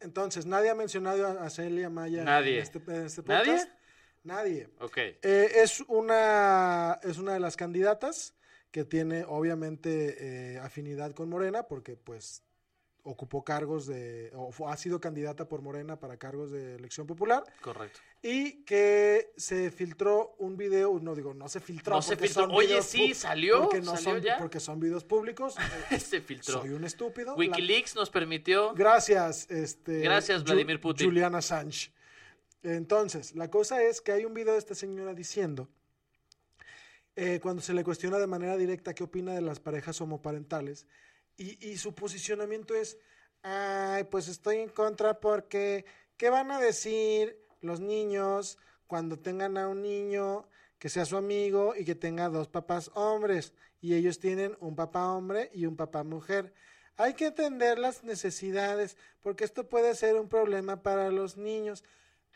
Entonces, 0.00 0.46
nadie 0.46 0.70
ha 0.70 0.74
mencionado 0.74 1.40
a 1.40 1.50
Celia 1.50 1.90
Maya 1.90 2.22
Nadie. 2.22 2.56
en 2.58 2.62
este, 2.62 2.78
en 2.86 3.06
este 3.06 3.22
podcast. 3.22 3.46
Nadie. 3.46 3.72
Ok. 4.80 4.96
Eh, 4.98 5.16
es, 5.56 5.80
una, 5.88 6.98
es 7.02 7.18
una 7.18 7.32
de 7.34 7.40
las 7.40 7.56
candidatas 7.56 8.34
que 8.70 8.84
tiene 8.84 9.24
obviamente 9.26 10.16
eh, 10.54 10.58
afinidad 10.58 11.12
con 11.12 11.28
Morena 11.28 11.64
porque 11.64 11.96
pues 11.96 12.42
ocupó 13.02 13.42
cargos 13.42 13.86
de, 13.86 14.30
o 14.34 14.68
ha 14.68 14.76
sido 14.76 15.00
candidata 15.00 15.48
por 15.48 15.62
Morena 15.62 15.98
para 15.98 16.18
cargos 16.18 16.50
de 16.50 16.74
elección 16.74 17.06
popular 17.06 17.42
Correcto. 17.62 18.00
y 18.20 18.64
que 18.64 19.32
se 19.38 19.70
filtró 19.70 20.34
un 20.38 20.58
video, 20.58 20.98
no 21.00 21.14
digo, 21.14 21.32
no 21.32 21.48
se 21.48 21.60
filtró. 21.60 21.94
No 21.94 22.02
se 22.02 22.16
filtró. 22.18 22.44
Oye, 22.50 22.82
sí, 22.82 23.14
salió, 23.14 23.62
Porque 23.62 23.80
no 23.80 23.96
salió 23.96 24.10
son, 24.10 24.20
ya. 24.20 24.36
porque 24.38 24.60
son 24.60 24.78
videos 24.80 25.04
públicos. 25.04 25.54
Eh, 25.90 25.98
Se 26.00 26.20
filtró. 26.20 26.60
Soy 26.60 26.70
un 26.70 26.84
estúpido. 26.84 27.28
La- 27.32 27.38
Wikileaks 27.38 27.94
nos 27.94 28.10
permitió. 28.10 28.74
Gracias, 28.74 29.50
este. 29.50 30.00
Gracias, 30.00 30.44
Vladimir 30.44 30.78
Putin. 30.78 31.06
Julian 31.06 31.34
Assange. 31.34 31.90
Entonces, 32.62 33.34
la 33.34 33.50
cosa 33.50 33.82
es 33.82 34.00
que 34.00 34.12
hay 34.12 34.24
un 34.24 34.34
video 34.34 34.54
de 34.54 34.58
esta 34.58 34.74
señora 34.74 35.14
diciendo, 35.14 35.68
eh, 37.16 37.40
cuando 37.40 37.62
se 37.62 37.74
le 37.74 37.84
cuestiona 37.84 38.18
de 38.18 38.26
manera 38.26 38.56
directa 38.56 38.94
qué 38.94 39.04
opina 39.04 39.34
de 39.34 39.40
las 39.40 39.60
parejas 39.60 40.00
homoparentales, 40.00 40.86
y, 41.36 41.68
y 41.68 41.76
su 41.76 41.94
posicionamiento 41.94 42.74
es, 42.74 42.98
ay, 43.42 44.04
pues 44.04 44.28
estoy 44.28 44.56
en 44.58 44.68
contra 44.68 45.20
porque, 45.20 45.84
¿qué 46.16 46.30
van 46.30 46.50
a 46.50 46.60
decir 46.60 47.38
los 47.60 47.80
niños 47.80 48.58
cuando 48.86 49.18
tengan 49.18 49.56
a 49.56 49.68
un 49.68 49.82
niño 49.82 50.48
que 50.78 50.88
sea 50.88 51.04
su 51.04 51.16
amigo 51.16 51.74
y 51.76 51.84
que 51.84 51.94
tenga 51.94 52.28
dos 52.28 52.48
papás 52.48 52.90
hombres? 52.94 53.52
Y 53.80 53.94
ellos 53.94 54.18
tienen 54.18 54.56
un 54.60 54.74
papá 54.74 55.12
hombre 55.12 55.50
y 55.54 55.66
un 55.66 55.76
papá 55.76 56.02
mujer. 56.02 56.52
Hay 56.96 57.14
que 57.14 57.26
atender 57.26 57.78
las 57.78 58.02
necesidades 58.02 58.96
porque 59.20 59.44
esto 59.44 59.68
puede 59.68 59.94
ser 59.94 60.16
un 60.16 60.28
problema 60.28 60.82
para 60.82 61.10
los 61.10 61.36
niños. 61.36 61.84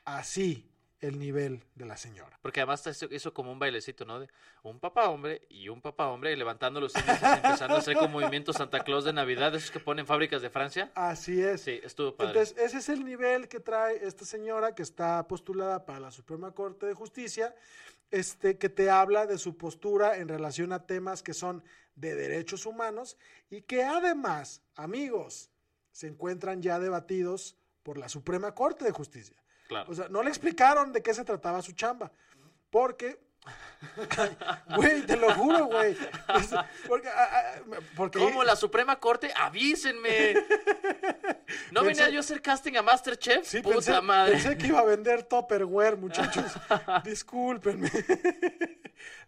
Así 0.04 0.72
el 1.02 1.18
nivel 1.18 1.64
de 1.74 1.84
la 1.84 1.96
señora. 1.96 2.38
Porque 2.40 2.60
además 2.60 2.86
hizo, 2.86 3.06
hizo 3.12 3.34
como 3.34 3.50
un 3.50 3.58
bailecito, 3.58 4.04
¿no? 4.04 4.20
De 4.20 4.28
un 4.62 4.78
papá 4.78 5.10
hombre 5.10 5.42
y 5.50 5.68
un 5.68 5.82
papá 5.82 6.06
hombre 6.06 6.34
levantando 6.36 6.80
los 6.80 6.94
índices, 6.94 7.22
empezando 7.36 7.74
a 7.74 7.78
hacer 7.78 7.96
como 7.96 8.20
movimiento 8.20 8.52
Santa 8.52 8.84
Claus 8.84 9.04
de 9.04 9.12
Navidad, 9.12 9.52
esos 9.54 9.72
que 9.72 9.80
ponen 9.80 10.06
fábricas 10.06 10.42
de 10.42 10.50
Francia. 10.50 10.92
Así 10.94 11.42
es. 11.42 11.62
Sí, 11.62 11.80
estuvo 11.82 12.14
padre. 12.14 12.30
Entonces, 12.30 12.56
ese 12.56 12.78
es 12.78 12.88
el 12.88 13.04
nivel 13.04 13.48
que 13.48 13.58
trae 13.58 14.06
esta 14.06 14.24
señora 14.24 14.76
que 14.76 14.84
está 14.84 15.26
postulada 15.26 15.84
para 15.84 15.98
la 15.98 16.12
Suprema 16.12 16.52
Corte 16.52 16.86
de 16.86 16.94
Justicia, 16.94 17.52
este, 18.12 18.56
que 18.56 18.68
te 18.68 18.88
habla 18.88 19.26
de 19.26 19.38
su 19.38 19.56
postura 19.56 20.18
en 20.18 20.28
relación 20.28 20.72
a 20.72 20.86
temas 20.86 21.24
que 21.24 21.34
son 21.34 21.64
de 21.96 22.14
derechos 22.14 22.64
humanos 22.64 23.16
y 23.50 23.62
que 23.62 23.82
además, 23.82 24.62
amigos, 24.76 25.50
se 25.90 26.06
encuentran 26.06 26.62
ya 26.62 26.78
debatidos 26.78 27.56
por 27.82 27.98
la 27.98 28.08
Suprema 28.08 28.54
Corte 28.54 28.84
de 28.84 28.92
Justicia. 28.92 29.41
Claro. 29.72 29.90
O 29.90 29.94
sea, 29.94 30.08
no 30.08 30.22
le 30.22 30.28
explicaron 30.30 30.92
de 30.92 31.02
qué 31.02 31.12
se 31.14 31.24
trataba 31.24 31.61
su 31.62 31.72
chamba. 31.72 32.11
Porque, 32.70 33.18
güey, 34.76 35.02
te 35.02 35.16
lo 35.16 35.35
juro, 35.35 35.66
güey. 35.66 35.96
Porque, 36.88 37.08
ah, 37.08 37.28
ah, 37.32 37.78
porque 37.96 38.18
¿Cómo 38.18 38.44
la 38.44 38.56
Suprema 38.56 38.98
Corte? 38.98 39.32
¡Avísenme! 39.37 40.35
¿No 41.70 41.82
Pensé- 41.82 41.87
venía 41.87 42.08
yo 42.11 42.18
a 42.18 42.20
hacer 42.20 42.40
casting 42.40 42.76
a 42.76 42.82
Masterchef? 42.82 43.46
Sí, 43.46 43.61
¡Puta 43.61 43.74
pensé, 43.76 44.00
madre! 44.00 44.32
pensé 44.32 44.56
que 44.56 44.68
iba 44.68 44.80
a 44.80 44.85
vender 44.85 45.24
Tupperware, 45.24 45.96
muchachos. 45.96 46.44
Discúlpenme. 47.04 47.90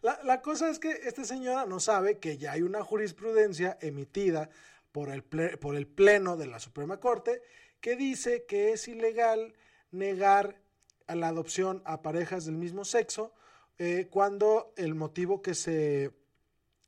La, 0.02 0.20
la 0.22 0.40
cosa 0.40 0.68
es 0.70 0.78
que 0.78 0.90
esta 1.04 1.24
señora 1.24 1.66
no 1.66 1.80
sabe 1.80 2.18
que 2.18 2.38
ya 2.38 2.52
hay 2.52 2.62
una 2.62 2.82
jurisprudencia 2.84 3.76
emitida 3.80 4.48
por 4.92 5.10
el, 5.10 5.22
por 5.24 5.74
el 5.76 5.86
Pleno 5.86 6.36
de 6.36 6.46
la 6.46 6.60
Suprema 6.60 6.98
Corte 7.00 7.42
que 7.80 7.96
dice 7.96 8.44
que 8.46 8.72
es 8.72 8.86
ilegal 8.88 9.54
negar 9.94 10.60
a 11.06 11.14
la 11.14 11.28
adopción 11.28 11.82
a 11.84 12.02
parejas 12.02 12.44
del 12.46 12.56
mismo 12.56 12.84
sexo 12.84 13.32
eh, 13.78 14.08
cuando 14.10 14.72
el 14.76 14.94
motivo 14.94 15.42
que 15.42 15.54
se, 15.54 16.10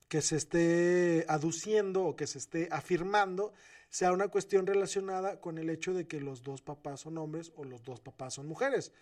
que 0.09 0.23
se 0.23 0.37
esté 0.37 1.25
aduciendo 1.29 2.05
o 2.05 2.16
que 2.16 2.27
se 2.27 2.38
esté 2.38 2.69
afirmando 2.71 3.53
sea 3.88 4.12
una 4.12 4.29
cuestión 4.29 4.66
relacionada 4.66 5.40
con 5.40 5.59
el 5.59 5.71
hecho 5.71 5.95
de 5.95 6.07
que 6.07 6.21
los 6.21 6.42
dos 6.42 6.61
papás 6.62 7.01
son 7.01 7.19
hombres 7.19 7.53
o 7.57 7.64
los 7.64 7.83
dos 7.85 8.01
papás 8.01 8.35
son 8.35 8.47
mujeres. 8.47 8.92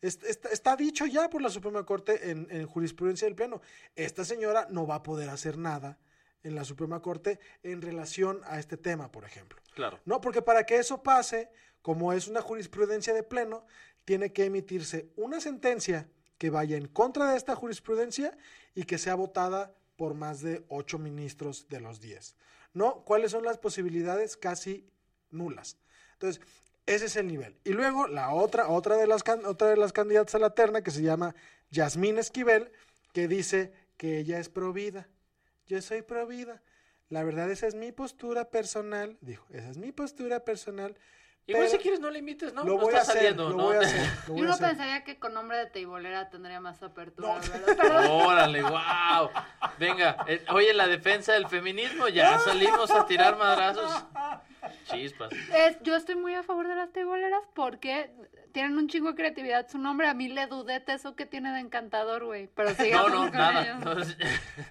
Es- 0.00 0.22
Está, 0.22 0.48
está 0.50 0.76
dicho 0.76 1.06
ya 1.06 1.30
por 1.30 1.40
la 1.42 1.48
Suprema 1.50 1.84
Corte 1.86 2.30
en, 2.30 2.46
en 2.50 2.66
jurisprudencia 2.66 3.26
del 3.26 3.34
Pleno. 3.36 3.60
Esta 3.96 4.24
señora 4.24 4.66
no 4.70 4.86
va 4.86 4.96
a 4.96 5.02
poder 5.02 5.30
hacer 5.30 5.56
nada 5.56 5.98
en 6.42 6.54
la 6.54 6.64
Suprema 6.64 7.00
Corte 7.00 7.38
en 7.62 7.80
relación 7.80 8.40
a 8.44 8.58
este 8.58 8.76
tema, 8.76 9.10
por 9.10 9.24
ejemplo. 9.24 9.58
Claro. 9.74 9.98
No, 10.04 10.20
porque 10.20 10.42
para 10.42 10.64
que 10.64 10.76
eso 10.76 11.02
pase, 11.02 11.48
como 11.84 12.14
es 12.14 12.28
una 12.28 12.40
jurisprudencia 12.40 13.12
de 13.12 13.22
pleno, 13.22 13.66
tiene 14.06 14.32
que 14.32 14.46
emitirse 14.46 15.10
una 15.16 15.38
sentencia 15.38 16.08
que 16.38 16.48
vaya 16.48 16.78
en 16.78 16.88
contra 16.88 17.30
de 17.30 17.36
esta 17.36 17.54
jurisprudencia 17.54 18.38
y 18.74 18.84
que 18.84 18.96
sea 18.96 19.16
votada 19.16 19.74
por 19.96 20.14
más 20.14 20.40
de 20.40 20.64
ocho 20.68 20.98
ministros 20.98 21.68
de 21.68 21.80
los 21.80 22.00
diez. 22.00 22.36
¿No? 22.72 23.04
¿Cuáles 23.04 23.32
son 23.32 23.44
las 23.44 23.58
posibilidades? 23.58 24.38
Casi 24.38 24.88
nulas. 25.30 25.76
Entonces, 26.14 26.40
ese 26.86 27.04
es 27.04 27.16
el 27.16 27.26
nivel. 27.26 27.54
Y 27.64 27.74
luego 27.74 28.06
la 28.08 28.32
otra, 28.32 28.68
otra 28.68 28.96
de 28.96 29.06
las, 29.06 29.22
otra 29.44 29.68
de 29.68 29.76
las 29.76 29.92
candidatas 29.92 30.34
a 30.36 30.38
la 30.38 30.54
terna 30.54 30.82
que 30.82 30.90
se 30.90 31.02
llama 31.02 31.34
Yasmín 31.70 32.16
Esquivel, 32.16 32.72
que 33.12 33.28
dice 33.28 33.74
que 33.98 34.20
ella 34.20 34.38
es 34.38 34.48
provida. 34.48 35.06
Yo 35.66 35.82
soy 35.82 36.00
provida. 36.00 36.62
La 37.10 37.24
verdad, 37.24 37.50
esa 37.50 37.66
es 37.66 37.74
mi 37.74 37.92
postura 37.92 38.48
personal. 38.48 39.18
Dijo, 39.20 39.44
esa 39.50 39.68
es 39.68 39.76
mi 39.76 39.92
postura 39.92 40.46
personal. 40.46 40.96
Igual 41.46 41.66
pero 41.66 41.76
si 41.76 41.82
quieres 41.82 42.00
no 42.00 42.10
le 42.10 42.20
imites, 42.20 42.54
¿no? 42.54 42.64
lo 42.64 42.74
no 42.76 42.78
voy 42.78 42.94
a 42.94 43.00
hacer, 43.02 43.16
saliendo, 43.16 43.50
lo 43.50 43.56
¿no? 43.56 43.62
voy 43.64 43.76
a 43.76 43.80
hacer. 43.80 44.00
lo 44.28 44.32
Y 44.34 44.36
voy 44.36 44.40
a 44.40 44.42
uno 44.44 44.52
hacer. 44.54 44.68
pensaría 44.68 45.04
que 45.04 45.18
con 45.18 45.34
nombre 45.34 45.58
de 45.58 45.66
teibolera 45.66 46.30
tendría 46.30 46.58
más 46.60 46.82
apertura, 46.82 47.34
No. 47.38 47.66
¿verdad? 47.66 48.06
Órale, 48.10 48.62
wow. 48.62 49.28
Venga, 49.78 50.16
eh, 50.26 50.42
oye, 50.52 50.70
en 50.70 50.76
la 50.78 50.86
defensa 50.88 51.34
del 51.34 51.46
feminismo 51.48 52.08
ya 52.08 52.38
salimos 52.44 52.90
a 52.90 53.04
tirar 53.06 53.36
madrazos. 53.36 53.92
Chispas. 54.90 55.30
Es- 55.54 55.78
yo 55.82 55.96
estoy 55.96 56.14
muy 56.16 56.34
a 56.34 56.42
favor 56.42 56.66
de 56.66 56.74
las 56.76 56.90
teiboleras 56.92 57.42
porque 57.54 58.10
tienen 58.52 58.78
un 58.78 58.88
chingo 58.88 59.10
de 59.10 59.14
creatividad. 59.14 59.68
Su 59.68 59.76
nombre 59.78 60.08
a 60.08 60.14
mí 60.14 60.28
le 60.28 60.46
dudete 60.46 60.94
eso 60.94 61.14
que 61.16 61.26
tiene 61.26 61.52
de 61.52 61.60
encantador, 61.60 62.24
güey. 62.24 62.46
Pero 62.54 62.70
No, 62.70 62.76
sigamos 62.76 63.10
no, 63.10 63.18
con 63.26 63.32
nada. 63.32 63.62
ellos. 63.64 63.84
No, 63.84 63.92
es- 64.00 64.16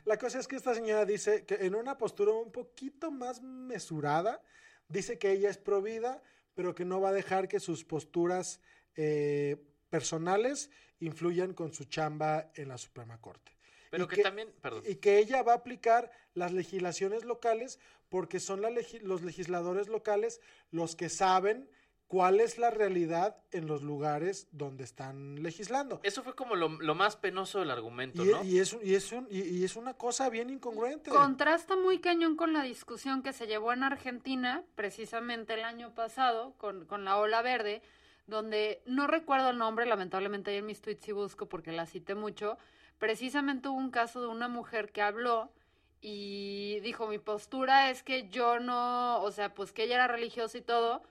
La 0.05 0.17
cosa 0.17 0.39
es 0.39 0.47
que 0.47 0.55
esta 0.55 0.73
señora 0.73 1.05
dice 1.05 1.45
que 1.45 1.55
en 1.65 1.75
una 1.75 1.97
postura 1.99 2.31
un 2.31 2.51
poquito 2.51 3.11
más 3.11 3.41
mesurada, 3.43 4.41
dice 4.87 5.19
que 5.19 5.31
ella 5.31 5.49
es 5.49 5.57
provida, 5.59 6.21
pero 6.53 6.73
que 6.75 6.85
no 6.85 7.01
va 7.01 7.09
a 7.09 7.13
dejar 7.13 7.47
que 7.47 7.59
sus 7.59 7.83
posturas 7.83 8.59
eh, 8.95 9.57
personales 9.89 10.69
influyan 10.99 11.53
con 11.53 11.73
su 11.73 11.85
chamba 11.85 12.51
en 12.55 12.69
la 12.69 12.77
Suprema 12.77 13.19
Corte. 13.19 13.51
Pero 13.89 14.07
que 14.07 14.23
también, 14.23 14.51
perdón. 14.61 14.83
Y 14.87 14.95
que 14.95 15.19
ella 15.19 15.43
va 15.43 15.51
a 15.53 15.57
aplicar 15.57 16.09
las 16.33 16.51
legislaciones 16.51 17.25
locales 17.25 17.79
porque 18.09 18.39
son 18.39 18.61
la 18.61 18.69
legi- 18.69 19.01
los 19.01 19.21
legisladores 19.21 19.87
locales 19.87 20.41
los 20.71 20.95
que 20.95 21.09
saben 21.09 21.69
cuál 22.07 22.39
es 22.39 22.57
la 22.59 22.69
realidad 22.69 23.37
en 23.51 23.65
los 23.67 23.81
lugares 23.81 24.47
donde 24.51 24.83
están 24.83 25.41
legislando. 25.41 25.99
Eso 26.03 26.21
fue 26.21 26.35
como 26.35 26.55
lo, 26.55 26.69
lo 26.69 26.93
más 26.95 27.15
penoso 27.15 27.59
del 27.59 27.71
argumento, 27.71 28.23
Y, 28.23 28.27
¿no? 28.29 28.43
y 28.43 28.59
es, 28.59 28.73
un- 28.73 28.81
y, 28.85 28.93
es 28.93 29.11
un- 29.11 29.27
y- 29.31 29.41
y 29.41 29.63
es 29.63 29.75
una 29.75 29.95
cosa 29.95 30.29
bien 30.29 30.49
incongruente. 30.51 31.09
Contrasta 31.09 31.75
muy 31.75 31.99
cañón 31.99 32.35
con 32.35 32.53
la 32.53 32.61
discusión 32.61 33.23
que 33.23 33.33
se 33.33 33.47
llevó 33.47 33.73
en 33.73 33.83
Argentina, 33.83 34.63
precisamente 34.75 35.55
el 35.55 35.63
año 35.63 35.95
pasado, 35.95 36.53
con, 36.57 36.85
con 36.85 37.03
la 37.03 37.17
ola 37.17 37.41
verde, 37.41 37.81
donde 38.27 38.81
no 38.85 39.07
recuerdo 39.07 39.49
el 39.49 39.57
nombre, 39.57 39.85
lamentablemente 39.85 40.51
ahí 40.51 40.57
en 40.57 40.65
mis 40.67 40.81
tweets 40.81 41.03
sí 41.05 41.11
busco 41.11 41.47
porque 41.49 41.71
la 41.71 41.85
cité 41.87 42.13
mucho. 42.15 42.57
Precisamente 42.99 43.67
hubo 43.69 43.77
un 43.77 43.89
caso 43.91 44.21
de 44.21 44.27
una 44.27 44.47
mujer 44.47 44.91
que 44.91 45.01
habló 45.01 45.51
y 45.99 46.79
dijo, 46.81 47.07
mi 47.07 47.17
postura 47.17 47.89
es 47.89 48.03
que 48.03 48.29
yo 48.29 48.59
no, 48.59 49.21
o 49.21 49.31
sea, 49.31 49.53
pues 49.53 49.71
que 49.71 49.83
ella 49.83 49.95
era 49.95 50.07
religiosa 50.07 50.57
y 50.57 50.61
todo, 50.61 51.01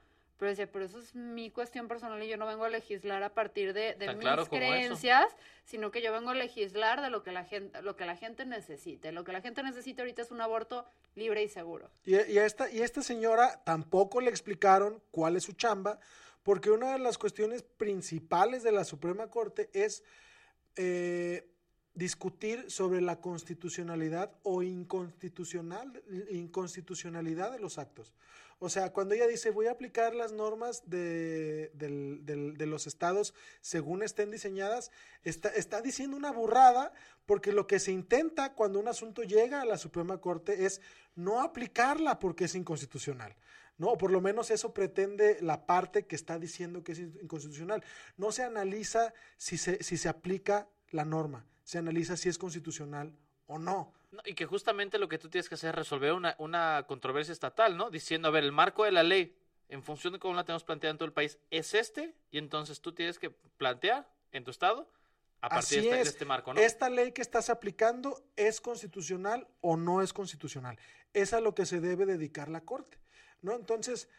pero 0.43 0.51
decía, 0.51 0.73
pero 0.73 0.87
eso 0.87 0.99
es 0.99 1.15
mi 1.15 1.53
cuestión 1.53 1.87
personal 1.87 2.21
y 2.21 2.27
yo 2.27 2.37
no 2.37 2.47
vengo 2.47 2.65
a 2.65 2.69
legislar 2.69 3.23
a 3.23 3.33
partir 3.33 3.73
de, 3.73 3.95
mis 3.97 4.17
claro 4.17 4.45
como 4.45 4.61
eso. 4.61 4.73
creencias, 4.73 5.27
sino 5.65 5.93
que 5.93 6.03
yo 6.03 6.11
vengo 6.11 6.31
a 6.31 6.35
legislar 6.35 7.01
de 7.01 7.11
lo 7.11 7.23
que 7.23 7.31
la 7.31 7.45
gente, 7.45 7.81
lo 7.81 7.95
que 7.95 8.07
la 8.07 8.17
gente 8.17 8.45
necesite. 8.45 9.13
Lo 9.13 9.23
que 9.23 9.31
la 9.31 9.41
gente 9.41 9.63
necesita 9.63 10.03
ahorita 10.03 10.21
es 10.23 10.33
un 10.33 10.41
aborto 10.41 10.85
libre 11.15 11.45
y 11.45 11.49
seguro. 11.49 11.93
Y, 12.05 12.17
y 12.17 12.39
a 12.39 12.45
esta, 12.45 12.69
y 12.69 12.81
a 12.81 12.85
esta 12.85 13.05
señora 13.05 13.63
tampoco 13.63 14.21
le 14.21 14.31
explicaron 14.31 15.01
cuál 15.13 15.37
es 15.37 15.45
su 15.45 15.53
chamba, 15.53 16.01
porque 16.43 16.73
una 16.73 16.91
de 16.91 16.99
las 16.99 17.19
cuestiones 17.19 17.63
principales 17.63 18.65
de 18.65 18.73
la 18.73 18.83
Suprema 18.83 19.31
Corte 19.31 19.71
es 19.73 20.03
eh, 20.75 21.52
discutir 21.95 22.71
sobre 22.71 23.01
la 23.01 23.21
constitucionalidad 23.21 24.33
o 24.43 24.63
inconstitucional, 24.63 26.03
inconstitucionalidad 26.31 27.53
de 27.53 27.59
los 27.59 27.79
actos. 27.79 28.13
O 28.59 28.69
sea, 28.69 28.93
cuando 28.93 29.15
ella 29.15 29.27
dice 29.27 29.51
voy 29.51 29.67
a 29.67 29.73
aplicar 29.73 30.15
las 30.15 30.33
normas 30.33 30.83
de, 30.89 31.71
de 31.75 32.67
los 32.67 32.87
estados 32.87 33.35
según 33.61 34.03
estén 34.05 34.31
diseñadas, 34.31 34.93
está, 35.25 35.49
está 35.49 35.83
diciendo 35.83 36.17
una 36.17 36.31
burrada 36.31 36.93
porque 37.27 37.51
lo 37.53 37.67
que 37.67 37.81
se 37.81 37.91
intenta 37.91 38.55
cuando 38.55 38.79
un 38.79 38.87
asunto 38.89 39.23
llega 39.23 39.61
a 39.61 39.65
la 39.65 39.79
Suprema 39.79 40.19
Corte 40.19 40.65
es 40.65 40.81
no 41.17 41.41
aplicarla 41.43 42.19
porque 42.21 42.45
es 42.45 42.55
inconstitucional. 42.55 43.35
¿no? 43.79 43.99
Por 43.99 44.13
lo 44.13 44.21
menos 44.21 44.51
eso 44.53 44.73
pretende 44.73 45.39
la 45.41 45.67
parte 45.67 46.07
que 46.07 46.15
está 46.15 46.39
diciendo 46.39 46.85
que 46.85 46.93
es 46.93 47.01
in- 47.01 47.19
inconstitucional. 47.21 47.83
No 48.17 48.31
se 48.31 48.45
analiza 48.45 49.13
si 49.37 49.59
se, 49.59 49.83
si 49.83 49.97
se 49.97 50.09
aplica 50.09 50.69
la 50.91 51.05
norma, 51.05 51.47
se 51.73 51.79
analiza 51.79 52.19
si 52.19 52.29
es 52.29 52.37
constitucional 52.37 53.17
o 53.47 53.59
no. 53.59 53.95
No, 54.11 54.21
y 54.27 54.35
que 54.35 54.45
justamente 54.45 54.99
lo 54.99 55.09
que 55.09 55.17
tú 55.17 55.31
tienes 55.31 55.49
que 55.49 55.55
hacer 55.55 55.71
es 55.71 55.75
resolver 55.75 56.13
una, 56.13 56.35
una 56.37 56.85
controversia 56.87 57.33
estatal, 57.33 57.79
¿no? 57.79 57.89
Diciendo, 57.89 58.29
a 58.29 58.31
ver, 58.31 58.45
el 58.45 58.53
marco 58.53 58.85
de 58.85 58.93
la 58.93 59.03
ley, 59.03 59.35
en 59.71 59.83
función 59.83 60.13
de 60.13 60.19
cómo 60.19 60.35
la 60.35 60.45
tenemos 60.45 60.65
planteada 60.65 60.91
en 60.91 60.99
todo 60.99 61.07
el 61.07 61.15
país, 61.15 61.39
es 61.51 61.73
este, 61.73 62.15
y 62.31 62.37
entonces 62.37 62.83
tú 62.83 62.93
tienes 62.93 63.19
que 63.19 63.31
plantear 63.31 64.07
en 64.33 64.45
tu 64.45 64.51
estado 64.51 64.87
a 65.41 65.49
partir 65.49 65.79
Así 65.79 65.81
de, 65.81 65.83
este, 65.85 65.95
de 65.95 66.03
es. 66.03 66.09
este 66.09 66.25
marco, 66.27 66.53
¿no? 66.53 66.61
Esta 66.61 66.91
ley 66.91 67.13
que 67.13 67.23
estás 67.23 67.49
aplicando 67.49 68.23
es 68.37 68.61
constitucional 68.61 69.49
o 69.63 69.79
no 69.79 70.03
es 70.03 70.13
constitucional. 70.13 70.79
Es 71.15 71.33
a 71.33 71.41
lo 71.41 71.55
que 71.55 71.65
se 71.65 71.81
debe 71.81 72.05
dedicar 72.05 72.51
la 72.51 72.61
Corte, 72.61 72.99
¿no? 73.41 73.55
Entonces, 73.55 74.11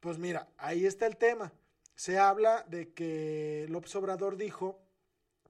pues 0.00 0.16
mira, 0.16 0.48
ahí 0.56 0.86
está 0.86 1.04
el 1.04 1.18
tema. 1.18 1.52
Se 1.94 2.18
habla 2.18 2.64
de 2.68 2.94
que 2.94 3.66
López 3.68 3.94
Obrador 3.96 4.38
dijo 4.38 4.80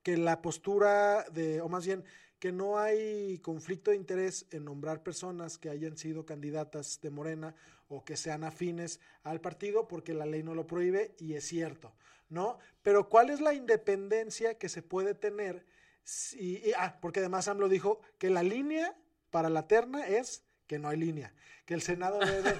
que 0.02 0.16
la 0.16 0.42
postura 0.42 1.24
de, 1.30 1.60
o 1.60 1.68
más 1.68 1.86
bien, 1.86 2.04
que 2.38 2.50
no 2.52 2.78
hay 2.78 3.38
conflicto 3.38 3.92
de 3.92 3.96
interés 3.96 4.46
en 4.50 4.64
nombrar 4.64 5.02
personas 5.04 5.58
que 5.58 5.70
hayan 5.70 5.96
sido 5.96 6.26
candidatas 6.26 7.00
de 7.00 7.10
Morena 7.10 7.54
o 7.88 8.04
que 8.04 8.16
sean 8.16 8.42
afines 8.42 8.98
al 9.22 9.40
partido 9.40 9.86
porque 9.86 10.12
la 10.12 10.26
ley 10.26 10.42
no 10.42 10.54
lo 10.54 10.66
prohíbe 10.66 11.14
y 11.20 11.34
es 11.34 11.46
cierto, 11.46 11.94
¿no? 12.28 12.58
Pero 12.82 13.08
¿cuál 13.08 13.30
es 13.30 13.40
la 13.40 13.54
independencia 13.54 14.58
que 14.58 14.68
se 14.68 14.82
puede 14.82 15.14
tener? 15.14 15.64
Si, 16.02 16.56
y- 16.64 16.72
ah, 16.76 16.98
porque 17.00 17.20
además 17.20 17.46
AMLO 17.46 17.68
dijo 17.68 18.00
que 18.18 18.28
la 18.28 18.42
línea 18.42 18.96
para 19.30 19.48
la 19.48 19.68
terna 19.68 20.04
es 20.08 20.44
que 20.66 20.80
no 20.80 20.88
hay 20.88 20.96
línea, 20.96 21.32
que 21.64 21.74
el 21.74 21.82
Senado 21.82 22.18
debe... 22.18 22.52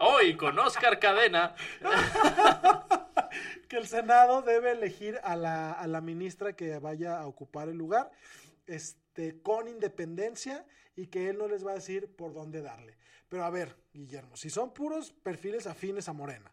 Hoy 0.00 0.36
con 0.36 0.58
Oscar 0.58 0.98
Cadena. 0.98 1.54
que 3.72 3.78
el 3.78 3.86
Senado 3.86 4.42
debe 4.42 4.72
elegir 4.72 5.18
a 5.24 5.34
la, 5.34 5.72
a 5.72 5.86
la 5.86 6.02
ministra 6.02 6.52
que 6.52 6.78
vaya 6.78 7.18
a 7.18 7.26
ocupar 7.26 7.70
el 7.70 7.78
lugar 7.78 8.12
este, 8.66 9.40
con 9.40 9.66
independencia 9.66 10.66
y 10.94 11.06
que 11.06 11.30
él 11.30 11.38
no 11.38 11.48
les 11.48 11.66
va 11.66 11.70
a 11.70 11.76
decir 11.76 12.14
por 12.14 12.34
dónde 12.34 12.60
darle. 12.60 12.98
Pero 13.30 13.44
a 13.46 13.48
ver, 13.48 13.74
Guillermo, 13.94 14.36
si 14.36 14.50
son 14.50 14.74
puros 14.74 15.12
perfiles 15.12 15.66
afines 15.66 16.06
a 16.10 16.12
Morena 16.12 16.52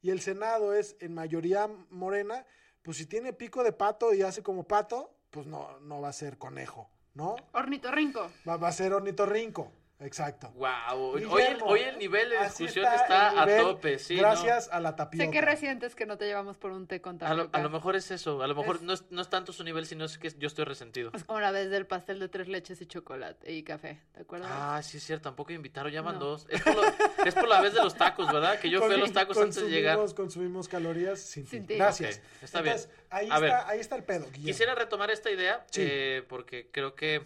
y 0.00 0.08
el 0.08 0.22
Senado 0.22 0.72
es 0.72 0.96
en 1.00 1.12
mayoría 1.12 1.68
Morena, 1.90 2.46
pues 2.80 2.96
si 2.96 3.04
tiene 3.04 3.34
pico 3.34 3.62
de 3.62 3.72
pato 3.72 4.14
y 4.14 4.22
hace 4.22 4.42
como 4.42 4.66
pato, 4.66 5.14
pues 5.28 5.46
no, 5.46 5.78
no 5.80 6.00
va 6.00 6.08
a 6.08 6.14
ser 6.14 6.38
conejo, 6.38 6.88
¿no? 7.12 7.36
Ornitorrinco. 7.52 8.30
Va, 8.48 8.56
va 8.56 8.68
a 8.68 8.72
ser 8.72 8.94
ornitorrinco, 8.94 9.70
exacto. 10.04 10.50
Wow. 10.52 10.70
Hoy, 11.14 11.24
Guillermo, 11.24 11.66
el, 11.66 11.72
hoy 11.72 11.80
el 11.80 11.98
nivel 11.98 12.30
de 12.30 12.38
discusión 12.44 12.86
está 12.92 13.30
a 13.42 13.46
nivel 13.46 13.62
tope, 13.62 13.98
sí. 13.98 14.14
¿no? 14.16 14.20
Gracias 14.22 14.68
a 14.70 14.80
la 14.80 14.94
tapioca. 14.96 15.24
Sé 15.24 15.30
que 15.30 15.40
recientes 15.40 15.94
que 15.94 16.06
no 16.06 16.16
te 16.18 16.26
llevamos 16.26 16.56
por 16.58 16.70
un 16.72 16.86
té 16.86 17.00
con 17.00 17.16
A 17.22 17.34
lo, 17.34 17.44
tapioca. 17.44 17.58
a 17.58 17.62
lo 17.62 17.70
mejor 17.70 17.96
es 17.96 18.10
eso, 18.10 18.42
a 18.42 18.46
lo 18.46 18.54
mejor 18.54 18.76
Es- 18.76 18.82
no, 18.82 18.92
es, 18.92 19.04
no 19.10 19.22
es 19.22 19.28
tanto 19.28 19.52
su 19.52 19.64
nivel, 19.64 19.86
sino 19.86 20.04
es 20.04 20.18
que 20.18 20.30
yo 20.38 20.46
estoy 20.46 20.64
resentido. 20.64 21.10
Es 21.14 21.24
como 21.24 21.40
la 21.40 21.50
vez 21.50 21.70
del 21.70 21.86
pastel 21.86 22.18
de 22.20 22.28
tres 22.28 22.48
leches 22.48 22.80
y 22.80 22.86
chocolate 22.86 23.50
y 23.52 23.62
café, 23.62 24.00
¿te 24.12 24.20
acuerdas? 24.22 24.50
Ah, 24.52 24.80
sí 24.82 24.98
es 24.98 25.04
cierto, 25.04 25.24
tampoco 25.24 25.52
invitaron, 25.52 25.90
ya 25.92 26.02
van 26.02 26.14
No. 26.18 26.20
dos. 26.26 26.46
Es 26.48 26.62
por, 26.62 26.76
lo- 26.76 26.82
es 27.24 27.34
por 27.34 27.48
la 27.48 27.60
vez 27.60 27.74
de 27.74 27.82
los 27.82 27.94
tacos, 27.96 28.32
¿verdad? 28.32 28.58
Que 28.60 28.70
yo 28.70 28.80
fui 28.82 28.94
a 28.94 28.98
los 28.98 29.12
tacos 29.12 29.36
antes 29.38 29.56
de 29.56 29.70
llegar. 29.70 29.96
Consumimos- 29.98 30.14
Consumimos 30.14 30.68
calorías 30.68 31.20
sin, 31.20 31.46
Sin 31.46 31.66
ti. 31.66 31.74
Gracias. 31.76 32.18
Ok, 32.18 32.42
está 32.42 32.60
bien. 32.60 32.76
Entonces, 32.76 32.98
Ahí, 33.10 33.28
A 33.30 33.38
ver. 33.38 33.50
está, 33.50 33.68
ahí 33.68 33.78
está 33.80 33.94
el 33.96 34.02
pedo, 34.02 34.24
Guillermo. 34.26 34.44
Quisiera 34.46 34.74
retomar 34.74 35.08
esta 35.10 35.30
idea 35.30 35.64
Sí. 35.70 35.82
eh, 35.84 36.24
porque 36.28 36.68
creo 36.72 36.94
que 36.96 37.24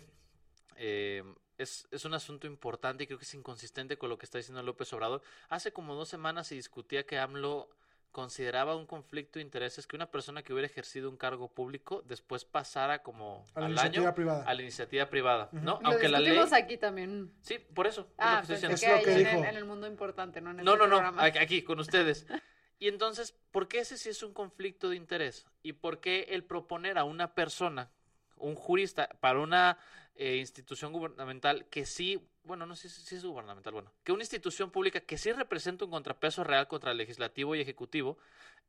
eh, 0.76 1.24
es, 1.58 1.86
es 1.90 2.04
un 2.04 2.14
asunto 2.14 2.46
importante 2.46 3.04
y 3.04 3.06
creo 3.06 3.18
que 3.18 3.24
es 3.24 3.34
inconsistente 3.34 3.98
con 3.98 4.08
lo 4.08 4.18
que 4.18 4.24
está 4.26 4.38
diciendo 4.38 4.62
López 4.62 4.92
Obrador. 4.92 5.22
Hace 5.48 5.72
como 5.72 5.94
dos 5.94 6.08
semanas 6.08 6.46
se 6.46 6.54
discutía 6.54 7.04
que 7.04 7.18
AMLO 7.18 7.68
consideraba 8.12 8.74
un 8.74 8.86
conflicto 8.86 9.38
de 9.38 9.44
intereses 9.44 9.86
que 9.86 9.94
una 9.94 10.10
persona 10.10 10.42
que 10.42 10.52
hubiera 10.52 10.66
ejercido 10.66 11.10
un 11.10 11.16
cargo 11.18 11.48
público 11.48 12.02
después 12.06 12.44
pasara 12.44 13.02
como 13.02 13.44
A 13.54 13.60
la 13.60 13.66
al 13.66 13.72
iniciativa 13.72 14.06
año 14.08 14.14
privada. 14.14 14.44
a 14.44 14.54
la 14.54 14.62
iniciativa 14.62 15.06
privada, 15.10 15.48
¿no? 15.52 15.78
Lo 15.82 15.88
Aunque 15.88 16.08
la 16.08 16.18
ley... 16.20 16.38
aquí 16.52 16.78
también. 16.78 17.30
Sí, 17.42 17.58
por 17.58 17.86
eso. 17.86 18.00
es 18.02 18.06
lo 18.08 18.14
Ah, 18.18 18.42
que 18.46 18.54
estoy 18.54 18.68
pensé 18.70 18.86
diciendo. 18.86 19.04
que 19.04 19.10
Es 19.12 19.16
lo 19.18 19.20
que 19.20 19.20
en, 19.20 19.26
el, 19.26 19.36
dijo. 19.36 19.44
en 19.50 19.56
el 19.58 19.64
mundo 19.66 19.86
importante, 19.86 20.40
no 20.40 20.50
en 20.50 20.56
No, 20.56 20.62
este 20.72 20.78
no, 20.78 20.86
no, 20.86 20.96
programa. 20.96 21.22
aquí, 21.24 21.38
aquí, 21.38 21.62
con 21.62 21.78
ustedes. 21.80 22.26
Y 22.80 22.86
entonces, 22.86 23.34
¿por 23.50 23.66
qué 23.66 23.80
ese 23.80 23.98
sí 23.98 24.08
es 24.08 24.22
un 24.22 24.32
conflicto 24.32 24.88
de 24.88 24.94
interés? 24.94 25.48
¿Y 25.64 25.72
por 25.72 25.98
qué 25.98 26.28
el 26.30 26.44
proponer 26.44 26.96
a 26.96 27.02
una 27.02 27.34
persona, 27.34 27.90
un 28.36 28.54
jurista, 28.54 29.08
para 29.18 29.40
una 29.40 29.78
eh, 30.18 30.36
institución 30.36 30.92
gubernamental 30.92 31.64
que 31.70 31.86
sí, 31.86 32.20
bueno, 32.42 32.66
no 32.66 32.74
sé 32.76 32.88
si 32.88 33.14
es 33.14 33.24
gubernamental, 33.24 33.72
bueno, 33.72 33.92
que 34.04 34.12
una 34.12 34.22
institución 34.22 34.70
pública 34.70 35.00
que 35.00 35.16
sí 35.16 35.32
representa 35.32 35.84
un 35.84 35.90
contrapeso 35.92 36.42
real 36.44 36.66
contra 36.68 36.90
el 36.90 36.96
legislativo 36.98 37.54
y 37.54 37.60
ejecutivo, 37.60 38.18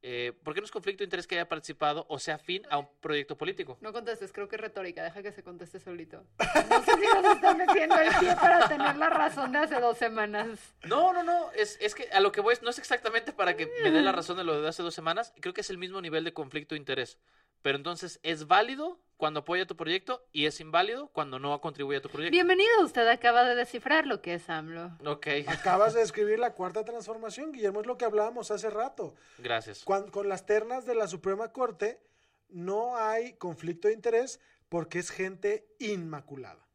eh, 0.02 0.32
¿por 0.44 0.54
qué 0.54 0.62
no 0.62 0.66
es 0.66 0.72
conflicto 0.72 1.00
de 1.00 1.06
interés 1.06 1.28
que 1.28 1.36
haya 1.36 1.50
participado 1.50 2.06
o 2.08 2.20
sea 2.20 2.36
afín 2.36 2.62
a 2.70 2.78
un 2.78 2.88
proyecto 3.02 3.38
político? 3.38 3.78
No 3.82 3.92
contestes, 3.92 4.32
creo 4.32 4.48
que 4.48 4.56
es 4.56 4.62
retórica, 4.62 5.04
deja 5.04 5.22
que 5.22 5.32
se 5.34 5.44
conteste 5.44 5.80
solito. 5.80 6.24
No 6.70 6.84
sé 6.86 6.92
si 6.94 7.08
nos 7.22 7.36
está 7.36 7.54
metiendo 7.56 7.96
el 8.00 8.10
pie 8.20 8.34
para 8.36 8.68
tener 8.70 8.96
la 8.96 9.10
razón 9.10 9.52
de 9.52 9.58
hace 9.58 9.80
dos 9.82 9.98
semanas. 9.98 10.60
No, 10.86 11.12
no, 11.14 11.24
no, 11.24 11.52
es, 11.54 11.78
es 11.82 11.96
que 11.96 12.08
a 12.12 12.20
lo 12.22 12.32
que 12.32 12.40
voy 12.42 12.54
es- 12.54 12.62
no 12.62 12.70
es 12.70 12.78
exactamente 12.80 13.34
para 13.34 13.58
que 13.58 13.66
me 13.84 13.92
dé 13.92 14.02
la 14.02 14.12
razón 14.14 14.38
de 14.38 14.44
lo 14.46 14.62
de 14.62 14.70
hace 14.70 14.84
dos 14.84 14.94
semanas, 14.94 15.34
creo 15.42 15.54
que 15.54 15.62
es 15.62 15.70
el 15.70 15.78
mismo 15.78 16.00
nivel 16.00 16.24
de 16.24 16.32
conflicto 16.34 16.76
de 16.76 16.80
interés. 16.80 17.18
Pero 17.62 17.78
entonces 17.78 18.20
es 18.24 18.48
válido 18.48 19.00
cuando 19.18 19.42
apoya 19.42 19.68
tu 19.68 19.76
proyecto 19.76 20.26
y 20.32 20.46
es 20.46 20.62
inválido 20.62 21.10
cuando 21.10 21.40
no 21.40 21.60
contribuye 21.60 21.98
a 21.98 22.02
tu 22.02 22.10
proyecto. 22.10 22.32
Bienvenido, 22.32 22.84
usted 22.84 23.06
acaba 23.08 23.44
de 23.44 23.56
descifrar 23.56 24.08
lo 24.08 24.22
que 24.22 24.36
es 24.36 24.50
AMLO. 24.50 24.98
Ok, 25.06 25.28
Acabas 25.48 25.94
de 25.94 26.00
describir 26.00 26.40
la 26.40 26.54
cuarta 26.54 26.86
transformación, 26.86 27.52
Guillermo, 27.52 27.82
es 27.82 27.88
lo 27.88 27.98
que 27.98 28.06
hablábamos 28.06 28.50
hace 28.50 28.70
rato. 28.70 29.16
gracias. 29.38 29.84
Con 29.84 30.30
las 30.30 30.46
ternas 30.46 30.86
de 30.86 30.96
la 30.96 31.08
Suprema 31.08 31.52
Corte 31.52 32.02
no 32.48 32.96
hay 32.96 33.34
conflicto 33.34 33.90
de 33.90 33.94
interés 33.94 34.40
porque 34.70 35.00
es 35.00 35.10
gente 35.10 35.68
inmaculada, 35.80 36.66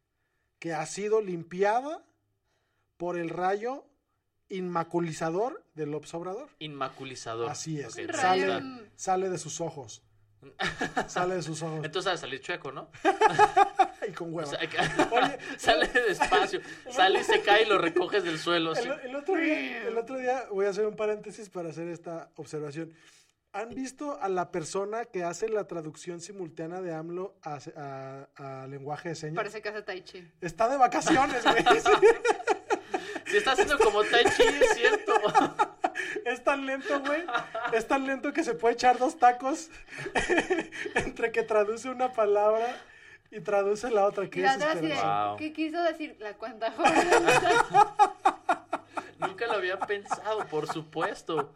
que 0.58 0.74
ha 0.74 0.84
sido 0.84 1.22
limpiada 1.22 2.04
por 2.98 3.16
el 3.16 3.30
rayo 3.30 3.86
inmaculizador 4.50 5.64
del 5.74 5.90
López 5.90 6.12
Obrador. 6.12 6.50
Inmaculizador. 6.58 7.48
Así 7.48 7.80
es. 7.80 7.96
Sale 8.96 9.30
de 9.30 9.38
sus 9.38 9.60
ojos. 9.62 10.02
Sale 11.08 11.36
de 11.36 11.42
sus 11.42 11.62
ojos. 11.62 11.84
Entonces 11.84 12.08
ha 12.08 12.12
de 12.12 12.18
salir 12.18 12.40
chueco, 12.40 12.72
¿no? 12.72 12.90
y 14.08 14.12
con 14.12 14.28
O 14.28 14.32
hueva. 14.32 14.50
sea, 14.50 14.58
Oye, 15.10 15.38
sale 15.58 15.86
despacio, 15.88 16.60
sale 16.90 17.20
y 17.20 17.24
se 17.24 17.40
cae 17.42 17.62
y 17.62 17.66
lo 17.66 17.78
recoges 17.78 18.24
del 18.24 18.38
suelo. 18.38 18.74
El, 18.74 18.90
el 19.04 19.16
otro 19.16 19.36
día, 19.36 19.86
el 19.88 19.98
otro 19.98 20.18
día 20.18 20.44
voy 20.50 20.66
a 20.66 20.70
hacer 20.70 20.86
un 20.86 20.96
paréntesis 20.96 21.48
para 21.50 21.70
hacer 21.70 21.88
esta 21.88 22.30
observación. 22.36 22.92
¿Han 23.52 23.68
visto 23.70 24.18
a 24.20 24.28
la 24.28 24.50
persona 24.50 25.04
que 25.04 25.22
hace 25.22 25.48
la 25.48 25.68
traducción 25.68 26.20
simultánea 26.20 26.80
de 26.80 26.92
AMLO 26.92 27.36
a, 27.44 27.58
a- 27.76 28.62
a 28.62 28.66
lenguaje 28.66 29.10
de 29.10 29.14
señas? 29.14 29.36
Parece 29.36 29.62
que 29.62 29.68
hace 29.68 29.82
Tai 29.82 30.02
Chi. 30.02 30.28
Está 30.40 30.68
de 30.68 30.76
vacaciones, 30.76 31.44
güey. 31.44 31.64
Si 33.26 33.36
está 33.36 33.52
haciendo 33.52 33.78
como 33.78 34.02
Tai 34.02 34.24
Chi, 34.24 34.42
es 34.42 34.74
cierto. 34.74 35.12
Tan 36.44 36.66
lento, 36.66 37.00
güey. 37.00 37.24
Es 37.72 37.86
tan 37.88 38.06
lento 38.06 38.32
que 38.32 38.44
se 38.44 38.54
puede 38.54 38.74
echar 38.74 38.98
dos 38.98 39.18
tacos 39.18 39.70
entre 40.94 41.32
que 41.32 41.42
traduce 41.42 41.88
una 41.88 42.12
palabra 42.12 42.76
y 43.30 43.40
traduce 43.40 43.90
la 43.90 44.04
otra. 44.06 44.28
Qué 44.30 44.40
la 44.42 44.54
otra. 44.56 45.28
Wow. 45.28 45.36
¿qué 45.38 45.52
quiso 45.52 45.82
decir? 45.82 46.16
La 46.20 46.34
cuenta 46.34 46.72
Nunca 49.18 49.46
lo 49.46 49.54
había 49.54 49.78
pensado, 49.80 50.46
por 50.46 50.66
supuesto. 50.66 51.54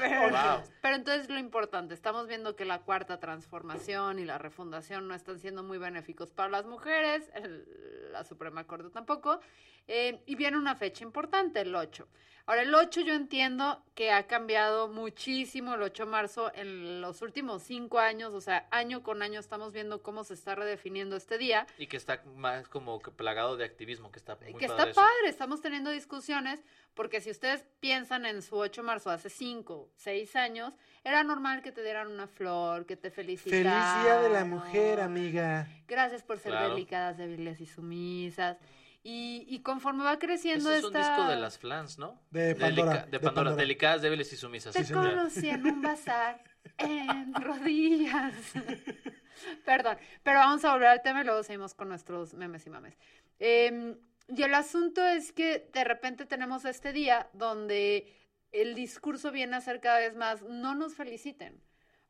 Pero, 0.00 0.30
Wow. 0.30 0.62
pero 0.80 0.96
entonces 0.96 1.28
lo 1.28 1.38
importante, 1.38 1.92
estamos 1.94 2.28
viendo 2.28 2.54
que 2.56 2.64
la 2.64 2.80
cuarta 2.82 3.18
transformación 3.18 4.18
y 4.18 4.24
la 4.24 4.38
refundación 4.38 5.08
no 5.08 5.14
están 5.14 5.38
siendo 5.38 5.62
muy 5.62 5.78
benéficos 5.78 6.30
para 6.30 6.48
las 6.50 6.66
mujeres, 6.66 7.28
el- 7.34 8.12
la 8.12 8.22
Suprema 8.24 8.64
Corte 8.64 8.90
tampoco, 8.90 9.40
eh, 9.88 10.20
y 10.26 10.34
viene 10.36 10.56
una 10.56 10.76
fecha 10.76 11.02
importante, 11.04 11.60
el 11.60 11.74
8. 11.74 12.06
Ahora, 12.46 12.60
el 12.60 12.74
8 12.74 13.00
yo 13.00 13.14
entiendo 13.14 13.82
que 13.94 14.10
ha 14.12 14.26
cambiado 14.26 14.88
muchísimo 14.88 15.74
el 15.74 15.82
8 15.82 16.04
de 16.04 16.10
marzo 16.10 16.52
en 16.54 17.00
los 17.00 17.22
últimos 17.22 17.62
cinco 17.62 17.98
años, 17.98 18.34
o 18.34 18.40
sea, 18.42 18.68
año 18.70 19.02
con 19.02 19.22
año 19.22 19.40
estamos 19.40 19.72
viendo 19.72 20.02
cómo 20.02 20.24
se 20.24 20.34
está 20.34 20.54
redefiniendo 20.54 21.16
este 21.16 21.38
día. 21.38 21.66
Y 21.78 21.86
que 21.86 21.96
está 21.96 22.22
más 22.36 22.68
como 22.68 23.00
que 23.00 23.10
plagado 23.10 23.56
de 23.56 23.64
activismo, 23.64 24.12
que 24.12 24.18
está 24.18 24.36
muy 24.36 24.52
que 24.60 24.66
padre 24.68 24.82
está 24.82 24.90
eso. 24.90 25.00
padre, 25.00 25.28
estamos 25.30 25.62
teniendo 25.62 25.88
discusiones, 25.88 26.62
porque 26.92 27.22
si 27.22 27.30
ustedes 27.30 27.64
piensan 27.80 28.26
en 28.26 28.42
su 28.42 28.56
8 28.56 28.82
de 28.82 28.86
marzo 28.86 29.08
hace 29.10 29.30
5, 29.30 29.88
6 29.96 30.36
años, 30.36 30.74
era 31.02 31.24
normal 31.24 31.62
que 31.62 31.72
te 31.72 31.82
dieran 31.82 32.08
una 32.08 32.26
flor, 32.26 32.84
que 32.84 32.96
te 32.96 33.10
felicitaran. 33.10 33.62
Feliz 33.94 34.04
Día 34.04 34.20
de 34.20 34.28
la 34.28 34.44
Mujer, 34.44 35.00
amiga. 35.00 35.66
Gracias 35.88 36.22
por 36.22 36.38
ser 36.38 36.52
Claro. 36.52 36.74
delicadas, 36.74 37.16
débiles 37.16 37.58
y 37.62 37.66
sumisas. 37.66 38.58
Y, 39.06 39.44
y 39.48 39.60
conforme 39.60 40.02
va 40.02 40.18
creciendo 40.18 40.70
Ese 40.70 40.78
es 40.78 40.84
un 40.86 40.94
disco 40.94 41.26
de 41.26 41.36
las 41.36 41.58
flans, 41.58 41.98
¿no? 41.98 42.22
De 42.30 42.54
Pandora, 42.56 42.92
Delica- 42.92 43.04
de 43.04 43.10
de 43.10 43.20
Pandora. 43.20 43.34
Pandora. 43.34 43.56
Delicadas, 43.56 44.00
débiles 44.02 44.32
y 44.32 44.36
sumisas. 44.38 44.74
Te 44.74 44.82
Sí, 44.82 44.94
conocí 44.94 45.48
en 45.50 45.66
un 45.66 45.82
bazar 45.82 46.42
en 46.78 47.34
rodillas. 47.34 48.32
Perdón, 49.66 49.98
pero 50.22 50.38
vamos 50.38 50.64
a 50.64 50.72
volver 50.72 50.88
al 50.88 51.02
tema 51.02 51.20
y 51.20 51.24
luego 51.24 51.42
seguimos 51.42 51.74
con 51.74 51.88
nuestros 51.88 52.32
memes 52.34 52.66
y 52.66 52.70
mames. 52.70 52.96
Em, 53.38 53.96
y 54.28 54.42
el 54.42 54.54
asunto 54.54 55.06
es 55.06 55.32
que 55.32 55.68
de 55.72 55.84
repente 55.84 56.24
tenemos 56.24 56.64
este 56.64 56.92
día 56.92 57.28
donde 57.34 58.10
el 58.52 58.74
discurso 58.74 59.32
viene 59.32 59.56
a 59.56 59.60
ser 59.60 59.80
cada 59.80 59.98
vez 59.98 60.16
más, 60.16 60.40
no 60.42 60.74
nos 60.74 60.94
feliciten. 60.94 61.60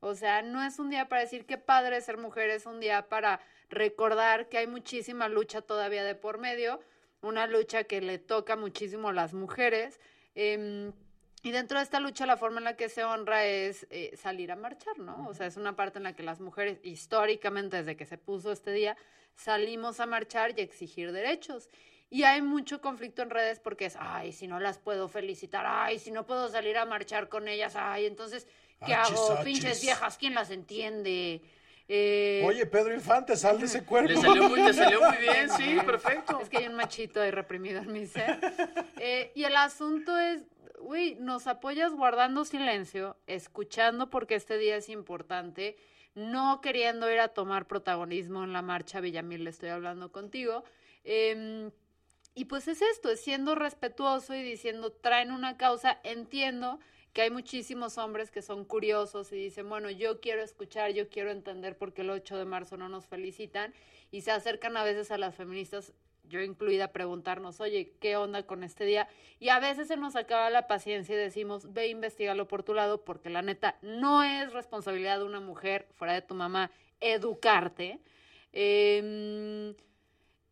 O 0.05 0.14
sea, 0.14 0.42
no 0.42 0.62
es 0.62 0.78
un 0.78 0.90
día 0.90 1.09
para 1.09 1.22
decir 1.22 1.46
qué 1.46 1.57
padre 1.57 1.98
ser 2.02 2.18
mujer, 2.18 2.50
es 2.50 2.66
un 2.66 2.78
día 2.78 3.09
para 3.09 3.40
recordar 3.70 4.50
que 4.50 4.59
hay 4.59 4.66
muchísima 4.66 5.28
lucha 5.28 5.62
todavía 5.62 6.05
de 6.05 6.14
por 6.14 6.36
medio, 6.36 6.78
una 7.22 7.46
lucha 7.46 7.84
que 7.84 8.02
le 8.02 8.18
toca 8.18 8.55
muchísimo 8.55 9.09
a 9.09 9.12
las 9.14 9.32
mujeres. 9.32 9.98
em, 10.34 10.92
y 11.42 11.52
dentro 11.52 11.78
de 11.78 11.84
esta 11.84 12.00
lucha, 12.00 12.26
la 12.26 12.36
forma 12.36 12.59
en 12.59 12.64
la 12.64 12.76
que 12.76 12.88
se 12.90 13.02
honra 13.05 13.46
es 13.46 13.86
eh, 13.90 14.14
salir 14.16 14.52
a 14.52 14.57
marchar, 14.57 14.98
¿no? 14.98 15.26
O 15.28 15.32
sea, 15.34 15.46
es 15.46 15.57
una 15.57 15.74
parte 15.74 15.98
en 15.98 16.05
la 16.05 16.14
que 16.14 16.22
las 16.22 16.40
mujeres, 16.40 16.80
históricamente, 16.82 17.78
desde 17.78 17.96
que 17.96 18.05
se 18.05 18.18
puso 18.18 18.52
este 18.52 18.72
día, 18.72 18.96
salimos 19.34 20.00
a 20.00 20.07
marchar 20.07 20.59
y 20.59 20.62
exigir 20.62 21.12
derechos. 21.12 21.70
Y 22.11 22.24
hay 22.24 22.42
mucho 22.42 22.80
conflicto 22.80 23.22
en 23.22 23.30
redes 23.30 23.59
porque 23.59 23.86
es, 23.86 23.96
ay, 23.98 24.32
si 24.32 24.46
no 24.46 24.61
las 24.61 24.78
puedo 24.78 25.09
felicitar, 25.09 25.64
ay, 25.66 25.98
si 25.98 26.11
no 26.11 26.26
puedo 26.26 26.48
salir 26.48 26.76
a 26.78 26.84
marchar 26.84 27.28
con 27.28 27.48
ellas, 27.48 27.74
ay, 27.76 28.07
entonces, 28.07 28.46
¿qué 28.84 28.94
Achis, 28.94 29.16
hago? 29.16 29.32
achis. 29.32 29.44
Pinches 29.44 29.82
viejas, 29.82 30.16
¿quién 30.18 30.34
las 30.34 30.50
entiende? 30.50 31.42
Eh, 31.86 32.42
Oye, 32.46 32.64
Pedro 32.66 32.94
Infante, 32.94 33.36
sal 33.36 33.58
de 33.58 33.66
ese 33.66 33.84
cuerpo. 33.84 34.08
Le 34.10 34.16
salió 34.16 34.48
muy, 34.48 34.62
le 34.62 34.72
salió 34.72 35.00
muy 35.02 35.16
bien, 35.18 35.50
sí, 35.56 35.76
perfecto. 35.84 36.40
Es 36.40 36.48
que 36.48 36.58
hay 36.58 36.66
un 36.66 36.74
machito 36.74 37.20
ahí 37.20 37.30
reprimido 37.30 37.80
en 37.82 37.92
mi 37.92 38.06
ser. 38.06 38.38
Eh, 38.98 39.32
y 39.34 39.44
el 39.44 39.54
asunto 39.56 40.16
es, 40.18 40.44
güey, 40.80 41.16
nos 41.16 41.46
apoyas 41.46 41.92
guardando 41.92 42.44
silencio, 42.44 43.18
escuchando 43.26 44.08
porque 44.08 44.34
este 44.34 44.56
día 44.56 44.76
es 44.76 44.88
importante, 44.88 45.76
no 46.14 46.60
queriendo 46.62 47.10
ir 47.10 47.20
a 47.20 47.28
tomar 47.28 47.66
protagonismo 47.66 48.44
en 48.44 48.52
la 48.54 48.62
marcha 48.62 49.00
Villamil, 49.00 49.44
le 49.44 49.50
estoy 49.50 49.68
hablando 49.68 50.10
contigo. 50.10 50.64
Em, 51.02 51.70
y 52.34 52.46
pues 52.46 52.66
es 52.66 52.80
esto, 52.80 53.10
es 53.10 53.20
siendo 53.20 53.54
respetuoso 53.54 54.34
y 54.34 54.42
diciendo, 54.42 54.90
traen 54.90 55.32
una 55.32 55.56
causa, 55.58 56.00
entiendo 56.02 56.80
que 57.14 57.22
hay 57.22 57.30
muchísimos 57.30 57.96
hombres 57.96 58.32
que 58.32 58.42
son 58.42 58.64
curiosos 58.64 59.32
y 59.32 59.36
dicen, 59.36 59.68
bueno, 59.68 59.88
yo 59.88 60.20
quiero 60.20 60.42
escuchar, 60.42 60.90
yo 60.90 61.08
quiero 61.08 61.30
entender 61.30 61.78
por 61.78 61.94
qué 61.94 62.02
el 62.02 62.10
8 62.10 62.36
de 62.36 62.44
marzo 62.44 62.76
no 62.76 62.88
nos 62.88 63.06
felicitan 63.06 63.72
y 64.10 64.22
se 64.22 64.32
acercan 64.32 64.76
a 64.76 64.82
veces 64.82 65.12
a 65.12 65.16
las 65.16 65.36
feministas, 65.36 65.92
yo 66.24 66.40
incluida, 66.40 66.86
a 66.86 66.92
preguntarnos, 66.92 67.60
oye, 67.60 67.92
¿qué 68.00 68.16
onda 68.16 68.44
con 68.44 68.64
este 68.64 68.84
día? 68.84 69.08
Y 69.38 69.50
a 69.50 69.60
veces 69.60 69.86
se 69.86 69.96
nos 69.96 70.16
acaba 70.16 70.50
la 70.50 70.66
paciencia 70.66 71.14
y 71.14 71.18
decimos, 71.18 71.72
ve, 71.72 71.86
investigalo 71.86 72.48
por 72.48 72.64
tu 72.64 72.74
lado, 72.74 73.04
porque 73.04 73.30
la 73.30 73.42
neta 73.42 73.78
no 73.80 74.24
es 74.24 74.52
responsabilidad 74.52 75.18
de 75.18 75.24
una 75.24 75.40
mujer, 75.40 75.86
fuera 75.92 76.14
de 76.14 76.22
tu 76.22 76.34
mamá, 76.34 76.72
educarte. 77.00 78.00
Em, 78.52 79.74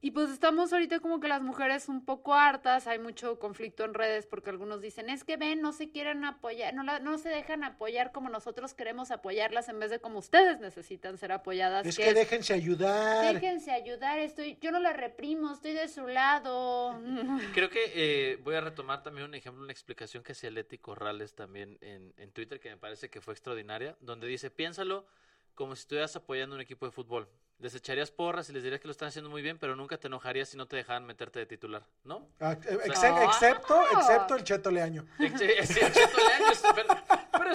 y 0.05 0.11
pues 0.11 0.31
estamos 0.31 0.73
ahorita 0.73 0.99
como 1.01 1.21
que 1.21 1.29
las 1.29 1.43
mujeres 1.43 1.89
un 1.89 2.05
poco 2.05 2.35
hartas, 2.35 2.87
hay 2.89 2.99
mucho 2.99 3.39
conflicto 3.39 3.85
en 3.85 3.95
redes 3.95 4.27
porque 4.27 4.51
algunos 4.51 4.83
dicen, 4.83 5.09
es 5.09 5.23
que 5.23 5.37
ven, 5.37 5.63
no 5.63 5.73
se 5.73 5.91
quieren 5.91 6.25
apoyar, 6.25 6.75
no, 6.75 6.83
la- 6.83 6.99
no 6.99 7.17
se 7.19 7.29
dejan 7.29 7.63
apoyar 7.65 8.11
como 8.13 8.29
nosotros 8.29 8.75
queremos 8.75 9.13
apoyarlas 9.13 9.69
en 9.69 9.79
vez 9.79 9.91
de 9.91 10.01
como 10.01 10.19
ustedes 10.19 10.59
necesitan 10.59 11.17
ser 11.19 11.31
apoyadas. 11.33 11.87
Es 11.87 11.97
que 11.97 12.03
que 12.03 12.09
es, 12.11 12.15
déjense 12.17 12.53
ayudar. 12.53 13.33
Déjense 13.35 13.71
ayudar, 13.71 14.19
estoy, 14.19 14.59
yo 14.61 14.73
no 14.73 14.81
la 14.81 14.93
reprimo, 14.93 15.53
estoy 15.53 15.73
de 15.73 15.87
su 15.87 16.07
lado. 16.09 17.01
Creo 17.55 17.71
que 17.71 17.93
eh, 17.95 18.37
voy 18.43 18.57
a 18.57 18.61
retomar 18.61 19.03
también 19.05 19.29
un 19.29 19.35
ejemplo, 19.37 19.63
una 19.63 19.73
explicación 19.73 20.25
que 20.25 20.33
hacía 20.33 20.51
Leti 20.51 20.79
Corrales 20.79 21.35
también 21.37 21.79
en, 21.81 22.13
en 22.17 22.33
Twitter, 22.33 22.59
que 22.59 22.71
me 22.71 22.77
parece 22.77 23.09
que 23.09 23.21
fue 23.21 23.35
extraordinaria, 23.35 23.97
donde 24.01 24.27
dice, 24.27 24.51
piénsalo 24.51 25.07
como 25.55 25.75
si 25.77 25.81
estuvieras 25.81 26.15
apoyando 26.17 26.55
un 26.55 26.61
equipo 26.61 26.87
de 26.87 26.93
fútbol. 26.93 27.29
Les 27.59 27.75
echarías 27.77 28.11
porras 28.11 28.49
y 28.51 28.53
les 28.53 28.63
dirías 28.65 28.81
que 28.81 28.89
lo 28.89 28.93
están 28.93 29.09
haciendo 29.09 29.31
muy 29.31 29.41
bien, 29.41 29.57
pero 29.59 29.77
nunca 29.77 29.97
te 29.97 30.09
enojarías 30.09 30.49
si 30.49 30.57
no 30.57 30.67
te 30.67 30.77
dejaban 30.77 31.05
meterte 31.07 31.39
de 31.39 31.47
titular, 31.47 31.85
¿no? 32.03 32.29
Ah, 32.41 32.57
sea- 32.95 33.25
excepto, 33.25 33.75
Ah. 33.81 33.99
excepto 34.01 34.35
el 34.35 34.43
Cheto 34.43 34.71
Leaño. 34.71 35.07
Ex- 35.21 35.39
sí, 35.69 35.79
el 35.81 35.93
Cheto 35.93 36.17
Leaño 36.17 36.51
es- 36.53 36.63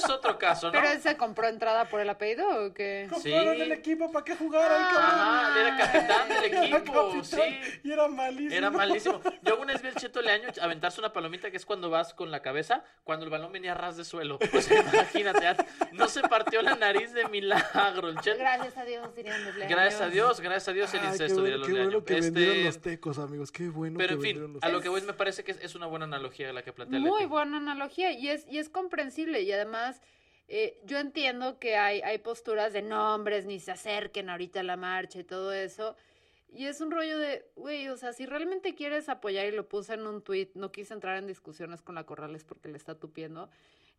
pero, 0.01 0.13
es 0.13 0.19
otro 0.19 0.37
caso, 0.37 0.67
¿no? 0.67 0.71
¿Pero 0.73 0.89
él 0.89 1.01
se 1.01 1.17
compró 1.17 1.47
entrada 1.47 1.85
por 1.85 1.99
el 1.99 2.09
apellido 2.09 2.65
o 2.67 2.73
qué? 2.73 3.07
Compraron 3.09 3.55
Sí. 3.55 3.61
el 3.61 3.71
equipo 3.71 4.11
para 4.11 4.25
que 4.25 4.35
jugara 4.35 4.75
el 4.77 4.81
Ah. 4.83 4.89
cabrón. 4.93 5.09
Ajá, 5.19 5.59
era 5.61 5.77
capitán 5.77 6.29
del 6.29 6.53
Era 6.53 6.77
equipo, 6.77 6.93
capitán 7.11 7.23
sí. 7.23 7.79
Y 7.83 7.91
era 7.91 8.07
malísimo. 8.07 8.53
Era 8.55 8.69
malísimo. 8.71 9.21
Yo 9.43 9.53
alguna 9.53 9.73
vez 9.73 9.81
vi 9.81 9.87
al 9.89 9.95
Cheto 9.95 10.21
Leaño 10.21 10.49
aventarse 10.61 10.99
una 10.99 11.13
palomita 11.13 11.51
que 11.51 11.57
es 11.57 11.65
cuando 11.65 11.89
vas 11.89 12.13
con 12.13 12.31
la 12.31 12.41
cabeza, 12.41 12.83
cuando 13.03 13.25
el 13.25 13.31
balón 13.31 13.51
venía 13.51 13.71
a 13.73 13.75
ras 13.75 13.97
de 13.97 14.03
suelo. 14.05 14.39
Pues 14.39 14.69
imagínate, 14.71 15.55
no 15.93 16.07
se 16.07 16.21
partió 16.21 16.61
la 16.61 16.75
nariz 16.75 17.13
de 17.13 17.27
milagro. 17.27 18.09
El 18.09 18.19
Cheto. 18.21 18.37
Gracias 18.39 18.77
a 18.77 18.85
Dios, 18.85 19.15
dirían 19.15 19.43
los 19.45 19.55
leaños. 19.55 19.75
Gracias 19.77 20.01
a 20.01 20.07
Dios, 20.09 20.39
gracias 20.41 20.67
a 20.69 20.73
Dios 20.73 20.93
el 20.93 21.03
incesto, 21.05 21.43
qué 21.43 21.49
bueno, 21.49 21.57
dirían 21.57 21.59
los 21.59 21.67
qué 21.67 21.71
bueno 21.73 21.89
Leaño. 21.91 22.05
que 22.05 22.17
Este, 22.17 22.31
vendieron 22.31 22.63
los 22.65 22.81
tecos, 22.81 23.19
amigos. 23.19 23.51
Qué 23.51 23.69
bueno 23.69 23.97
Pero 23.97 24.19
que 24.19 24.29
en 24.29 24.35
fin, 24.35 24.53
los 24.53 24.63
a 24.63 24.69
lo 24.69 24.81
que 24.81 24.89
voy 24.89 25.01
me 25.01 25.13
parece 25.13 25.43
que 25.43 25.51
es, 25.51 25.59
es 25.61 25.75
una 25.75 25.85
buena 25.85 26.05
analogía 26.05 26.51
la 26.53 26.63
que 26.63 26.73
plantea 26.73 26.99
Muy 26.99 27.25
buena 27.25 27.57
analogía 27.57 28.11
y 28.11 28.29
es, 28.29 28.45
y 28.49 28.57
es 28.59 28.69
comprensible 28.69 29.41
y 29.41 29.51
además 29.51 29.86
eh, 30.47 30.79
yo 30.85 30.97
entiendo 30.97 31.59
que 31.59 31.75
hay, 31.75 32.01
hay 32.01 32.19
posturas 32.19 32.73
de 32.73 32.81
nombres, 32.81 33.45
ni 33.45 33.59
se 33.59 33.71
acerquen 33.71 34.29
ahorita 34.29 34.61
a 34.61 34.63
la 34.63 34.77
marcha 34.77 35.19
y 35.19 35.23
todo 35.23 35.51
eso. 35.53 35.95
Y 36.49 36.65
es 36.67 36.79
un 36.79 36.91
rollo 36.91 37.17
de, 37.19 37.45
güey, 37.55 37.89
o 37.89 37.97
sea, 37.97 38.13
si 38.13 38.25
realmente 38.25 38.73
quieres 38.73 39.09
apoyar 39.09 39.45
y 39.47 39.51
lo 39.51 39.67
puse 39.67 39.93
en 39.95 40.07
un 40.07 40.21
tuit, 40.21 40.55
no 40.55 40.71
quise 40.71 40.93
entrar 40.93 41.17
en 41.17 41.27
discusiones 41.27 41.81
con 41.81 41.95
la 41.95 42.05
Corrales 42.05 42.45
porque 42.45 42.69
le 42.69 42.77
está 42.77 42.95
tupiendo, 42.95 43.49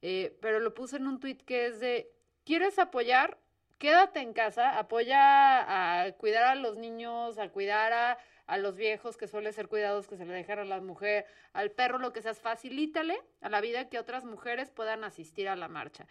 eh, 0.00 0.36
pero 0.40 0.58
lo 0.60 0.72
puse 0.74 0.96
en 0.96 1.06
un 1.06 1.20
tuit 1.20 1.42
que 1.42 1.66
es 1.66 1.80
de, 1.80 2.10
¿quieres 2.44 2.78
apoyar? 2.78 3.38
Quédate 3.78 4.20
en 4.20 4.32
casa, 4.32 4.78
apoya 4.78 6.02
a 6.02 6.12
cuidar 6.12 6.44
a 6.44 6.54
los 6.54 6.78
niños, 6.78 7.38
a 7.38 7.50
cuidar 7.50 7.92
a, 7.92 8.18
a 8.48 8.56
los 8.56 8.76
viejos 8.76 9.16
que 9.16 9.28
suele 9.28 9.52
ser 9.52 9.68
cuidados 9.68 10.08
que 10.08 10.16
se 10.16 10.24
le 10.24 10.32
dejan 10.32 10.58
a 10.58 10.64
la 10.64 10.80
mujer, 10.80 11.26
al 11.52 11.70
perro, 11.70 11.98
lo 11.98 12.14
que 12.14 12.22
seas, 12.22 12.40
facilítale 12.40 13.20
a 13.42 13.50
la 13.50 13.60
vida 13.60 13.88
que 13.90 13.98
otras 13.98 14.24
mujeres 14.24 14.70
puedan 14.70 15.04
asistir 15.04 15.48
a 15.48 15.54
la 15.54 15.68
marcha. 15.68 16.06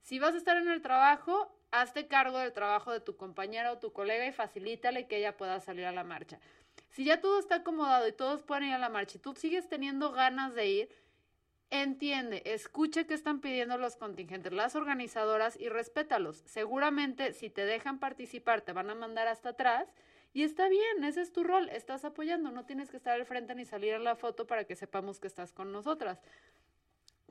Si 0.00 0.18
vas 0.18 0.34
a 0.34 0.38
estar 0.38 0.56
en 0.56 0.68
el 0.68 0.80
trabajo, 0.80 1.54
hazte 1.70 2.08
cargo 2.08 2.38
del 2.38 2.52
trabajo 2.52 2.92
de 2.92 3.00
tu 3.00 3.16
compañera 3.16 3.70
o 3.70 3.78
tu 3.78 3.92
colega 3.92 4.26
y 4.26 4.32
facilítale 4.32 5.06
que 5.06 5.18
ella 5.18 5.36
pueda 5.36 5.60
salir 5.60 5.84
a 5.84 5.92
la 5.92 6.02
marcha. 6.02 6.40
Si 6.90 7.04
ya 7.04 7.20
todo 7.20 7.38
está 7.38 7.56
acomodado 7.56 8.08
y 8.08 8.12
todos 8.12 8.42
pueden 8.42 8.64
ir 8.64 8.74
a 8.74 8.78
la 8.78 8.88
marcha 8.88 9.18
y 9.18 9.20
tú 9.20 9.34
sigues 9.34 9.68
teniendo 9.68 10.12
ganas 10.12 10.54
de 10.54 10.66
ir, 10.66 10.88
entiende, 11.68 12.42
escuche 12.46 13.06
qué 13.06 13.12
están 13.12 13.40
pidiendo 13.40 13.76
los 13.76 13.96
contingentes, 13.96 14.54
las 14.54 14.76
organizadoras 14.76 15.60
y 15.60 15.68
respétalos. 15.68 16.42
Seguramente 16.46 17.34
si 17.34 17.50
te 17.50 17.66
dejan 17.66 17.98
participar 17.98 18.62
te 18.62 18.72
van 18.72 18.88
a 18.88 18.94
mandar 18.94 19.28
hasta 19.28 19.50
atrás 19.50 19.92
y 20.32 20.42
está 20.42 20.68
bien, 20.68 21.04
ese 21.04 21.20
es 21.20 21.32
tu 21.32 21.44
rol, 21.44 21.68
estás 21.68 22.04
apoyando, 22.04 22.50
no 22.50 22.64
tienes 22.64 22.90
que 22.90 22.96
estar 22.96 23.14
al 23.14 23.26
frente 23.26 23.54
ni 23.54 23.64
salir 23.64 23.94
en 23.94 24.04
la 24.04 24.16
foto 24.16 24.46
para 24.46 24.64
que 24.64 24.76
sepamos 24.76 25.20
que 25.20 25.26
estás 25.26 25.52
con 25.52 25.72
nosotras. 25.72 26.20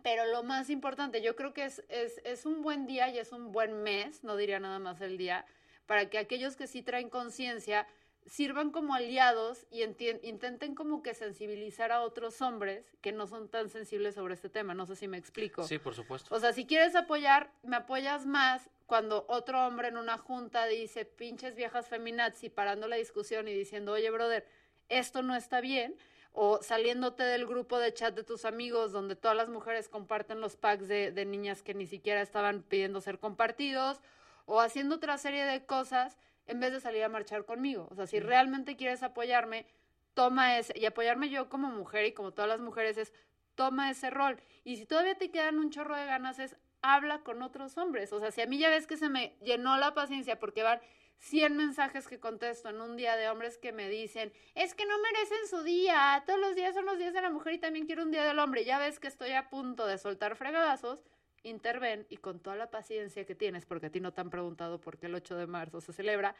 Pero 0.03 0.25
lo 0.25 0.43
más 0.43 0.69
importante, 0.69 1.21
yo 1.21 1.35
creo 1.35 1.53
que 1.53 1.65
es, 1.65 1.83
es, 1.89 2.21
es 2.23 2.45
un 2.45 2.61
buen 2.61 2.85
día 2.85 3.09
y 3.09 3.19
es 3.19 3.31
un 3.31 3.51
buen 3.51 3.83
mes, 3.83 4.23
no 4.23 4.35
diría 4.35 4.59
nada 4.59 4.79
más 4.79 5.01
el 5.01 5.17
día, 5.17 5.45
para 5.85 6.09
que 6.09 6.17
aquellos 6.17 6.55
que 6.55 6.67
sí 6.67 6.81
traen 6.81 7.09
conciencia 7.09 7.87
sirvan 8.25 8.71
como 8.71 8.93
aliados 8.93 9.65
y 9.71 9.83
intenten 9.83 10.75
como 10.75 11.01
que 11.01 11.13
sensibilizar 11.13 11.91
a 11.91 12.01
otros 12.01 12.41
hombres 12.41 12.85
que 13.01 13.11
no 13.11 13.27
son 13.27 13.49
tan 13.49 13.69
sensibles 13.69 14.15
sobre 14.15 14.35
este 14.35 14.49
tema. 14.49 14.73
No 14.73 14.85
sé 14.85 14.95
si 14.95 15.07
me 15.07 15.17
explico. 15.17 15.63
Sí, 15.67 15.79
por 15.79 15.95
supuesto. 15.95 16.33
O 16.33 16.39
sea, 16.39 16.53
si 16.53 16.65
quieres 16.65 16.95
apoyar, 16.95 17.51
me 17.63 17.77
apoyas 17.77 18.25
más 18.25 18.69
cuando 18.91 19.23
otro 19.29 19.65
hombre 19.65 19.87
en 19.87 19.95
una 19.95 20.17
junta 20.17 20.65
dice 20.65 21.05
pinches 21.05 21.55
viejas 21.55 21.87
feminazis 21.87 22.43
y 22.43 22.49
parando 22.49 22.89
la 22.89 22.97
discusión 22.97 23.47
y 23.47 23.53
diciendo, 23.53 23.93
oye, 23.93 24.09
brother, 24.09 24.45
esto 24.89 25.23
no 25.23 25.33
está 25.33 25.61
bien. 25.61 25.95
O 26.33 26.61
saliéndote 26.61 27.23
del 27.23 27.47
grupo 27.47 27.79
de 27.79 27.93
chat 27.93 28.13
de 28.13 28.25
tus 28.25 28.43
amigos 28.43 28.91
donde 28.91 29.15
todas 29.15 29.37
las 29.37 29.47
mujeres 29.47 29.87
comparten 29.87 30.41
los 30.41 30.57
packs 30.57 30.89
de, 30.89 31.13
de 31.13 31.25
niñas 31.25 31.63
que 31.63 31.73
ni 31.73 31.87
siquiera 31.87 32.21
estaban 32.21 32.63
pidiendo 32.63 32.99
ser 32.99 33.17
compartidos. 33.17 34.01
O 34.43 34.59
haciendo 34.59 34.95
otra 34.95 35.17
serie 35.17 35.45
de 35.45 35.65
cosas 35.65 36.17
en 36.45 36.59
vez 36.59 36.73
de 36.73 36.81
salir 36.81 37.05
a 37.05 37.07
marchar 37.07 37.45
conmigo. 37.45 37.87
O 37.91 37.95
sea, 37.95 38.07
si 38.07 38.19
realmente 38.19 38.75
quieres 38.75 39.03
apoyarme, 39.03 39.67
toma 40.15 40.57
ese. 40.57 40.77
Y 40.77 40.85
apoyarme 40.85 41.29
yo 41.29 41.47
como 41.47 41.69
mujer 41.69 42.07
y 42.07 42.11
como 42.11 42.33
todas 42.33 42.49
las 42.49 42.59
mujeres 42.59 42.97
es 42.97 43.13
toma 43.55 43.89
ese 43.89 44.09
rol. 44.09 44.41
Y 44.65 44.75
si 44.75 44.85
todavía 44.85 45.15
te 45.15 45.31
quedan 45.31 45.59
un 45.59 45.69
chorro 45.69 45.95
de 45.95 46.05
ganas, 46.07 46.39
es 46.39 46.57
habla 46.81 47.19
con 47.23 47.41
otros 47.41 47.77
hombres. 47.77 48.11
O 48.13 48.19
sea, 48.19 48.31
si 48.31 48.41
a 48.41 48.47
mí 48.47 48.57
ya 48.57 48.69
ves 48.69 48.87
que 48.87 48.97
se 48.97 49.09
me 49.09 49.35
llenó 49.41 49.77
la 49.77 49.93
paciencia 49.93 50.39
porque 50.39 50.63
van 50.63 50.79
100 51.19 51.55
mensajes 51.55 52.07
que 52.07 52.19
contesto 52.19 52.69
en 52.69 52.81
un 52.81 52.97
día 52.97 53.15
de 53.15 53.29
hombres 53.29 53.57
que 53.57 53.71
me 53.71 53.89
dicen, 53.89 54.33
es 54.55 54.73
que 54.73 54.85
no 54.85 54.99
merecen 54.99 55.47
su 55.49 55.61
día, 55.63 56.23
todos 56.25 56.39
los 56.39 56.55
días 56.55 56.73
son 56.73 56.85
los 56.85 56.97
días 56.97 57.13
de 57.13 57.21
la 57.21 57.29
mujer 57.29 57.53
y 57.53 57.59
también 57.59 57.85
quiero 57.85 58.03
un 58.03 58.11
día 58.11 58.23
del 58.23 58.39
hombre. 58.39 58.65
Ya 58.65 58.79
ves 58.79 58.99
que 58.99 59.07
estoy 59.07 59.31
a 59.31 59.49
punto 59.49 59.85
de 59.85 59.97
soltar 59.99 60.35
fregadazos, 60.35 61.03
interven 61.43 62.07
y 62.09 62.17
con 62.17 62.39
toda 62.39 62.55
la 62.55 62.71
paciencia 62.71 63.25
que 63.25 63.35
tienes, 63.35 63.65
porque 63.65 63.87
a 63.87 63.91
ti 63.91 63.99
no 63.99 64.13
te 64.13 64.21
han 64.21 64.29
preguntado 64.31 64.81
por 64.81 64.97
qué 64.97 65.05
el 65.07 65.15
8 65.15 65.35
de 65.35 65.47
marzo 65.47 65.81
se 65.81 65.93
celebra, 65.93 66.35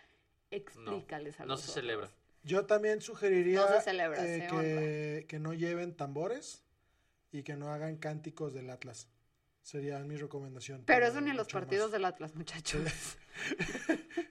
explícales 0.50 1.40
a 1.40 1.44
no 1.44 1.50
los 1.54 1.62
se 1.62 1.72
otros. 1.72 1.84
celebra. 1.84 2.12
Yo 2.44 2.66
también 2.66 3.02
sugeriría 3.02 3.60
No 3.62 3.68
se 3.68 3.82
celebra, 3.82 4.26
eh, 4.26 4.42
se 4.42 4.48
que, 4.48 5.26
que 5.28 5.40
no 5.40 5.54
lleven 5.54 5.96
tambores 5.96 6.64
y 7.32 7.44
que 7.44 7.56
no 7.56 7.72
hagan 7.72 7.98
cánticos 7.98 8.54
del 8.54 8.72
Atlas. 8.72 9.08
Sería 9.62 10.00
mi 10.00 10.18
recomendación. 10.18 10.84
Pero 10.86 11.06
eso 11.06 11.22
ni 11.22 11.30
en 11.30 11.38
los 11.38 11.48
partidos 11.48 11.86
más. 11.86 11.92
del 11.92 12.06
Atlas, 12.06 12.36
muchachos. 12.36 12.82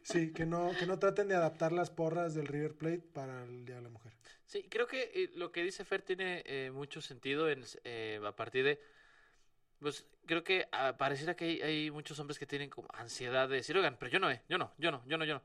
Sí, 0.02 0.32
que 0.32 0.44
no, 0.44 0.72
que 0.78 0.86
no 0.86 0.98
traten 0.98 1.28
de 1.28 1.34
adaptar 1.34 1.72
las 1.72 1.90
porras 1.90 2.34
del 2.34 2.46
River 2.46 2.76
Plate 2.76 2.98
para 3.12 3.44
el 3.44 3.64
Día 3.64 3.76
de 3.76 3.82
la 3.82 3.88
Mujer. 3.88 4.12
Sí, 4.44 4.66
creo 4.68 4.86
que 4.86 5.10
eh, 5.14 5.30
lo 5.36 5.52
que 5.52 5.62
dice 5.62 5.84
Fer 5.84 6.02
tiene 6.02 6.42
eh, 6.46 6.70
mucho 6.72 7.00
sentido 7.00 7.48
en, 7.48 7.64
eh, 7.84 8.20
a 8.24 8.34
partir 8.34 8.64
de... 8.64 8.80
Pues 9.78 10.06
creo 10.26 10.42
que 10.42 10.68
ah, 10.72 10.96
pareciera 10.98 11.34
que 11.34 11.44
hay, 11.44 11.62
hay 11.62 11.90
muchos 11.90 12.18
hombres 12.18 12.38
que 12.38 12.46
tienen 12.46 12.68
como 12.68 12.88
ansiedad 12.92 13.48
de 13.48 13.56
decir, 13.56 13.76
oigan, 13.76 13.96
pero 13.98 14.10
yo 14.10 14.18
no, 14.18 14.30
eh, 14.30 14.42
yo 14.48 14.58
no, 14.58 14.72
yo 14.78 14.90
no, 14.90 15.02
yo 15.06 15.16
no, 15.16 15.24
yo 15.24 15.34
no. 15.34 15.42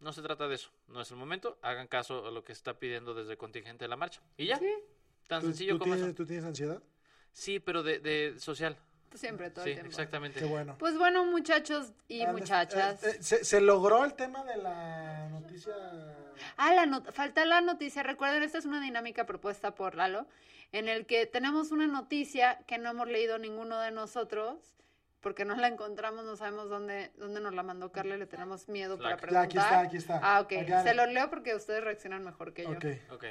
No 0.00 0.12
se 0.12 0.20
trata 0.22 0.46
de 0.46 0.56
eso, 0.56 0.70
no 0.88 1.00
es 1.00 1.10
el 1.10 1.16
momento, 1.16 1.58
hagan 1.62 1.88
caso 1.88 2.26
a 2.26 2.30
lo 2.30 2.44
que 2.44 2.52
está 2.52 2.78
pidiendo 2.78 3.14
desde 3.14 3.32
el 3.32 3.38
contingente 3.38 3.84
de 3.84 3.88
la 3.88 3.96
marcha. 3.96 4.20
Y 4.36 4.46
ya, 4.46 4.58
Sí, 4.58 4.72
tan 5.26 5.40
¿Tú, 5.40 5.46
sencillo 5.46 5.74
tú 5.74 5.78
como 5.80 5.94
tienes, 5.94 6.08
eso. 6.08 6.16
¿Tú 6.16 6.26
tienes 6.26 6.44
ansiedad? 6.44 6.82
Sí, 7.32 7.60
pero 7.60 7.82
de, 7.82 7.98
de 8.00 8.38
social. 8.38 8.76
Siempre, 9.18 9.50
todo 9.50 9.64
Sí, 9.64 9.70
el 9.70 9.76
tiempo. 9.76 9.90
exactamente. 9.90 10.38
Qué 10.40 10.46
bueno. 10.46 10.76
Pues 10.78 10.96
bueno, 10.98 11.24
muchachos 11.24 11.92
y 12.08 12.22
Ah, 12.22 12.32
muchachas. 12.32 13.02
eh, 13.04 13.10
eh, 13.18 13.22
¿se, 13.22 13.44
se 13.44 13.60
logró 13.60 14.04
el 14.04 14.14
tema 14.14 14.44
de 14.44 14.56
la 14.56 15.28
noticia? 15.28 15.72
Ah, 16.56 16.74
la 16.74 16.86
not- 16.86 17.12
falta 17.12 17.44
la 17.44 17.60
noticia. 17.60 18.02
Recuerden, 18.02 18.42
esta 18.42 18.58
es 18.58 18.64
una 18.64 18.80
dinámica 18.80 19.24
propuesta 19.26 19.74
por 19.74 19.94
Lalo, 19.94 20.26
en 20.72 20.88
el 20.88 21.06
que 21.06 21.26
tenemos 21.26 21.70
una 21.70 21.86
noticia 21.86 22.58
que 22.66 22.78
no 22.78 22.90
hemos 22.90 23.08
leído 23.08 23.38
ninguno 23.38 23.78
de 23.80 23.90
nosotros, 23.90 24.56
porque 25.20 25.44
no 25.44 25.54
la 25.54 25.68
encontramos, 25.68 26.24
no 26.24 26.34
sabemos 26.36 26.68
dónde, 26.68 27.12
dónde 27.16 27.40
nos 27.40 27.54
la 27.54 27.62
mandó 27.62 27.92
Carla, 27.92 28.16
y 28.16 28.18
le 28.18 28.26
tenemos 28.26 28.68
miedo 28.68 28.96
para. 28.98 29.10
Ya, 29.10 29.16
preguntar. 29.18 29.44
aquí 29.44 29.58
está, 29.58 29.80
aquí 29.80 29.96
está. 29.98 30.20
Ah, 30.22 30.40
ok. 30.40 30.52
Se 30.82 30.94
los 30.94 31.08
leo 31.12 31.30
porque 31.30 31.54
ustedes 31.54 31.84
reaccionan 31.84 32.24
mejor 32.24 32.52
que 32.54 32.64
yo. 32.64 32.70
Ok. 32.70 32.84
Ok. 33.12 33.24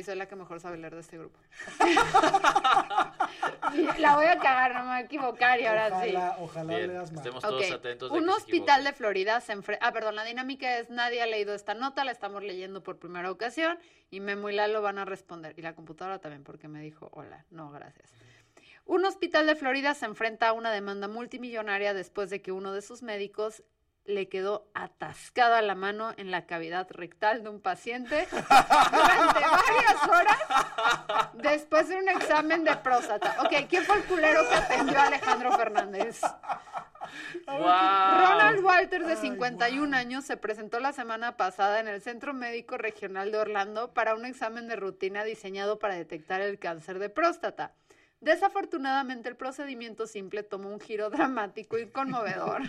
Y 0.00 0.02
soy 0.02 0.16
la 0.16 0.26
que 0.26 0.34
mejor 0.34 0.60
sabe 0.60 0.78
leer 0.78 0.94
de 0.94 1.02
este 1.02 1.18
grupo. 1.18 1.38
La 3.98 4.16
voy 4.16 4.24
a 4.24 4.38
cagar, 4.38 4.72
no 4.72 4.80
me 4.80 4.86
voy 4.86 4.96
a 4.96 5.00
equivocar 5.00 5.60
y 5.60 5.66
ahora 5.66 6.02
sí. 6.02 6.14
ojalá, 6.38 6.74
Bien, 6.74 6.88
leas 6.88 7.12
mal. 7.12 7.18
estemos 7.18 7.42
todos 7.42 7.70
atentos. 7.70 8.10
de 8.10 8.18
Un 8.18 8.24
que 8.24 8.30
hospital 8.30 8.82
de 8.82 8.94
Florida 8.94 9.40
se 9.42 9.52
enfrenta... 9.52 9.86
Ah, 9.86 9.92
perdón, 9.92 10.16
la 10.16 10.24
dinámica 10.24 10.78
es 10.78 10.88
nadie 10.88 11.20
ha 11.20 11.26
leído 11.26 11.54
esta 11.54 11.74
nota, 11.74 12.02
la 12.04 12.12
estamos 12.12 12.42
leyendo 12.42 12.82
por 12.82 12.98
primera 12.98 13.30
ocasión 13.30 13.78
y 14.10 14.20
Memo 14.20 14.48
y 14.48 14.54
Lalo 14.54 14.80
van 14.80 14.96
a 14.96 15.04
responder. 15.04 15.52
Y 15.58 15.62
la 15.62 15.74
computadora 15.74 16.18
también 16.18 16.44
porque 16.44 16.66
me 16.66 16.80
dijo 16.80 17.10
hola, 17.12 17.44
no, 17.50 17.70
gracias. 17.70 18.10
Un 18.86 19.04
hospital 19.04 19.46
de 19.46 19.54
Florida 19.54 19.92
se 19.92 20.06
enfrenta 20.06 20.48
a 20.48 20.52
una 20.54 20.72
demanda 20.72 21.08
multimillonaria 21.08 21.92
después 21.92 22.30
de 22.30 22.40
que 22.40 22.52
uno 22.52 22.72
de 22.72 22.80
sus 22.80 23.02
médicos 23.02 23.62
le 24.10 24.28
quedó 24.28 24.68
atascada 24.74 25.62
la 25.62 25.74
mano 25.74 26.12
en 26.16 26.30
la 26.30 26.46
cavidad 26.46 26.86
rectal 26.90 27.42
de 27.42 27.48
un 27.48 27.60
paciente 27.60 28.26
durante 28.30 29.40
varias 29.40 30.08
horas 30.08 30.38
después 31.34 31.88
de 31.88 31.96
un 31.96 32.08
examen 32.08 32.64
de 32.64 32.76
próstata. 32.76 33.36
Ok, 33.40 33.68
¿quién 33.68 33.84
fue 33.84 33.96
el 33.96 34.04
culero 34.04 34.48
que 34.48 34.54
atendió 34.54 34.98
a 34.98 35.04
Alejandro 35.04 35.52
Fernández? 35.56 36.20
¡Guau! 37.46 38.20
Ronald 38.20 38.64
Walters, 38.64 39.06
de 39.06 39.12
Ay, 39.12 39.18
51 39.18 39.86
guau. 39.86 39.94
años, 39.98 40.24
se 40.24 40.36
presentó 40.36 40.80
la 40.80 40.92
semana 40.92 41.36
pasada 41.36 41.80
en 41.80 41.88
el 41.88 42.00
Centro 42.00 42.34
Médico 42.34 42.76
Regional 42.76 43.32
de 43.32 43.38
Orlando 43.38 43.92
para 43.92 44.14
un 44.14 44.24
examen 44.24 44.68
de 44.68 44.76
rutina 44.76 45.24
diseñado 45.24 45.78
para 45.78 45.94
detectar 45.94 46.40
el 46.40 46.58
cáncer 46.58 46.98
de 46.98 47.08
próstata. 47.08 47.72
Desafortunadamente, 48.20 49.28
el 49.30 49.36
procedimiento 49.36 50.06
simple 50.06 50.42
tomó 50.42 50.68
un 50.68 50.80
giro 50.80 51.08
dramático 51.10 51.78
y 51.78 51.86
conmovedor 51.86 52.62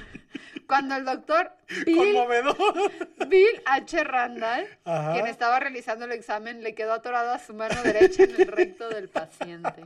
cuando 0.68 0.96
el 0.96 1.04
doctor 1.04 1.52
Bill, 1.86 1.98
Conmovedor. 1.98 2.92
Bill 3.28 3.62
H. 3.66 4.04
Randall, 4.06 4.66
Ajá. 4.86 5.14
quien 5.14 5.28
estaba 5.28 5.60
realizando 5.60 6.06
el 6.06 6.14
examen, 6.14 6.64
le 6.64 6.74
quedó 6.74 6.94
atorado 6.94 7.32
a 7.32 7.40
su 7.40 7.54
mano 7.54 7.82
derecha 7.84 8.24
en 8.24 8.40
el 8.40 8.48
recto 8.48 8.88
del 8.88 9.10
paciente. 9.10 9.84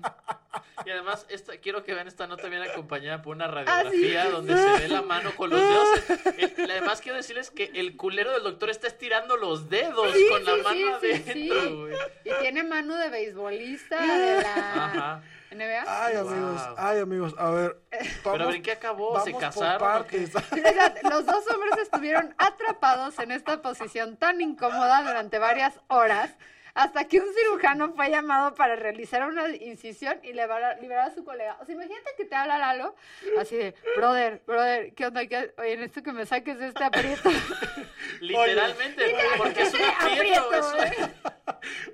Y 0.86 0.90
además, 0.92 1.26
esta, 1.30 1.58
quiero 1.58 1.84
que 1.84 1.94
vean 1.96 2.08
esta 2.08 2.28
nota 2.28 2.48
bien 2.50 2.62
acompañada 2.62 3.24
por 3.24 3.36
una 3.36 3.46
Ah, 3.46 3.50
sí. 3.50 3.56
radiografía 3.56 4.30
donde 4.30 4.56
se 4.56 4.82
ve 4.84 4.88
la 4.90 5.02
mano 5.02 5.32
con 5.36 5.50
los 5.50 5.60
dedos. 5.60 6.20
El- 6.38 6.70
además, 6.72 7.02
quiero 7.02 7.18
decirles 7.18 7.50
que 7.50 7.72
el 7.74 7.98
culero 7.98 8.32
del 8.34 8.44
doctor 8.44 8.70
está 8.70 8.86
estirando 8.88 9.38
los 9.38 9.70
dedos 9.70 10.14
Sí, 10.14 10.26
con 10.30 10.46
la 10.46 10.58
mano 10.58 10.96
adentro. 10.98 11.90
Y 12.24 12.30
tiene 12.42 12.64
mano 12.64 12.96
de 12.98 13.10
beisbolista 13.10 14.00
de 14.00 14.44
la 14.44 14.54
Ajá. 14.86 15.24
NBA. 15.56 15.84
Ay, 15.88 16.16
Wow. 16.18 16.28
amigos, 16.30 16.62
ay, 16.78 17.00
amigos, 17.00 17.36
a 17.38 17.50
ver. 17.50 17.78
Pero 17.90 18.04
vamos- 18.24 18.42
a 18.42 18.46
ver, 18.48 18.56
¿en 18.56 18.64
qué 18.64 18.72
acabó? 18.72 19.20
¿Se 19.24 19.34
casaron? 19.34 20.06
Los 21.04 21.26
dos 21.26 21.44
hombres 21.52 21.78
estuvieron 21.82 22.34
atrapados 22.38 23.18
en 23.20 23.32
esta 23.32 23.62
posición 23.62 24.18
tan 24.18 24.42
incómoda 24.42 25.02
durante 25.04 25.40
varias 25.40 25.80
horas 25.88 26.32
hasta 26.76 27.06
que 27.08 27.22
un 27.22 27.34
cirujano 27.34 27.94
fue 27.94 28.10
llamado 28.10 28.54
para 28.54 28.76
realizar 28.76 29.26
una 29.28 29.48
incisión 29.50 30.20
y 30.24 30.34
liberar, 30.34 30.78
liberar 30.82 31.10
a 31.10 31.14
su 31.16 31.24
colega. 31.24 31.58
O 31.62 31.66
sea, 31.66 31.74
imagínate 31.74 32.12
que 32.18 32.26
te 32.26 32.36
habla 32.36 32.58
Lalo 32.58 32.96
así 33.40 33.56
de, 33.56 33.74
brother, 33.96 34.42
brother, 34.46 34.94
¿qué 34.94 35.06
onda? 35.08 35.26
¿Qué- 35.26 35.54
Oye, 35.58 35.78
necesito 35.78 36.04
que 36.04 36.12
me 36.12 36.26
saques 36.26 36.60
de 36.60 36.68
este 36.68 36.84
aprieto. 36.84 37.30
Literalmente, 38.20 39.16
porque 39.38 39.62
es 39.64 39.74
un 39.74 39.80
aprieto. 39.84 40.50
Aprieto. 40.54 41.12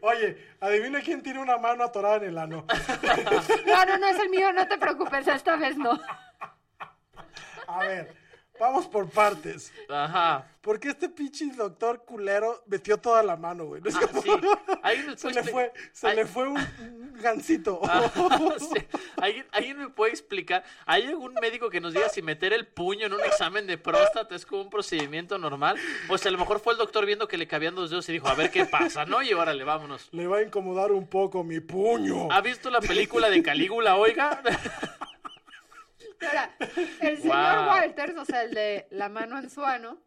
Oye, 0.02 0.48
adivina 0.60 1.00
quién 1.02 1.22
tiene 1.22 1.40
una 1.40 1.58
mano 1.58 1.84
atorada 1.84 2.18
en 2.18 2.24
el 2.24 2.38
ano. 2.38 2.66
No, 3.66 3.86
no, 3.86 3.98
no 4.00 4.08
es 4.08 4.20
el 4.20 4.30
mío, 4.30 4.52
no 4.52 4.68
te 4.68 4.78
preocupes, 4.78 5.28
esta 5.28 5.56
vez 5.56 5.78
no. 5.78 6.00
A 7.68 7.80
ver, 7.80 8.14
vamos 8.62 8.88
por 8.88 9.10
partes. 9.10 9.74
Ajá. 9.90 10.48
Porque 10.62 10.90
este 10.90 11.10
pinche 11.10 11.46
doctor 11.58 12.06
culero 12.06 12.64
metió 12.68 12.96
toda 13.00 13.24
la 13.24 13.36
mano, 13.36 13.66
güey. 13.66 13.82
No 13.82 13.90
es 13.90 13.96
Ah, 13.96 14.02
como- 14.08 14.22
sí. 14.22 14.30
¿Alguien 14.84 15.08
me 15.08 15.18
Se 15.18 15.32
le 15.32 15.44
fue, 15.44 15.74
se 15.92 16.14
le 16.14 16.26
fue 16.28 16.48
un 16.48 16.58
un 16.60 17.14
gancito. 17.22 17.82
Ah, 17.84 18.04
sí. 18.60 18.86
¿Alguien, 19.20 19.46
alguien 19.52 19.78
me 19.80 19.90
puede 19.90 20.12
explicar? 20.12 20.64
¿Hay 20.86 21.08
algún 21.08 21.34
médico 21.42 21.70
que 21.72 21.82
nos 21.82 21.94
diga 21.96 22.10
si 22.10 22.22
meter 22.22 22.54
el 22.54 22.68
puño 22.68 23.08
en 23.08 23.14
un 23.14 23.22
examen 23.22 23.66
de 23.66 23.78
próstata 23.80 24.36
es 24.36 24.46
como 24.46 24.62
un 24.62 24.70
procedimiento 24.70 25.40
normal? 25.40 25.78
O 26.10 26.18
sea, 26.20 26.30
a 26.30 26.32
lo 26.32 26.38
mejor 26.38 26.60
fue 26.60 26.74
el 26.74 26.80
doctor 26.80 27.08
viendo 27.08 27.28
que 27.28 27.38
le 27.38 27.48
cabían 27.48 27.74
dos 27.74 27.90
dedos 27.90 28.08
y 28.10 28.14
dijo, 28.14 28.28
a 28.28 28.36
ver 28.36 28.52
qué 28.52 28.66
pasa, 28.66 29.06
¿no? 29.06 29.24
Y 29.24 29.34
órale, 29.34 29.64
vámonos. 29.64 30.10
Le 30.12 30.28
va 30.28 30.38
a 30.38 30.42
incomodar 30.44 30.92
un 30.92 31.08
poco 31.08 31.44
mi 31.44 31.60
puño. 31.60 32.32
¿Ha 32.32 32.42
visto 32.42 32.70
la 32.70 32.82
película 32.82 33.30
de 33.32 33.42
Calígula, 33.42 33.96
oiga? 33.98 34.42
Ahora, 36.22 36.52
el 37.02 37.18
señor 37.22 37.58
Wow. 37.58 37.68
Walters, 37.68 38.18
o 38.18 38.26
sea, 38.26 38.44
el 38.44 38.54
de 38.54 38.88
la 38.92 39.10
mano 39.10 39.40
en 39.40 39.50
su 39.50 39.64
ano, 39.64 39.98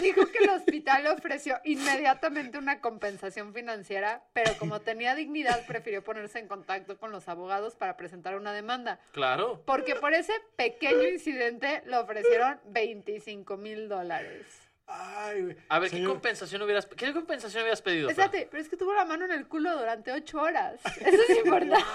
dijo 0.00 0.26
que 0.26 0.38
el 0.38 0.50
hospital 0.50 1.04
le 1.04 1.10
ofreció 1.10 1.58
inmediatamente 1.64 2.58
una 2.58 2.80
compensación 2.80 3.52
financiera, 3.52 4.22
pero 4.32 4.52
como 4.58 4.80
tenía 4.80 5.14
dignidad, 5.14 5.66
prefirió 5.66 6.02
ponerse 6.02 6.38
en 6.38 6.48
contacto 6.48 6.98
con 6.98 7.12
los 7.12 7.28
abogados 7.28 7.76
para 7.76 7.96
presentar 7.96 8.36
una 8.36 8.52
demanda. 8.52 8.98
Claro. 9.12 9.62
Porque 9.66 9.94
por 9.94 10.14
ese 10.14 10.32
pequeño 10.56 11.04
incidente 11.04 11.82
le 11.86 11.96
ofrecieron 11.96 12.58
25 12.66 13.56
mil 13.56 13.88
dólares. 13.88 14.65
Ay, 14.86 15.42
güey. 15.42 15.56
A 15.68 15.78
ver, 15.78 15.90
¿qué 15.90 16.04
compensación 16.04 16.62
hubieras, 16.62 16.86
¿qué 16.86 17.12
compensación 17.12 17.62
hubieras 17.62 17.82
pedido? 17.82 18.08
Espérate, 18.08 18.46
pero 18.50 18.62
es 18.62 18.68
que 18.68 18.76
tuvo 18.76 18.94
la 18.94 19.04
mano 19.04 19.24
en 19.24 19.32
el 19.32 19.48
culo 19.48 19.76
durante 19.76 20.12
ocho 20.12 20.40
horas. 20.40 20.80
Eso 21.00 21.22
es 21.28 21.38
importante. 21.38 21.84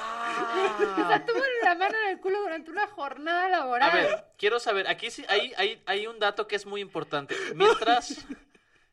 O 0.81 1.07
sea, 1.07 1.25
tuvo 1.25 1.41
la 1.63 1.75
mano 1.75 1.95
en 2.05 2.09
el 2.11 2.19
culo 2.19 2.41
durante 2.41 2.71
una 2.71 2.87
jornada 2.87 3.49
laboral. 3.49 3.89
A 3.89 3.93
ver, 3.93 4.25
quiero 4.37 4.59
saber, 4.59 4.87
aquí 4.87 5.11
sí 5.11 5.25
hay, 5.27 5.53
hay, 5.57 5.81
hay 5.85 6.07
un 6.07 6.19
dato 6.19 6.47
que 6.47 6.55
es 6.55 6.65
muy 6.65 6.81
importante. 6.81 7.35
Mientras, 7.55 8.25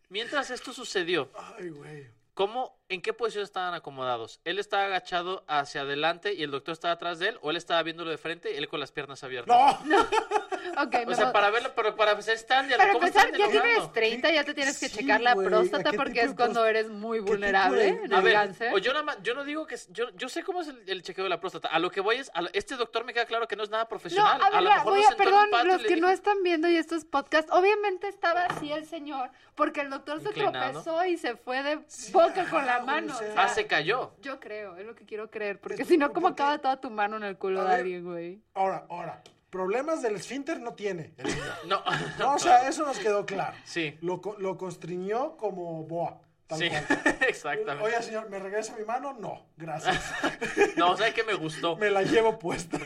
Mientras 0.08 0.50
esto 0.50 0.72
sucedió, 0.72 1.30
Ay, 1.34 1.68
güey. 1.68 2.06
¿cómo, 2.32 2.77
en 2.90 3.02
qué 3.02 3.12
posición 3.12 3.44
estaban 3.44 3.74
acomodados? 3.74 4.40
¿Él 4.44 4.58
estaba 4.58 4.84
agachado 4.84 5.44
hacia 5.46 5.82
adelante 5.82 6.32
y 6.34 6.42
el 6.42 6.50
doctor 6.50 6.72
estaba 6.72 6.94
atrás 6.94 7.18
de 7.18 7.28
él? 7.30 7.38
¿O 7.42 7.50
él 7.50 7.56
estaba 7.56 7.82
viéndolo 7.82 8.10
de 8.10 8.18
frente 8.18 8.52
y 8.52 8.56
él 8.56 8.68
con 8.68 8.80
las 8.80 8.92
piernas 8.92 9.22
abiertas? 9.24 9.84
No, 9.84 9.98
Ok, 10.82 10.94
O 11.04 11.06
me 11.08 11.14
sea, 11.14 11.24
voy- 11.26 11.32
para 11.32 11.50
verlo, 11.50 11.72
pero 11.74 11.94
para 11.96 12.12
hacer 12.12 12.34
stand 12.36 12.70
Para 12.76 12.92
¿cómo 12.92 13.06
empezar, 13.06 13.26
están 13.26 13.38
ya 13.40 13.46
tienes 13.48 13.62
dialogando? 13.64 13.92
30, 13.92 14.30
ya 14.32 14.44
te 14.44 14.54
tienes 14.54 14.78
que 14.78 14.88
Sí, 14.88 14.96
checar 14.98 15.20
la 15.20 15.32
¿a 15.32 15.34
próstata 15.34 15.92
porque 15.92 16.20
es 16.22 16.34
cuando 16.34 16.60
pros- 16.60 16.68
eres 16.70 16.88
muy 16.88 17.20
vulnerable 17.20 17.88
en 17.88 18.12
A 18.12 18.18
el 18.18 18.24
ver, 18.24 18.32
cáncer. 18.32 18.72
o 18.74 18.78
yo, 18.78 18.92
nada 18.92 19.04
más- 19.04 19.18
yo 19.22 19.34
no 19.34 19.44
digo 19.44 19.66
que 19.66 19.76
yo, 19.90 20.10
yo 20.14 20.28
sé 20.28 20.42
cómo 20.42 20.60
es 20.62 20.68
el, 20.68 20.82
el 20.86 21.02
chequeo 21.02 21.24
de 21.24 21.30
la 21.30 21.40
próstata. 21.40 21.68
A 21.68 21.78
lo 21.78 21.90
que 21.90 22.00
voy 22.00 22.16
es, 22.16 22.30
a 22.34 22.42
lo- 22.42 22.50
este 22.52 22.76
doctor 22.76 23.04
me 23.04 23.12
queda 23.12 23.26
claro 23.26 23.46
que 23.48 23.56
no 23.56 23.64
es 23.64 23.70
nada 23.70 23.84
No, 23.84 23.88
profesional. 23.88 24.40
a 24.40 24.50
ver, 24.50 24.62
lo 24.62 24.68
la- 24.68 24.74
mejor 24.76 24.92
voy 24.94 25.02
lo 25.02 25.08
a, 25.08 25.16
perdón, 25.16 25.48
los 25.66 25.82
que 25.82 25.96
no 25.96 26.08
dijo- 26.08 26.08
están 26.10 26.42
viendo 26.42 26.68
y 26.68 26.76
estos 26.76 27.04
podcasts, 27.04 27.50
obviamente 27.52 28.08
estaba 28.08 28.44
así 28.46 28.72
el 28.72 28.86
señor, 28.86 29.30
porque 29.54 29.80
el 29.80 29.90
doctor 29.90 30.20
se 30.20 30.28
Inclinado. 30.28 30.82
tropezó 30.82 31.04
y 31.04 31.16
se 31.18 31.36
fue 31.36 31.62
de 31.62 31.80
boca 32.12 32.48
con 32.50 32.64
la 32.66 32.77
mano. 32.80 33.14
o 33.14 33.18
sea- 33.18 33.28
o 33.28 33.32
sea, 33.32 33.42
Ah, 33.44 33.48
se 33.48 33.66
cayó. 33.66 34.12
Yo 34.22 34.38
creo, 34.40 34.76
es 34.76 34.86
lo 34.86 34.94
que 34.94 35.04
quiero 35.04 35.30
creer, 35.30 35.60
porque 35.60 35.84
si 35.84 35.96
no, 35.96 36.12
¿cómo 36.12 36.28
acaba 36.28 36.58
toda 36.58 36.80
tu 36.80 36.90
mano 36.90 37.16
en 37.16 37.24
el 37.24 37.36
culo 37.36 37.64
de 37.64 37.74
alguien, 37.74 38.04
güey? 38.04 38.40
ahora, 38.54 38.84
ahora. 38.88 39.22
Problemas 39.50 40.02
del 40.02 40.16
esfínter 40.16 40.60
no 40.60 40.74
tiene 40.74 41.14
el. 41.16 41.26
No, 41.68 41.82
No, 42.18 42.34
o 42.34 42.38
sea, 42.38 42.68
eso 42.68 42.84
nos 42.84 42.98
quedó 42.98 43.24
claro. 43.24 43.56
Sí. 43.64 43.96
Lo, 44.02 44.20
lo 44.38 44.58
constriñó 44.58 45.36
como 45.38 45.84
boa. 45.84 46.20
Tal 46.46 46.58
Sí, 46.58 46.68
cual. 46.68 46.84
exactamente. 47.28 47.84
Oye, 47.84 48.02
señor, 48.02 48.28
¿me 48.30 48.38
regresa 48.38 48.76
mi 48.76 48.84
mano? 48.84 49.14
No, 49.18 49.46
gracias. 49.56 50.02
No, 50.76 50.96
¿sabes 50.96 51.14
qué 51.14 51.24
me 51.24 51.34
gustó? 51.34 51.76
Me 51.76 51.88
la 51.90 52.02
llevo 52.02 52.38
puesta. 52.38 52.78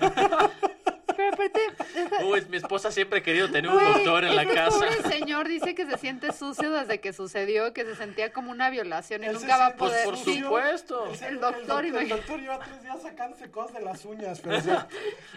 Aparte, 1.46 2.24
Uy, 2.24 2.44
mi 2.48 2.56
esposa 2.58 2.90
siempre 2.90 3.20
ha 3.20 3.22
querido 3.22 3.50
tener 3.50 3.70
un 3.70 3.82
doctor 3.82 4.24
en 4.24 4.36
la 4.36 4.46
casa. 4.46 4.70
pobre 4.78 5.02
señor 5.10 5.48
dice 5.48 5.74
que 5.74 5.86
se 5.86 5.98
siente 5.98 6.32
sucio 6.32 6.70
desde 6.70 7.00
que 7.00 7.12
sucedió, 7.12 7.72
que 7.72 7.84
se 7.84 7.94
sentía 7.96 8.32
como 8.32 8.50
una 8.50 8.70
violación 8.70 9.24
y 9.24 9.28
nunca 9.28 9.56
va 9.56 9.66
a 9.66 9.68
siente 9.70 9.78
Pues 9.78 9.90
poder... 9.92 10.04
por 10.04 10.16
sí. 10.18 10.40
supuesto. 10.40 11.12
El, 11.12 11.24
El 11.34 11.40
doctor, 11.40 11.84
el, 11.84 11.94
el 11.96 12.08
doctor 12.08 12.40
lleva 12.40 12.58
tres 12.60 12.82
días 12.82 13.02
sacándose 13.02 13.50
cosas 13.50 13.74
de 13.74 13.80
las 13.82 14.04
uñas, 14.04 14.40
pero 14.40 14.58
o 14.58 14.60
sea, 14.60 14.88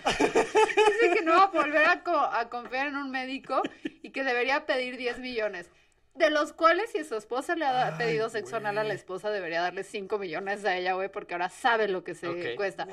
Dice 0.20 1.14
que 1.16 1.22
no 1.24 1.34
va 1.34 1.44
a 1.44 1.48
volver 1.48 1.86
a, 1.88 2.04
co- 2.04 2.12
a 2.20 2.50
confiar 2.50 2.88
en 2.88 2.96
un 2.98 3.12
médico 3.12 3.62
y 4.02 4.12
que 4.12 4.24
debería 4.24 4.66
pedir 4.66 4.98
10 4.98 5.20
millones. 5.20 5.70
De 6.16 6.30
los 6.30 6.54
cuales, 6.54 6.90
si 6.92 7.04
su 7.04 7.16
esposa 7.16 7.56
le 7.58 7.66
ha 7.66 7.88
Ay, 7.88 7.94
pedido 7.98 8.30
sexo 8.30 8.56
anal 8.56 8.78
a 8.78 8.86
la 8.86 8.94
esposa, 8.94 9.30
debería 9.32 9.62
darle 9.62 9.84
5 9.84 10.18
millones 10.18 10.64
a 10.64 10.78
ella, 10.78 10.94
güey, 10.94 11.10
porque 11.12 11.34
ahora 11.34 11.50
sabe 11.50 11.90
lo 11.90 12.06
que 12.06 12.16
se 12.16 12.56
cuesta. 12.56 12.88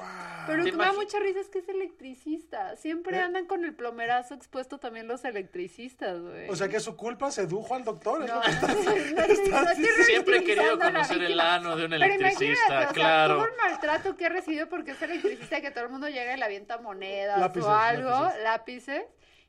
Pero 0.47 0.59
lo 0.59 0.65
¿Te 0.65 0.71
que 0.73 0.77
me 0.77 0.85
da 0.87 0.93
mucha 0.93 1.21
risa 1.21 1.39
es 1.39 1.49
que 1.49 1.61
es 1.61 1.69
electricista. 1.69 2.75
Siempre 2.75 3.17
¿Eh? 3.19 3.21
andan 3.21 3.47
con 3.47 3.65
el 3.65 3.75
plomerazo 3.75 4.35
expuesto 4.35 4.79
también 4.79 5.07
los 5.07 5.25
electricistas, 5.25 6.21
güey. 6.21 6.49
o 6.49 6.57
sea 6.57 6.69
que 6.69 6.79
es 6.79 6.83
su 6.83 6.97
culpa 6.97 7.31
sedujo 7.31 7.77
al 7.77 7.85
doctor. 7.85 8.25
es 8.25 8.29
No, 8.29 8.35
lo 8.35 8.41
que 8.43 8.51
está- 8.51 9.63
no 9.63 9.75
Siempre 10.05 10.39
he 10.39 10.45
querido 10.45 10.79
conocer 10.81 11.23
el 11.23 11.39
ano 11.39 11.77
de 11.77 11.85
un 11.85 11.93
electricista, 11.93 12.65
o 12.67 12.69
sea, 12.83 12.89
claro. 12.89 13.37
todo 13.37 13.47
el 13.47 13.57
maltrato 13.57 14.17
que 14.17 14.27
ha 14.27 14.31
recibido 14.31 14.69
porque 14.69 14.91
es 14.91 15.03
electricista 15.03 15.61
que 15.61 15.71
todo 15.71 15.85
el 15.85 15.91
mundo 15.91 16.09
llega 16.09 16.35
y 16.35 16.39
le 16.39 16.45
avienta 16.45 16.79
monedas 16.79 17.39
Lápices, 17.39 17.69
o 17.69 17.73
algo, 17.73 18.11
lápices. 18.11 18.43
lápices. 18.43 19.03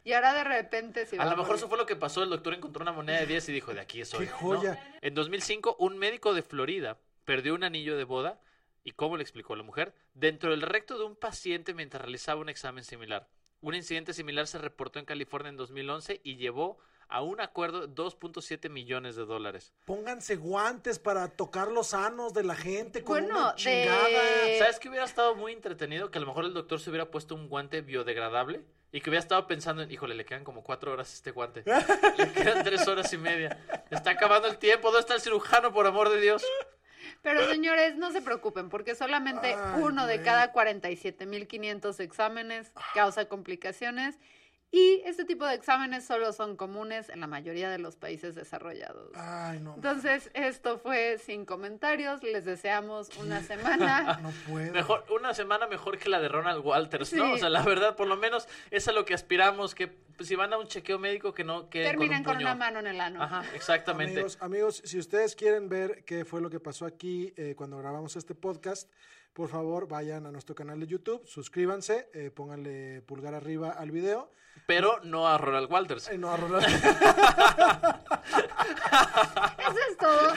Y 0.03 0.13
ahora 0.13 0.33
de 0.33 0.43
repente 0.43 1.07
A 1.17 1.25
lo 1.25 1.31
a 1.31 1.35
mejor 1.35 1.55
eso 1.55 1.69
fue 1.69 1.77
lo 1.77 1.85
que 1.85 1.95
pasó. 1.95 2.23
El 2.23 2.29
doctor 2.29 2.53
encontró 2.53 2.81
una 2.81 2.91
moneda 2.91 3.19
de 3.19 3.25
10 3.25 3.49
y 3.49 3.51
dijo, 3.53 3.73
de 3.73 3.81
aquí 3.81 4.03
soy. 4.03 4.25
¡Qué 4.25 4.31
¿no? 4.31 4.37
joya! 4.37 4.97
En 5.01 5.13
2005, 5.13 5.77
un 5.79 5.97
médico 5.97 6.33
de 6.33 6.41
Florida 6.41 6.97
perdió 7.25 7.55
un 7.55 7.63
anillo 7.63 7.97
de 7.97 8.03
boda. 8.03 8.39
¿Y 8.83 8.91
cómo 8.91 9.15
le 9.15 9.23
explicó 9.23 9.55
la 9.55 9.63
mujer? 9.63 9.93
Dentro 10.13 10.51
del 10.51 10.61
recto 10.61 10.97
de 10.97 11.05
un 11.05 11.15
paciente 11.15 11.73
mientras 11.73 12.01
realizaba 12.01 12.41
un 12.41 12.49
examen 12.49 12.83
similar. 12.83 13.29
Un 13.61 13.75
incidente 13.75 14.13
similar 14.13 14.45
se 14.45 14.57
reportó 14.57 14.99
en 14.99 15.05
California 15.05 15.47
en 15.49 15.55
2011 15.55 16.19
y 16.21 16.35
llevó 16.35 16.79
a 17.07 17.21
un 17.21 17.39
acuerdo 17.39 17.87
de 17.87 17.95
2.7 17.95 18.69
millones 18.69 19.15
de 19.15 19.23
dólares. 19.23 19.73
Pónganse 19.85 20.35
guantes 20.35 20.99
para 20.99 21.29
tocar 21.29 21.69
los 21.69 21.87
sanos 21.87 22.33
de 22.33 22.43
la 22.43 22.55
gente 22.55 23.03
con 23.05 23.21
Bueno, 23.21 23.39
una 23.39 23.55
chingada. 23.55 24.09
¿Sabes 24.59 24.79
que 24.79 24.89
hubiera 24.89 25.05
estado 25.05 25.35
muy 25.35 25.53
entretenido? 25.53 26.11
Que 26.11 26.17
a 26.17 26.21
lo 26.21 26.27
mejor 26.27 26.43
el 26.43 26.53
doctor 26.53 26.81
se 26.81 26.89
hubiera 26.89 27.09
puesto 27.09 27.35
un 27.35 27.47
guante 27.47 27.79
biodegradable 27.79 28.65
y 28.93 29.01
que 29.01 29.09
hubiera 29.09 29.23
estado 29.23 29.47
pensando 29.47 29.81
en, 29.81 29.91
híjole, 29.91 30.13
le 30.13 30.23
quedan 30.23 30.43
como 30.43 30.63
cuatro 30.63 30.93
horas 30.93 31.09
a 31.09 31.13
este 31.15 31.31
guante. 31.31 31.63
Le 32.17 32.31
quedan 32.31 32.63
tres 32.63 32.87
horas 32.87 33.11
y 33.11 33.17
media. 33.17 33.57
Está 33.89 34.11
acabando 34.11 34.47
el 34.47 34.59
tiempo. 34.59 34.89
¿Dónde 34.89 34.99
está 34.99 35.15
el 35.15 35.21
cirujano, 35.21 35.73
por 35.73 35.87
amor 35.87 36.09
de 36.09 36.21
Dios? 36.21 36.45
Pero 37.23 37.49
señores, 37.49 37.95
no 37.95 38.11
se 38.11 38.21
preocupen, 38.21 38.69
porque 38.69 38.93
solamente 38.93 39.55
Ay, 39.55 39.81
uno 39.81 40.05
de 40.05 40.21
cada 40.21 40.53
47.500 40.53 41.99
exámenes 42.01 42.71
causa 42.93 43.25
complicaciones 43.25 44.19
y 44.75 45.03
este 45.05 45.23
tipo 45.23 45.45
de 45.45 45.53
exámenes 45.53 46.03
solo 46.03 46.33
son 46.33 46.55
comunes 46.55 47.09
en 47.09 47.19
la 47.19 47.27
mayoría 47.27 47.69
de 47.69 47.77
los 47.77 47.95
países 47.95 48.33
desarrollados. 48.33 49.11
Ay, 49.13 49.59
no. 49.59 49.75
Entonces, 49.75 50.31
esto 50.33 50.79
fue 50.79 51.19
sin 51.19 51.45
comentarios. 51.45 52.23
Les 52.23 52.43
deseamos 52.43 53.15
una 53.17 53.43
semana. 53.43 54.17
No 54.23 54.31
puedo. 54.49 54.73
Mejor, 54.73 55.05
una 55.15 55.35
semana 55.35 55.67
mejor 55.67 55.99
que 55.99 56.09
la 56.09 56.19
de 56.19 56.27
Ronald 56.27 56.65
Walters, 56.65 57.13
¿no? 57.13 57.27
Sí. 57.27 57.31
O 57.33 57.37
sea, 57.37 57.51
la 57.51 57.61
verdad, 57.61 57.95
por 57.95 58.07
lo 58.07 58.17
menos 58.17 58.47
es 58.71 58.87
a 58.87 58.93
lo 58.93 59.05
que 59.05 59.13
aspiramos, 59.13 59.75
que 59.75 59.89
pues, 59.89 60.27
si 60.27 60.33
van 60.33 60.51
a 60.53 60.57
un 60.57 60.65
chequeo 60.65 60.97
médico 60.97 61.35
que 61.35 61.43
no 61.43 61.69
queden 61.69 61.91
Terminen 61.91 62.23
con, 62.23 62.33
con, 62.33 62.37
un 62.37 62.41
una 62.41 62.55
mano 62.55 62.79
en 62.79 62.87
el 62.87 62.99
ano. 62.99 63.21
Ajá, 63.21 63.43
exactamente. 63.53 64.21
Amigos, 64.21 64.37
amigos, 64.41 64.81
si 64.85 64.97
ustedes 64.97 65.35
quieren 65.35 65.69
ver 65.69 66.03
qué 66.03 66.25
fue 66.25 66.41
lo 66.41 66.49
que 66.49 66.59
pasó 66.59 66.87
aquí 66.87 67.31
eh, 67.37 67.53
cuando 67.55 67.77
grabamos 67.77 68.15
este 68.15 68.33
podcast, 68.33 68.89
por 69.33 69.49
favor 69.49 69.87
vayan 69.87 70.25
a 70.25 70.31
nuestro 70.31 70.55
canal 70.55 70.79
de 70.79 70.87
YouTube, 70.87 71.21
suscríbanse, 71.25 72.09
eh, 72.13 72.31
pónganle 72.33 73.01
pulgar 73.01 73.33
arriba 73.33 73.71
al 73.71 73.91
video. 73.91 74.31
Pero 74.67 74.99
no 75.03 75.27
a 75.27 75.37
Ronald 75.37 75.69
Walters. 75.71 76.07
Eh, 76.09 76.17
no, 76.17 76.31
a 76.31 76.37
Ronald- 76.37 76.63
Eso 79.57 79.79
es 79.89 79.97
todo. 79.97 80.33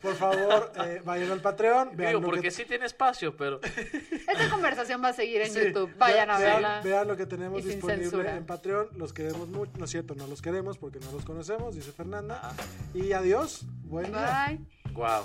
por 0.00 0.14
favor, 0.14 0.72
eh, 0.84 1.02
vayan 1.04 1.30
al 1.32 1.40
Patreon. 1.40 1.96
Vean 1.96 2.10
Digo, 2.10 2.20
lo 2.20 2.26
porque 2.26 2.42
que, 2.42 2.50
sí 2.52 2.64
tiene 2.64 2.86
espacio, 2.86 3.36
pero 3.36 3.60
Esta 3.62 4.48
conversación 4.50 5.02
va 5.02 5.08
a 5.08 5.12
seguir 5.12 5.40
en 5.42 5.52
Sí, 5.52 5.60
YouTube. 5.66 5.92
Vayan 5.98 6.30
a 6.30 6.38
verla. 6.38 6.80
Vean 6.84 7.08
lo 7.08 7.16
que 7.16 7.26
tenemos 7.26 7.64
disponible 7.64 8.02
censura. 8.04 8.36
en 8.36 8.46
Patreon. 8.46 8.88
Los 8.96 9.12
queremos 9.12 9.48
mucho. 9.48 9.72
No 9.78 9.84
es 9.86 9.90
cierto, 9.90 10.14
no 10.14 10.26
los 10.28 10.40
queremos 10.40 10.78
porque 10.78 11.00
no 11.00 11.10
los 11.12 11.24
conocemos, 11.24 11.74
dice 11.74 11.90
Fernanda. 11.92 12.38
Ajá. 12.42 12.54
Y 12.94 13.12
adiós. 13.12 13.62
Buen 13.84 14.12
día. 14.12 14.46
Bye. 14.48 14.92
wow. 14.92 15.24